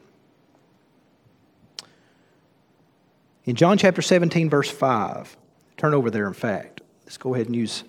In 3.45 3.55
John 3.55 3.77
chapter 3.77 4.01
17, 4.01 4.49
verse 4.49 4.69
5, 4.71 5.37
turn 5.77 5.93
over 5.93 6.09
there, 6.09 6.27
in 6.27 6.33
fact. 6.33 6.81
Let's 7.05 7.17
go 7.17 7.35
ahead 7.35 7.45
and 7.45 7.55
use 7.55 7.83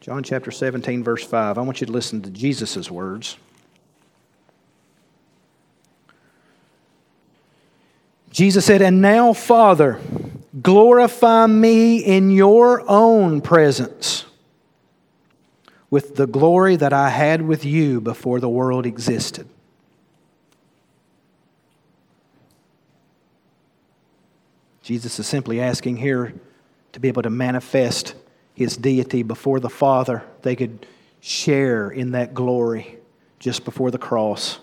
John 0.00 0.22
chapter 0.22 0.50
17, 0.50 1.04
verse 1.04 1.22
5. 1.22 1.58
I 1.58 1.60
want 1.60 1.82
you 1.82 1.86
to 1.86 1.92
listen 1.92 2.22
to 2.22 2.30
Jesus' 2.30 2.90
words. 2.90 3.36
Jesus 8.30 8.64
said, 8.64 8.80
And 8.80 9.02
now, 9.02 9.34
Father, 9.34 10.00
glorify 10.62 11.46
me 11.46 11.98
in 11.98 12.30
your 12.30 12.88
own 12.88 13.42
presence 13.42 14.24
with 15.90 16.16
the 16.16 16.26
glory 16.26 16.76
that 16.76 16.92
I 16.92 17.10
had 17.10 17.42
with 17.42 17.64
you 17.64 18.00
before 18.00 18.40
the 18.40 18.48
world 18.48 18.86
existed. 18.86 19.48
Jesus 24.82 25.18
is 25.18 25.26
simply 25.26 25.60
asking 25.60 25.98
here 25.98 26.34
to 26.92 27.00
be 27.00 27.08
able 27.08 27.22
to 27.22 27.30
manifest 27.30 28.14
his 28.54 28.76
deity 28.76 29.22
before 29.22 29.60
the 29.60 29.70
Father, 29.70 30.24
they 30.42 30.56
could 30.56 30.86
share 31.20 31.90
in 31.90 32.12
that 32.12 32.34
glory 32.34 32.98
just 33.38 33.64
before 33.64 33.90
the 33.90 33.98
cross, 33.98 34.58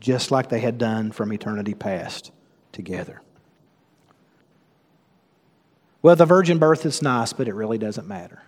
just 0.00 0.30
like 0.30 0.48
they 0.48 0.60
had 0.60 0.76
done 0.76 1.10
from 1.10 1.32
eternity 1.32 1.72
past 1.72 2.32
together. 2.72 3.22
Well, 6.02 6.16
the 6.16 6.26
virgin 6.26 6.58
birth 6.58 6.84
is 6.84 7.00
nice, 7.00 7.32
but 7.32 7.48
it 7.48 7.54
really 7.54 7.78
doesn't 7.78 8.06
matter. 8.06 8.42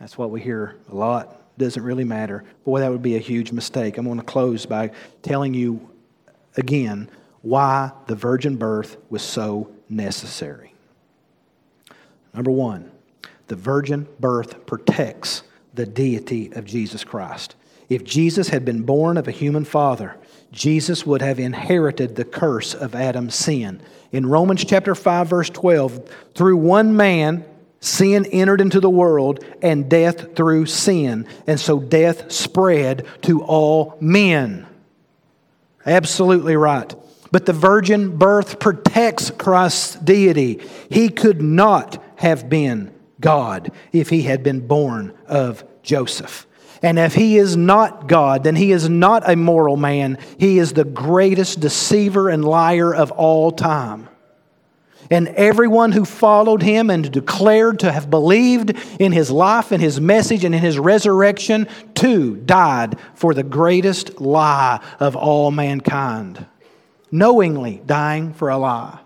That's 0.00 0.16
what 0.16 0.30
we 0.30 0.40
hear 0.40 0.76
a 0.90 0.94
lot. 0.94 1.36
Doesn't 1.58 1.82
really 1.82 2.04
matter. 2.04 2.42
Boy, 2.64 2.80
that 2.80 2.90
would 2.90 3.02
be 3.02 3.16
a 3.16 3.20
huge 3.20 3.52
mistake. 3.52 3.98
I'm 3.98 4.06
going 4.06 4.18
to 4.18 4.24
close 4.24 4.64
by 4.64 4.92
telling 5.22 5.52
you 5.52 5.88
again 6.56 7.10
why 7.42 7.92
the 8.06 8.14
virgin 8.14 8.56
birth 8.56 8.96
was 9.10 9.22
so 9.22 9.70
necessary. 9.88 10.74
Number 12.32 12.50
one, 12.50 12.90
the 13.48 13.56
virgin 13.56 14.08
birth 14.18 14.66
protects 14.66 15.42
the 15.74 15.86
deity 15.86 16.50
of 16.52 16.64
Jesus 16.64 17.04
Christ. 17.04 17.54
If 17.88 18.04
Jesus 18.04 18.48
had 18.48 18.64
been 18.64 18.82
born 18.82 19.16
of 19.16 19.28
a 19.28 19.32
human 19.32 19.64
father, 19.64 20.16
Jesus 20.52 21.04
would 21.04 21.22
have 21.22 21.38
inherited 21.38 22.16
the 22.16 22.24
curse 22.24 22.72
of 22.72 22.94
Adam's 22.94 23.34
sin. 23.34 23.82
In 24.12 24.26
Romans 24.26 24.64
chapter 24.64 24.94
5 24.94 25.28
verse 25.28 25.50
12, 25.50 26.08
through 26.34 26.56
one 26.56 26.96
man 26.96 27.44
sin 27.80 28.26
entered 28.26 28.60
into 28.60 28.80
the 28.80 28.90
world 28.90 29.44
and 29.62 29.88
death 29.88 30.36
through 30.36 30.66
sin, 30.66 31.26
and 31.46 31.58
so 31.58 31.80
death 31.80 32.30
spread 32.30 33.06
to 33.22 33.42
all 33.42 33.96
men. 34.00 34.66
Absolutely 35.84 36.56
right. 36.56 36.94
But 37.32 37.46
the 37.46 37.52
virgin 37.52 38.16
birth 38.16 38.58
protects 38.58 39.30
Christ's 39.30 39.94
deity. 39.94 40.60
He 40.90 41.08
could 41.08 41.40
not 41.40 42.02
have 42.16 42.48
been 42.48 42.92
God 43.20 43.72
if 43.92 44.10
he 44.10 44.22
had 44.22 44.42
been 44.42 44.66
born 44.66 45.16
of 45.26 45.64
Joseph. 45.82 46.46
And 46.82 46.98
if 46.98 47.14
he 47.14 47.36
is 47.36 47.56
not 47.56 48.08
God, 48.08 48.42
then 48.42 48.56
he 48.56 48.72
is 48.72 48.88
not 48.88 49.28
a 49.28 49.36
moral 49.36 49.76
man. 49.76 50.18
He 50.38 50.58
is 50.58 50.72
the 50.72 50.84
greatest 50.84 51.60
deceiver 51.60 52.28
and 52.28 52.44
liar 52.44 52.94
of 52.94 53.10
all 53.12 53.52
time. 53.52 54.08
And 55.10 55.26
everyone 55.28 55.90
who 55.90 56.04
followed 56.04 56.62
him 56.62 56.88
and 56.88 57.10
declared 57.10 57.80
to 57.80 57.90
have 57.90 58.08
believed 58.08 58.72
in 59.00 59.10
his 59.10 59.28
life 59.28 59.72
and 59.72 59.82
his 59.82 60.00
message 60.00 60.44
and 60.44 60.54
in 60.54 60.60
his 60.60 60.78
resurrection, 60.78 61.66
too 61.94 62.36
died 62.36 62.96
for 63.14 63.34
the 63.34 63.42
greatest 63.42 64.20
lie 64.20 64.80
of 65.00 65.16
all 65.16 65.50
mankind, 65.50 66.46
knowingly 67.10 67.82
dying 67.84 68.32
for 68.32 68.50
a 68.50 68.56
lie. 68.56 69.00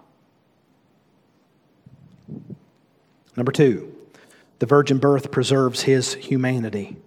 Number 3.34 3.50
two, 3.50 3.90
the 4.58 4.66
virgin 4.66 4.98
birth 4.98 5.30
preserves 5.30 5.82
his 5.82 6.12
humanity. 6.14 6.98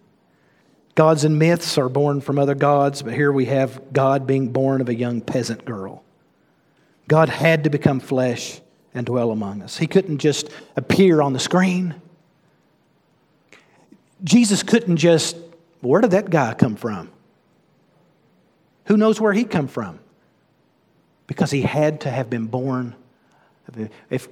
Gods 0.95 1.23
and 1.23 1.37
myths 1.37 1.77
are 1.77 1.87
born 1.87 2.19
from 2.19 2.39
other 2.39 2.55
gods, 2.55 3.03
but 3.03 3.13
here 3.13 3.31
we 3.31 3.45
have 3.45 3.93
God 3.93 4.25
being 4.25 4.47
born 4.47 4.81
of 4.81 4.89
a 4.89 4.95
young 4.95 5.21
peasant 5.21 5.63
girl. 5.63 6.03
God 7.07 7.29
had 7.29 7.63
to 7.65 7.69
become 7.69 7.99
flesh 7.99 8.59
and 8.97 9.05
dwell 9.05 9.31
among 9.31 9.61
us. 9.61 9.77
He 9.77 9.87
couldn't 9.87 10.17
just 10.17 10.49
appear 10.75 11.21
on 11.21 11.33
the 11.33 11.39
screen. 11.39 11.95
Jesus 14.23 14.63
couldn't 14.63 14.97
just, 14.97 15.37
where 15.81 16.01
did 16.01 16.11
that 16.11 16.29
guy 16.29 16.53
come 16.55 16.75
from? 16.75 17.11
Who 18.85 18.97
knows 18.97 19.21
where 19.21 19.33
he 19.33 19.43
come 19.43 19.67
from? 19.67 19.99
Because 21.27 21.51
he 21.51 21.61
had 21.61 22.01
to 22.01 22.09
have 22.09 22.29
been 22.29 22.47
born. 22.47 22.95
If 24.09 24.29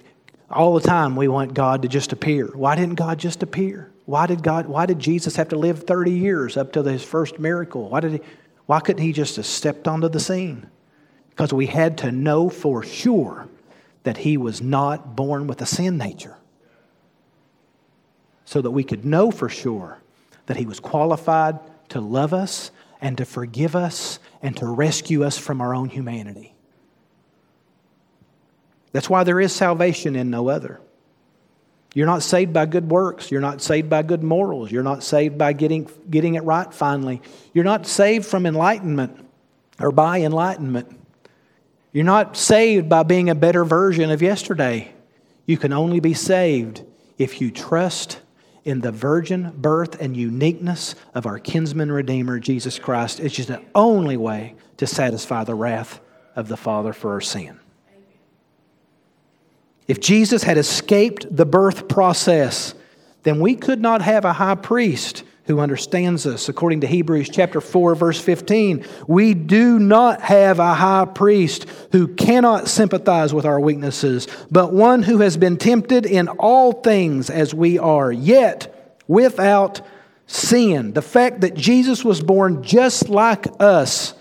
all 0.50 0.74
the 0.74 0.88
time 0.88 1.16
we 1.16 1.28
want 1.28 1.54
God 1.54 1.82
to 1.82 1.88
just 1.88 2.14
appear. 2.14 2.48
Why 2.48 2.76
didn't 2.76 2.96
God 2.96 3.20
just 3.20 3.44
appear? 3.44 3.92
Why 4.06 4.28
did 4.28 4.44
God 4.44 4.68
why 4.68 4.86
did 4.86 5.00
Jesus 5.00 5.36
have 5.36 5.50
to 5.50 5.58
live 5.58 5.84
30 5.84 6.12
years 6.12 6.58
up 6.58 6.72
to 6.74 6.84
his 6.84 7.04
first 7.04 7.40
miracle? 7.40 7.90
Why 7.90 8.00
did 8.00 8.14
he 8.14 8.20
why 8.68 8.80
couldn't 8.80 9.04
he 9.04 9.12
just 9.12 9.36
have 9.36 9.46
stepped 9.46 9.88
onto 9.88 10.08
the 10.08 10.20
scene? 10.20 10.70
Because 11.30 11.52
we 11.52 11.66
had 11.66 11.98
to 12.00 12.12
know 12.12 12.50
for 12.50 12.84
sure 12.84 13.48
that 14.06 14.18
he 14.18 14.38
was 14.38 14.62
not 14.62 15.16
born 15.16 15.48
with 15.48 15.62
a 15.62 15.66
sin 15.66 15.98
nature. 15.98 16.38
So 18.46 18.62
that 18.62 18.72
we 18.72 18.84
could 18.84 19.04
know 19.04 19.32
for 19.32 19.50
sure 19.50 20.00
that 20.46 20.58
he 20.58 20.66
was 20.66 20.80
qualified 20.80 21.60
to 21.90 22.00
love 22.00 22.32
us 22.32 22.70
and 23.02 23.18
to 23.18 23.26
forgive 23.26 23.76
us 23.76 24.20
and 24.44 24.56
to 24.58 24.68
rescue 24.68 25.24
us 25.24 25.38
from 25.40 25.60
our 25.60 25.74
own 25.74 25.90
humanity. 25.90 26.54
That's 28.92 29.10
why 29.10 29.24
there 29.24 29.40
is 29.42 29.52
salvation 29.52 30.16
in 30.16 30.30
no 30.30 30.50
other. 30.50 30.80
You're 31.96 32.06
not 32.06 32.22
saved 32.22 32.54
by 32.54 32.68
good 32.68 32.90
works. 32.92 33.32
You're 33.32 33.42
not 33.42 33.60
saved 33.60 33.90
by 33.90 34.04
good 34.04 34.22
morals. 34.22 34.72
You're 34.72 34.84
not 34.84 35.02
saved 35.02 35.38
by 35.38 35.54
getting, 35.54 35.90
getting 36.10 36.36
it 36.36 36.44
right 36.44 36.72
finally. 36.72 37.24
You're 37.54 37.66
not 37.66 37.88
saved 37.88 38.28
from 38.28 38.46
enlightenment 38.46 39.28
or 39.80 39.92
by 39.92 40.22
enlightenment. 40.22 41.00
You're 41.96 42.04
not 42.04 42.36
saved 42.36 42.90
by 42.90 43.04
being 43.04 43.30
a 43.30 43.36
better 43.36 43.64
version 43.64 44.12
of 44.12 44.22
yesterday. 44.22 44.92
You 45.46 45.56
can 45.56 45.72
only 45.72 46.02
be 46.02 46.14
saved 46.14 46.84
if 47.18 47.40
you 47.40 47.52
trust 47.52 48.20
in 48.66 48.82
the 48.82 48.92
virgin 48.92 49.54
birth 49.56 50.02
and 50.02 50.18
uniqueness 50.18 50.96
of 51.14 51.26
our 51.26 51.40
kinsman 51.40 51.90
redeemer, 51.90 52.38
Jesus 52.38 52.80
Christ. 52.80 53.22
It's 53.22 53.34
just 53.34 53.48
the 53.48 53.62
only 53.74 54.18
way 54.18 54.56
to 54.76 54.86
satisfy 54.86 55.46
the 55.46 55.56
wrath 55.56 56.02
of 56.36 56.50
the 56.50 56.58
Father 56.58 56.92
for 56.92 57.14
our 57.14 57.22
sin. 57.22 57.62
If 59.88 60.02
Jesus 60.02 60.44
had 60.44 60.58
escaped 60.58 61.34
the 61.34 61.46
birth 61.46 61.88
process, 61.88 62.74
then 63.24 63.40
we 63.40 63.56
could 63.56 63.80
not 63.80 64.02
have 64.02 64.26
a 64.26 64.34
high 64.34 64.56
priest 64.56 65.24
who 65.48 65.60
understands 65.60 66.26
us. 66.26 66.50
According 66.50 66.82
to 66.82 66.88
Hebrews 66.88 67.30
chapter 67.30 67.62
4 67.62 67.96
verse 67.96 68.20
15, 68.20 68.86
we 69.08 69.34
do 69.34 69.80
not 69.80 70.22
have 70.22 70.60
a 70.60 70.74
high 70.74 71.06
priest 71.06 71.68
who 71.92 72.08
cannot 72.08 72.68
sympathize 72.68 73.34
with 73.34 73.46
our 73.46 73.60
weaknesses, 73.60 74.28
but 74.50 74.74
one 74.74 75.04
who 75.04 75.20
has 75.20 75.38
been 75.38 75.58
tempted 75.58 76.06
in 76.06 76.28
all 76.28 76.72
things 76.72 77.30
as 77.30 77.54
we 77.54 77.78
are, 77.78 78.12
yet 78.12 79.00
without 79.08 79.82
sin. 80.28 80.94
The 80.94 81.02
fact 81.02 81.42
that 81.42 81.54
Jesus 81.54 82.04
was 82.04 82.22
born 82.22 82.64
just 82.64 83.10
like 83.10 83.46
us 83.60 84.14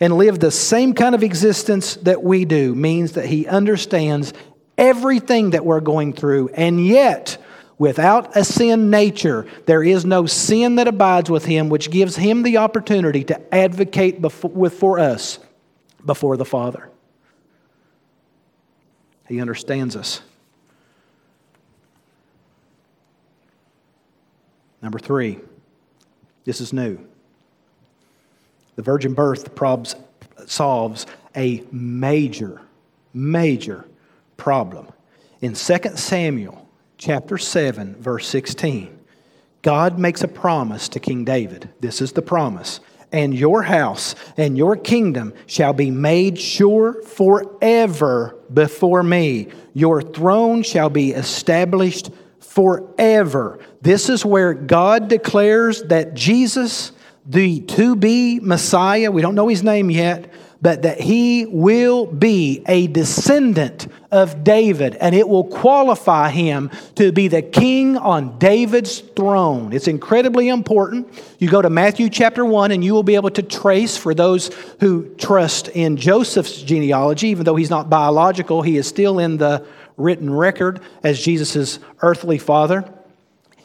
and 0.00 0.16
lived 0.16 0.40
the 0.40 0.50
same 0.50 0.94
kind 0.94 1.14
of 1.14 1.22
existence 1.22 1.96
that 1.96 2.22
we 2.22 2.44
do 2.44 2.74
means 2.74 3.12
that 3.12 3.26
he 3.26 3.46
understands 3.46 4.32
everything 4.76 5.50
that 5.50 5.64
we're 5.64 5.80
going 5.80 6.12
through, 6.12 6.48
and 6.48 6.84
yet, 6.84 7.38
without 7.78 8.36
a 8.36 8.44
sin 8.44 8.90
nature, 8.90 9.46
there 9.66 9.82
is 9.82 10.04
no 10.04 10.26
sin 10.26 10.76
that 10.76 10.88
abides 10.88 11.30
with 11.30 11.44
him, 11.44 11.68
which 11.68 11.90
gives 11.90 12.16
him 12.16 12.42
the 12.42 12.58
opportunity 12.58 13.24
to 13.24 13.54
advocate 13.54 14.20
before, 14.20 14.50
with, 14.50 14.74
for 14.74 14.98
us 14.98 15.38
before 16.04 16.36
the 16.36 16.44
Father. 16.44 16.90
He 19.28 19.40
understands 19.40 19.96
us. 19.96 20.20
Number 24.82 24.98
three, 24.98 25.40
this 26.44 26.60
is 26.60 26.72
new. 26.72 26.98
The 28.76 28.82
virgin 28.82 29.14
birth 29.14 29.54
probs, 29.54 29.94
solves 30.46 31.06
a 31.34 31.64
major, 31.72 32.60
major 33.14 33.86
problem. 34.36 34.88
In 35.40 35.54
2 35.54 35.78
Samuel 35.94 36.63
chapter 36.98 37.38
7 37.38 37.96
verse 37.96 38.28
16, 38.28 38.98
God 39.62 39.98
makes 39.98 40.22
a 40.22 40.28
promise 40.28 40.88
to 40.90 41.00
King 41.00 41.24
David. 41.24 41.70
This 41.80 42.00
is 42.00 42.12
the 42.12 42.22
promise. 42.22 42.80
And 43.12 43.32
your 43.32 43.62
house 43.62 44.14
and 44.36 44.58
your 44.58 44.76
kingdom 44.76 45.34
shall 45.46 45.72
be 45.72 45.90
made 45.90 46.38
sure 46.38 47.00
forever 47.02 48.36
before 48.52 49.02
me. 49.02 49.48
Your 49.72 50.02
throne 50.02 50.62
shall 50.62 50.90
be 50.90 51.12
established 51.12 52.10
forever. 52.40 53.58
This 53.80 54.08
is 54.08 54.24
where 54.24 54.52
God 54.52 55.08
declares 55.08 55.82
that 55.84 56.14
Jesus, 56.14 56.92
the 57.24 57.60
to 57.62 57.96
be 57.96 58.40
Messiah, 58.40 59.10
we 59.10 59.22
don't 59.22 59.34
know 59.34 59.48
his 59.48 59.62
name 59.62 59.90
yet, 59.90 60.32
but 60.64 60.80
that 60.80 60.98
he 60.98 61.44
will 61.44 62.06
be 62.06 62.64
a 62.66 62.86
descendant 62.86 63.86
of 64.10 64.42
David 64.44 64.94
and 64.94 65.14
it 65.14 65.28
will 65.28 65.44
qualify 65.44 66.30
him 66.30 66.70
to 66.94 67.12
be 67.12 67.28
the 67.28 67.42
king 67.42 67.98
on 67.98 68.38
David's 68.38 69.00
throne. 69.00 69.74
It's 69.74 69.88
incredibly 69.88 70.48
important. 70.48 71.06
You 71.38 71.50
go 71.50 71.60
to 71.60 71.68
Matthew 71.68 72.08
chapter 72.08 72.46
1 72.46 72.70
and 72.70 72.82
you 72.82 72.94
will 72.94 73.02
be 73.02 73.14
able 73.14 73.28
to 73.32 73.42
trace 73.42 73.98
for 73.98 74.14
those 74.14 74.54
who 74.80 75.14
trust 75.16 75.68
in 75.68 75.98
Joseph's 75.98 76.62
genealogy, 76.62 77.28
even 77.28 77.44
though 77.44 77.56
he's 77.56 77.68
not 77.68 77.90
biological, 77.90 78.62
he 78.62 78.78
is 78.78 78.88
still 78.88 79.18
in 79.18 79.36
the 79.36 79.66
written 79.98 80.32
record 80.32 80.80
as 81.02 81.22
Jesus' 81.22 81.78
earthly 82.00 82.38
father. 82.38 82.90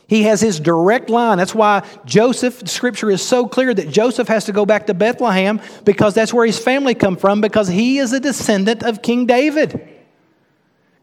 He 0.10 0.24
has 0.24 0.42
his 0.42 0.60
direct 0.60 1.12
line. 1.12 1.38
That's 1.38 1.54
why 1.54 1.88
Joseph, 2.04 2.68
scripture 2.68 3.12
is 3.12 3.22
so 3.22 3.48
clear 3.48 3.74
that 3.74 3.90
Joseph 3.90 4.28
has 4.28 4.46
to 4.46 4.52
go 4.52 4.66
back 4.66 4.88
to 4.88 4.96
Bethlehem 4.96 5.62
because 5.86 6.16
that's 6.16 6.34
where 6.34 6.48
his 6.48 6.58
family 6.58 6.96
come 6.96 7.16
from 7.16 7.42
because 7.42 7.68
he 7.68 8.00
is 8.00 8.12
a 8.12 8.20
descendant 8.20 8.82
of 8.82 9.04
King 9.04 9.28
David. 9.28 9.88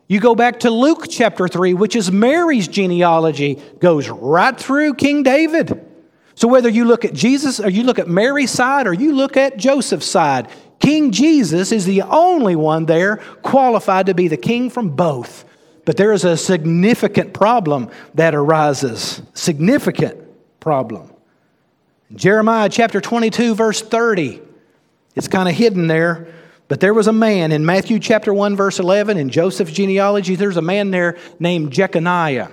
You 0.09 0.19
go 0.19 0.35
back 0.35 0.61
to 0.61 0.71
Luke 0.71 1.07
chapter 1.09 1.47
3, 1.47 1.75
which 1.75 1.95
is 1.95 2.11
Mary's 2.11 2.67
genealogy, 2.67 3.63
goes 3.79 4.09
right 4.09 4.59
through 4.59 4.95
King 4.95 5.23
David. 5.23 5.85
So 6.35 6.49
whether 6.49 6.69
you 6.69 6.85
look 6.85 7.05
at 7.05 7.15
Jesus 7.15 7.61
or 7.61 7.71
you 7.71 7.85
look 7.85 8.01
at 8.01 8.09
Mary's 8.09 8.51
side 8.51 8.89
or 8.89 8.93
you 8.93 9.15
look 9.15 9.37
at 9.37 9.57
Joseph's 9.57 10.07
side, 10.07 10.49
King 10.81 11.13
Jesus 11.13 11.71
is 11.71 11.87
the 11.87 12.03
only 12.03 12.57
one 12.57 12.87
there 12.87 13.19
qualified 13.43 14.07
to 14.07 14.15
be 14.15 14.27
the 14.27 14.37
king 14.37 14.69
from 14.69 14.91
both. 14.91 15.45
But 15.87 15.97
there 15.97 16.13
is 16.13 16.25
a 16.25 16.37
significant 16.37 17.33
problem 17.33 17.91
that 18.15 18.35
arises. 18.35 19.23
Significant 19.33 20.21
problem. 20.61 21.11
Jeremiah 22.15 22.69
chapter 22.69 23.01
22, 23.01 23.55
verse 23.55 23.81
30. 23.81 24.43
It's 25.15 25.29
kind 25.29 25.49
of 25.49 25.55
hidden 25.55 25.87
there. 25.87 26.27
But 26.69 26.81
there 26.81 26.93
was 26.93 27.07
a 27.07 27.13
man 27.13 27.53
in 27.53 27.65
Matthew 27.65 28.01
chapter 28.01 28.35
1, 28.35 28.57
verse 28.57 28.81
11, 28.81 29.17
in 29.17 29.31
Joseph's 29.31 29.73
genealogy, 29.73 30.35
there's 30.35 30.57
a 30.57 30.63
man 30.63 30.91
there 30.91 31.17
named 31.39 31.73
Jeconiah. 31.73 32.51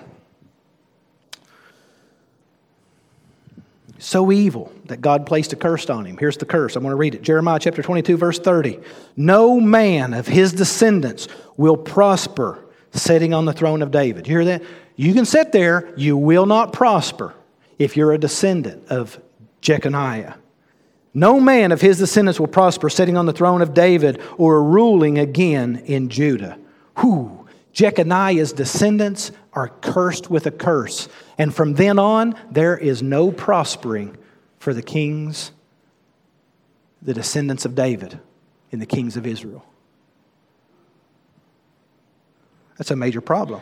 So 3.98 4.32
evil 4.32 4.72
that 4.86 5.02
God 5.02 5.26
placed 5.26 5.54
a 5.54 5.56
curse 5.56 5.90
on 5.90 6.06
him. 6.06 6.18
Here's 6.18 6.38
the 6.38 6.46
curse. 6.46 6.76
I'm 6.76 6.84
going 6.84 6.92
to 6.92 6.98
read 6.98 7.16
it. 7.16 7.24
Jeremiah 7.24 7.58
chapter 7.58 7.82
22, 7.82 8.16
verse 8.16 8.38
30. 8.38 8.80
No 9.18 9.60
man 9.60 10.14
of 10.14 10.28
his 10.28 10.54
descendants 10.54 11.28
will 11.58 11.78
prosper 11.78 12.63
sitting 12.94 13.34
on 13.34 13.46
the 13.46 13.54
throne 13.54 13.82
of 13.82 13.92
David. 13.92 14.28
You 14.28 14.36
hear 14.36 14.46
that? 14.46 14.64
You 14.96 15.14
can 15.14 15.26
sit 15.26 15.52
there, 15.52 15.92
you 15.98 16.16
will 16.16 16.46
not 16.46 16.74
prosper 16.74 17.34
if 17.80 17.98
you're 17.98 18.14
a 18.14 18.18
descendant 18.18 18.88
of 18.90 19.20
Jeconiah. 19.62 20.36
No 21.14 21.40
man 21.40 21.72
of 21.72 21.82
his 21.82 22.00
descendants 22.00 22.40
will 22.40 22.48
prosper 22.48 22.90
sitting 22.90 23.18
on 23.18 23.26
the 23.26 23.34
throne 23.34 23.62
of 23.62 23.74
David 23.74 24.22
or 24.38 24.64
ruling 24.64 25.20
again 25.20 25.84
in 25.86 26.10
Judah. 26.10 26.58
Who? 26.98 27.48
Jeconiah's 27.72 28.54
descendants 28.54 29.32
are 29.54 29.70
cursed 29.70 30.30
with 30.30 30.46
a 30.46 30.52
curse. 30.52 31.08
And 31.38 31.54
from 31.54 31.74
then 31.74 31.98
on, 32.00 32.36
there 32.52 32.78
is 32.78 33.02
no 33.02 33.32
prospering 33.32 34.18
for 34.60 34.74
the 34.74 34.84
kings, 34.84 35.52
the 37.02 37.14
descendants 37.14 37.66
of 37.66 37.76
David, 37.76 38.20
and 38.72 38.82
the 38.82 38.86
kings 38.86 39.18
of 39.18 39.26
Israel. 39.26 39.66
That's 42.78 42.92
a 42.92 42.96
major 42.96 43.22
problem. 43.22 43.62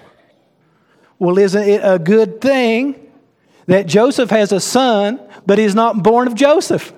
Well, 1.19 1.37
isn't 1.37 1.63
it 1.63 1.81
a 1.83 1.99
good 1.99 2.41
thing 2.41 3.11
that 3.67 3.85
Joseph 3.85 4.29
has 4.29 4.51
a 4.51 4.59
son, 4.59 5.19
but 5.45 5.59
he's 5.59 5.75
not 5.75 6.01
born 6.01 6.27
of 6.27 6.35
Joseph? 6.35 6.93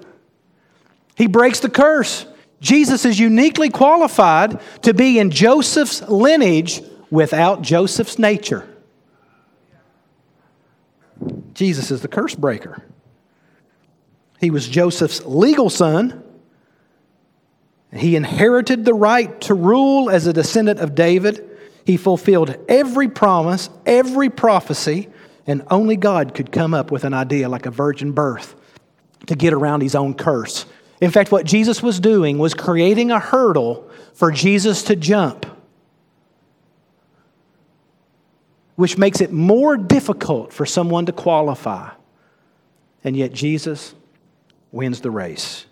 He 1.15 1.27
breaks 1.27 1.59
the 1.59 1.69
curse. 1.69 2.25
Jesus 2.61 3.03
is 3.03 3.19
uniquely 3.19 3.69
qualified 3.69 4.61
to 4.83 4.93
be 4.93 5.19
in 5.19 5.31
Joseph's 5.31 6.01
lineage 6.03 6.81
without 7.11 7.61
Joseph's 7.61 8.17
nature. 8.17 8.67
Jesus 11.53 11.91
is 11.91 12.01
the 12.01 12.07
curse 12.07 12.35
breaker. 12.35 12.81
He 14.39 14.49
was 14.49 14.67
Joseph's 14.67 15.25
legal 15.25 15.69
son. 15.69 16.23
He 17.93 18.15
inherited 18.15 18.85
the 18.85 18.93
right 18.93 19.39
to 19.41 19.53
rule 19.53 20.09
as 20.09 20.25
a 20.25 20.33
descendant 20.33 20.79
of 20.79 20.95
David. 20.95 21.52
He 21.85 21.97
fulfilled 21.97 22.55
every 22.67 23.09
promise, 23.09 23.69
every 23.85 24.29
prophecy, 24.29 25.09
and 25.45 25.63
only 25.69 25.97
God 25.97 26.33
could 26.33 26.51
come 26.51 26.73
up 26.73 26.91
with 26.91 27.03
an 27.03 27.13
idea 27.13 27.49
like 27.49 27.65
a 27.65 27.71
virgin 27.71 28.13
birth 28.13 28.55
to 29.27 29.35
get 29.35 29.53
around 29.53 29.81
his 29.81 29.95
own 29.95 30.13
curse. 30.13 30.65
In 31.01 31.11
fact, 31.11 31.31
what 31.31 31.45
Jesus 31.45 31.83
was 31.83 31.99
doing 31.99 32.37
was 32.37 32.53
creating 32.53 33.11
a 33.11 33.19
hurdle 33.19 33.89
for 34.13 34.31
Jesus 34.31 34.83
to 34.83 34.95
jump, 34.95 35.45
which 38.75 38.97
makes 38.97 39.19
it 39.19 39.31
more 39.31 39.75
difficult 39.75 40.53
for 40.53 40.65
someone 40.65 41.05
to 41.07 41.11
qualify. 41.11 41.89
And 43.03 43.17
yet, 43.17 43.33
Jesus 43.33 43.93
wins 44.71 45.01
the 45.01 45.11
race. 45.11 45.65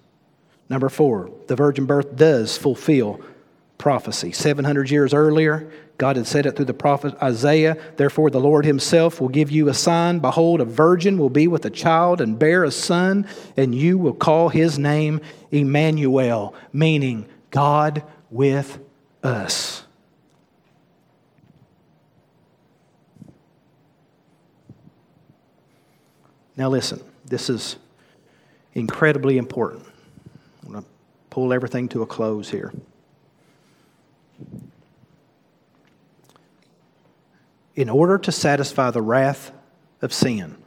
Number 0.70 0.89
four, 0.89 1.32
the 1.47 1.55
virgin 1.55 1.86
birth 1.86 2.16
does 2.16 2.57
fulfill 2.57 3.22
prophecy. 3.78 4.32
700 4.32 4.89
years 4.89 5.14
earlier, 5.14 5.72
God 6.02 6.16
had 6.16 6.26
said 6.26 6.47
it 6.47 6.56
through 6.56 6.66
the 6.66 6.74
prophet 6.74 7.14
Isaiah. 7.22 7.78
Therefore, 7.95 8.32
the 8.32 8.39
Lord 8.39 8.66
Himself 8.66 9.22
will 9.22 9.30
give 9.30 9.52
you 9.52 9.70
a 9.70 9.74
sign. 9.76 10.18
Behold, 10.18 10.60
a 10.60 10.66
virgin 10.66 11.20
will 11.20 11.30
be 11.30 11.47
with 11.47 11.64
a 11.64 11.70
child 11.70 12.22
and 12.22 12.39
bear 12.39 12.64
a 12.64 12.72
son, 12.72 13.28
and 13.56 13.76
you 13.76 13.99
will 13.99 14.16
call 14.16 14.49
his 14.49 14.80
name 14.80 15.22
Emmanuel, 15.52 16.56
meaning 16.74 17.28
God 17.52 18.02
with 18.32 18.80
us. 19.22 19.84
Now, 26.58 26.70
listen, 26.70 26.99
this 27.26 27.47
is 27.47 27.76
incredibly 28.74 29.38
important. 29.38 29.86
I'm 30.66 30.72
going 30.72 30.84
to 30.84 30.89
pull 31.30 31.54
everything 31.54 31.88
to 31.89 32.02
a 32.02 32.08
close 32.08 32.49
here. 32.49 32.74
In 37.76 37.89
order 37.89 38.17
to 38.17 38.32
satisfy 38.32 38.91
the 38.91 39.01
wrath 39.01 39.51
of 40.01 40.13
sin 40.13 40.57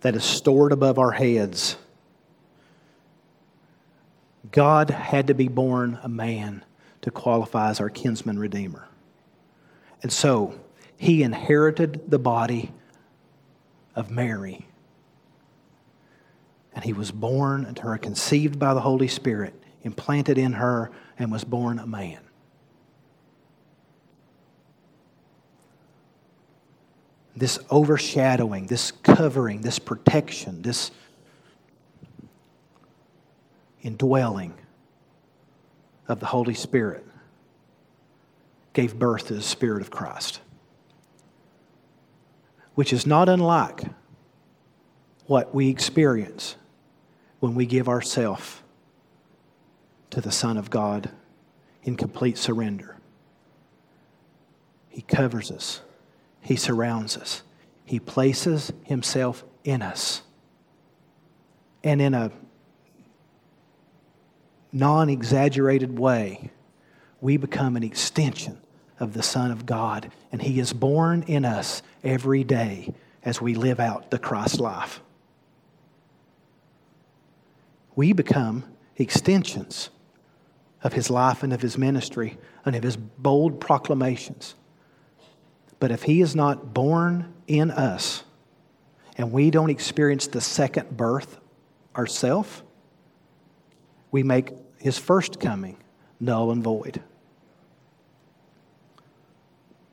that 0.00 0.14
is 0.14 0.24
stored 0.24 0.72
above 0.72 0.98
our 0.98 1.12
heads, 1.12 1.76
God 4.50 4.90
had 4.90 5.26
to 5.26 5.34
be 5.34 5.48
born 5.48 5.98
a 6.02 6.08
man 6.08 6.64
to 7.02 7.10
qualify 7.10 7.70
as 7.70 7.80
our 7.80 7.90
kinsman 7.90 8.38
redeemer. 8.38 8.88
And 10.02 10.12
so 10.12 10.58
he 10.96 11.22
inherited 11.22 12.10
the 12.10 12.18
body 12.18 12.72
of 13.94 14.10
Mary. 14.10 14.66
And 16.74 16.84
he 16.84 16.92
was 16.92 17.10
born 17.10 17.64
into 17.64 17.82
her, 17.82 17.98
conceived 17.98 18.58
by 18.58 18.74
the 18.74 18.80
Holy 18.80 19.08
Spirit, 19.08 19.60
implanted 19.82 20.38
in 20.38 20.52
her, 20.52 20.90
and 21.18 21.32
was 21.32 21.44
born 21.44 21.78
a 21.78 21.86
man. 21.86 22.20
This 27.38 27.58
overshadowing, 27.70 28.66
this 28.66 28.90
covering, 28.90 29.60
this 29.60 29.78
protection, 29.78 30.62
this 30.62 30.90
indwelling 33.82 34.54
of 36.08 36.20
the 36.20 36.26
Holy 36.26 36.54
Spirit 36.54 37.04
gave 38.72 38.98
birth 38.98 39.26
to 39.26 39.34
the 39.34 39.42
Spirit 39.42 39.82
of 39.82 39.90
Christ, 39.90 40.40
which 42.74 42.92
is 42.92 43.06
not 43.06 43.28
unlike 43.28 43.82
what 45.26 45.54
we 45.54 45.68
experience 45.68 46.56
when 47.40 47.54
we 47.54 47.66
give 47.66 47.88
ourselves 47.88 48.62
to 50.10 50.20
the 50.20 50.32
Son 50.32 50.56
of 50.56 50.70
God 50.70 51.10
in 51.82 51.96
complete 51.96 52.38
surrender. 52.38 52.96
He 54.88 55.02
covers 55.02 55.50
us. 55.50 55.82
He 56.48 56.56
surrounds 56.56 57.18
us. 57.18 57.42
He 57.84 58.00
places 58.00 58.72
Himself 58.84 59.44
in 59.64 59.82
us. 59.82 60.22
And 61.84 62.00
in 62.00 62.14
a 62.14 62.32
non 64.72 65.10
exaggerated 65.10 65.98
way, 65.98 66.50
we 67.20 67.36
become 67.36 67.76
an 67.76 67.82
extension 67.82 68.56
of 68.98 69.12
the 69.12 69.22
Son 69.22 69.50
of 69.50 69.66
God. 69.66 70.10
And 70.32 70.40
He 70.40 70.58
is 70.58 70.72
born 70.72 71.22
in 71.24 71.44
us 71.44 71.82
every 72.02 72.44
day 72.44 72.94
as 73.22 73.42
we 73.42 73.54
live 73.54 73.78
out 73.78 74.10
the 74.10 74.18
Christ 74.18 74.58
life. 74.58 75.02
We 77.94 78.14
become 78.14 78.64
extensions 78.96 79.90
of 80.82 80.94
His 80.94 81.10
life 81.10 81.42
and 81.42 81.52
of 81.52 81.60
His 81.60 81.76
ministry 81.76 82.38
and 82.64 82.74
of 82.74 82.82
His 82.82 82.96
bold 82.96 83.60
proclamations. 83.60 84.54
But 85.80 85.90
if 85.90 86.02
He 86.04 86.20
is 86.20 86.34
not 86.34 86.74
born 86.74 87.32
in 87.46 87.70
us 87.70 88.24
and 89.16 89.32
we 89.32 89.50
don't 89.50 89.70
experience 89.70 90.26
the 90.26 90.40
second 90.40 90.96
birth 90.96 91.38
ourselves, 91.96 92.62
we 94.10 94.22
make 94.22 94.52
His 94.78 94.98
first 94.98 95.40
coming 95.40 95.76
null 96.20 96.50
and 96.50 96.62
void. 96.62 97.02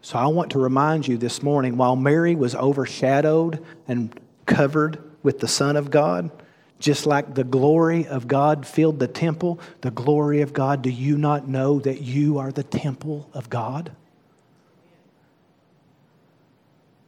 So 0.02 0.20
I 0.20 0.28
want 0.28 0.52
to 0.52 0.60
remind 0.60 1.08
you 1.08 1.18
this 1.18 1.42
morning 1.42 1.78
while 1.78 1.96
Mary 1.96 2.36
was 2.36 2.54
overshadowed 2.54 3.64
and 3.88 4.20
covered 4.46 5.02
with 5.24 5.40
the 5.40 5.48
Son 5.48 5.76
of 5.76 5.90
God, 5.90 6.30
just 6.78 7.08
like 7.08 7.34
the 7.34 7.44
glory 7.44 8.06
of 8.06 8.28
God 8.28 8.68
filled 8.68 9.00
the 9.00 9.08
temple, 9.08 9.60
the 9.82 9.90
glory 9.90 10.42
of 10.42 10.54
God, 10.54 10.84
do 10.84 10.92
you 10.92 11.18
not 11.18 11.48
know 11.48 11.80
that 11.80 12.02
you 12.02 12.38
are 12.38 12.52
the 12.52 12.64
temple 12.64 13.30
of 13.34 13.50
God? 13.50 13.92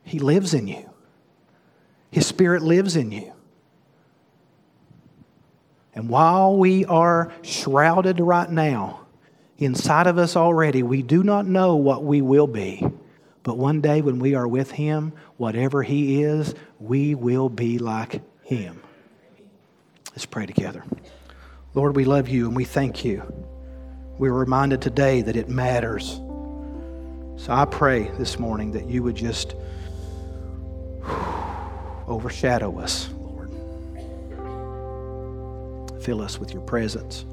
He 0.08 0.20
lives 0.20 0.53
in 0.53 0.68
you, 0.68 0.89
His 2.12 2.26
Spirit 2.26 2.64
lives 2.64 2.95
in 2.95 3.12
you. 3.12 3.34
And 5.93 6.10
while 6.10 6.55
we 6.55 6.86
are 6.86 7.34
shrouded 7.41 8.20
right 8.20 8.49
now, 8.49 9.01
inside 9.58 10.08
of 10.08 10.18
us 10.18 10.36
already, 10.36 10.82
we 10.82 11.01
do 11.01 11.24
not 11.24 11.45
know 11.45 11.76
what 11.76 12.05
we 12.05 12.22
will 12.22 12.47
be. 12.47 12.86
But 13.43 13.58
one 13.58 13.82
day 13.82 14.01
when 14.01 14.20
we 14.20 14.34
are 14.36 14.47
with 14.47 14.72
Him, 14.72 15.12
whatever 15.36 15.84
He 15.84 16.24
is, 16.24 16.55
we 16.80 17.14
will 17.14 17.49
be 17.49 17.78
like 17.78 18.22
Him. 18.43 18.82
Let's 20.12 20.26
pray 20.26 20.45
together. 20.45 20.86
Lord, 21.74 21.95
we 21.95 22.05
love 22.05 22.30
you 22.30 22.47
and 22.47 22.55
we 22.55 22.64
thank 22.64 23.03
you. 23.03 23.24
We're 24.18 24.34
reminded 24.34 24.82
today 24.82 25.22
that 25.24 25.36
it 25.36 25.49
matters. 25.49 26.22
So 27.36 27.51
I 27.51 27.66
pray 27.66 28.10
this 28.18 28.39
morning 28.39 28.72
that 28.72 28.88
you 28.89 29.03
would 29.03 29.16
just 29.16 29.55
overshadow 32.08 32.80
us, 32.80 33.10
Lord. 33.20 33.51
Fill 36.01 36.22
us 36.22 36.39
with 36.39 36.53
your 36.53 36.62
presence. 36.62 37.26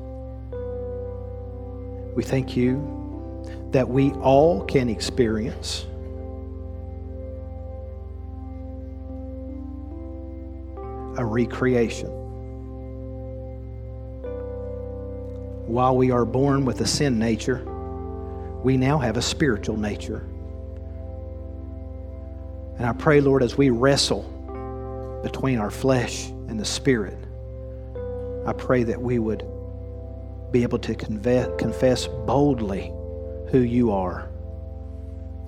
We 2.14 2.22
thank 2.22 2.56
you 2.56 3.02
that 3.72 3.88
we 3.88 4.12
all 4.12 4.64
can 4.64 4.88
experience 4.88 5.86
a 11.16 11.24
recreation. 11.24 12.08
While 15.66 15.96
we 15.96 16.10
are 16.10 16.24
born 16.24 16.64
with 16.64 16.80
a 16.80 16.86
sin 16.86 17.18
nature, 17.18 17.64
we 18.62 18.76
now 18.76 18.98
have 18.98 19.16
a 19.16 19.22
spiritual 19.22 19.76
nature. 19.76 20.26
And 22.76 22.86
I 22.86 22.92
pray, 22.92 23.20
Lord, 23.20 23.42
as 23.42 23.56
we 23.56 23.70
wrestle 23.70 24.22
between 25.22 25.58
our 25.58 25.70
flesh 25.70 26.26
and 26.26 26.58
the 26.58 26.64
spirit, 26.64 27.18
I 28.46 28.52
pray 28.52 28.82
that 28.82 29.00
we 29.00 29.18
would 29.18 29.46
be 30.50 30.62
able 30.62 30.78
to 30.80 30.94
confess 30.94 32.06
boldly 32.06 32.92
who 33.50 33.60
you 33.60 33.92
are. 33.92 34.28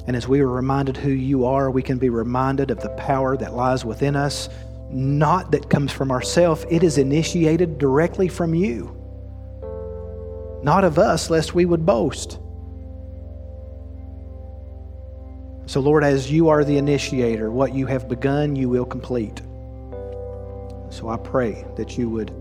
And 0.07 0.15
as 0.15 0.29
we 0.29 0.41
are 0.41 0.49
reminded 0.49 0.97
who 0.97 1.11
you 1.11 1.45
are, 1.47 1.71
we 1.71 1.83
can 1.83 1.99
be 1.99 2.11
reminded 2.11 2.71
of 2.71 2.81
the 2.81 2.91
power 2.91 3.37
that 3.37 3.55
lies 3.55 3.85
within 3.85 4.15
us, 4.15 4.49
not 4.89 5.51
that 5.51 5.69
comes 5.69 5.91
from 5.91 6.13
ourselves, 6.13 6.65
it 6.71 6.85
is 6.85 6.97
initiated 6.97 7.79
directly 7.79 8.29
from 8.29 8.55
you. 8.55 8.97
Not 10.63 10.85
of 10.85 10.99
us, 10.99 11.29
lest 11.29 11.55
we 11.55 11.67
would 11.67 11.85
boast. 11.85 12.39
So, 15.67 15.81
Lord, 15.81 16.05
as 16.05 16.31
you 16.31 16.49
are 16.49 16.65
the 16.65 16.79
initiator, 16.79 17.51
what 17.51 17.75
you 17.75 17.87
have 17.87 18.09
begun, 18.09 18.55
you 18.55 18.69
will 18.69 18.85
complete. 18.85 19.43
So 20.91 21.09
I 21.09 21.17
pray 21.17 21.67
that 21.77 21.99
you 21.99 22.09
would 22.09 22.33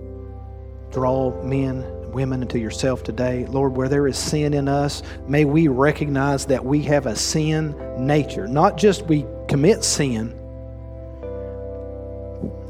draw 0.91 1.43
men 1.43 1.81
and 1.81 2.13
women 2.13 2.43
into 2.43 2.59
yourself 2.59 3.03
today. 3.03 3.47
Lord, 3.47 3.75
where 3.75 3.89
there 3.89 4.07
is 4.07 4.17
sin 4.17 4.53
in 4.53 4.67
us, 4.67 5.01
may 5.27 5.43
we 5.43 5.67
recognize 5.67 6.45
that 6.45 6.63
we 6.63 6.83
have 6.83 7.07
a 7.07 7.15
sin 7.15 7.75
nature. 7.97 8.47
Not 8.47 8.77
just 8.77 9.01
we 9.07 9.25
commit 9.47 9.83
sin. 9.83 10.29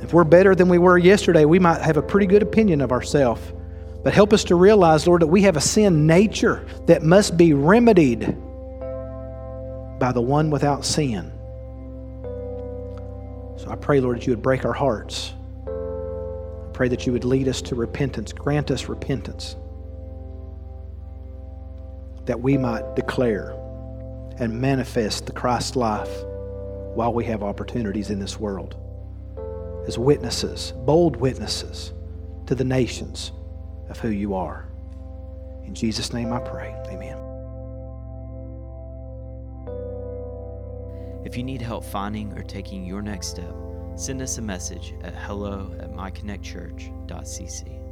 If 0.01 0.13
we're 0.13 0.23
better 0.23 0.55
than 0.55 0.69
we 0.69 0.77
were 0.77 0.97
yesterday, 0.97 1.43
we 1.43 1.59
might 1.59 1.81
have 1.81 1.97
a 1.97 2.01
pretty 2.01 2.27
good 2.27 2.43
opinion 2.43 2.79
of 2.79 2.93
ourselves. 2.93 3.41
But 4.03 4.13
help 4.13 4.31
us 4.31 4.45
to 4.45 4.55
realize, 4.55 5.05
Lord, 5.05 5.21
that 5.21 5.27
we 5.27 5.41
have 5.41 5.57
a 5.57 5.61
sin 5.61 6.07
nature 6.07 6.65
that 6.85 7.03
must 7.03 7.35
be 7.35 7.53
remedied 7.53 8.37
by 9.99 10.11
the 10.11 10.21
one 10.21 10.49
without 10.49 10.85
sin. 10.85 11.31
So 13.57 13.69
I 13.69 13.75
pray, 13.75 13.99
Lord, 13.99 14.17
that 14.17 14.27
you 14.27 14.33
would 14.33 14.41
break 14.41 14.65
our 14.65 14.73
hearts. 14.73 15.33
I 15.67 16.71
pray 16.73 16.87
that 16.89 17.05
you 17.05 17.13
would 17.13 17.23
lead 17.23 17.47
us 17.47 17.61
to 17.63 17.75
repentance, 17.75 18.33
grant 18.33 18.69
us 18.71 18.89
repentance, 18.89 19.55
that 22.25 22.41
we 22.41 22.57
might 22.57 22.95
declare 22.95 23.55
and 24.39 24.59
manifest 24.59 25.25
the 25.25 25.31
Christ 25.31 25.75
life 25.75 26.11
while 26.93 27.13
we 27.13 27.23
have 27.25 27.43
opportunities 27.43 28.09
in 28.09 28.19
this 28.19 28.39
world 28.39 28.75
as 29.87 29.97
witnesses, 29.97 30.73
bold 30.85 31.15
witnesses 31.15 31.93
to 32.47 32.55
the 32.55 32.63
nations 32.63 33.31
of 33.89 33.99
who 33.99 34.09
you 34.09 34.33
are. 34.33 34.67
In 35.65 35.73
Jesus' 35.73 36.11
name 36.13 36.33
I 36.33 36.39
pray. 36.39 36.74
If 41.35 41.39
you 41.39 41.43
need 41.43 41.61
help 41.61 41.83
finding 41.83 42.31
or 42.37 42.43
taking 42.43 42.85
your 42.85 43.01
next 43.01 43.27
step, 43.27 43.53
send 43.97 44.21
us 44.21 44.37
a 44.37 44.41
message 44.41 44.95
at 45.03 45.13
hello 45.13 45.69
at 45.81 45.91
myconnectchurch.cc. 45.91 47.84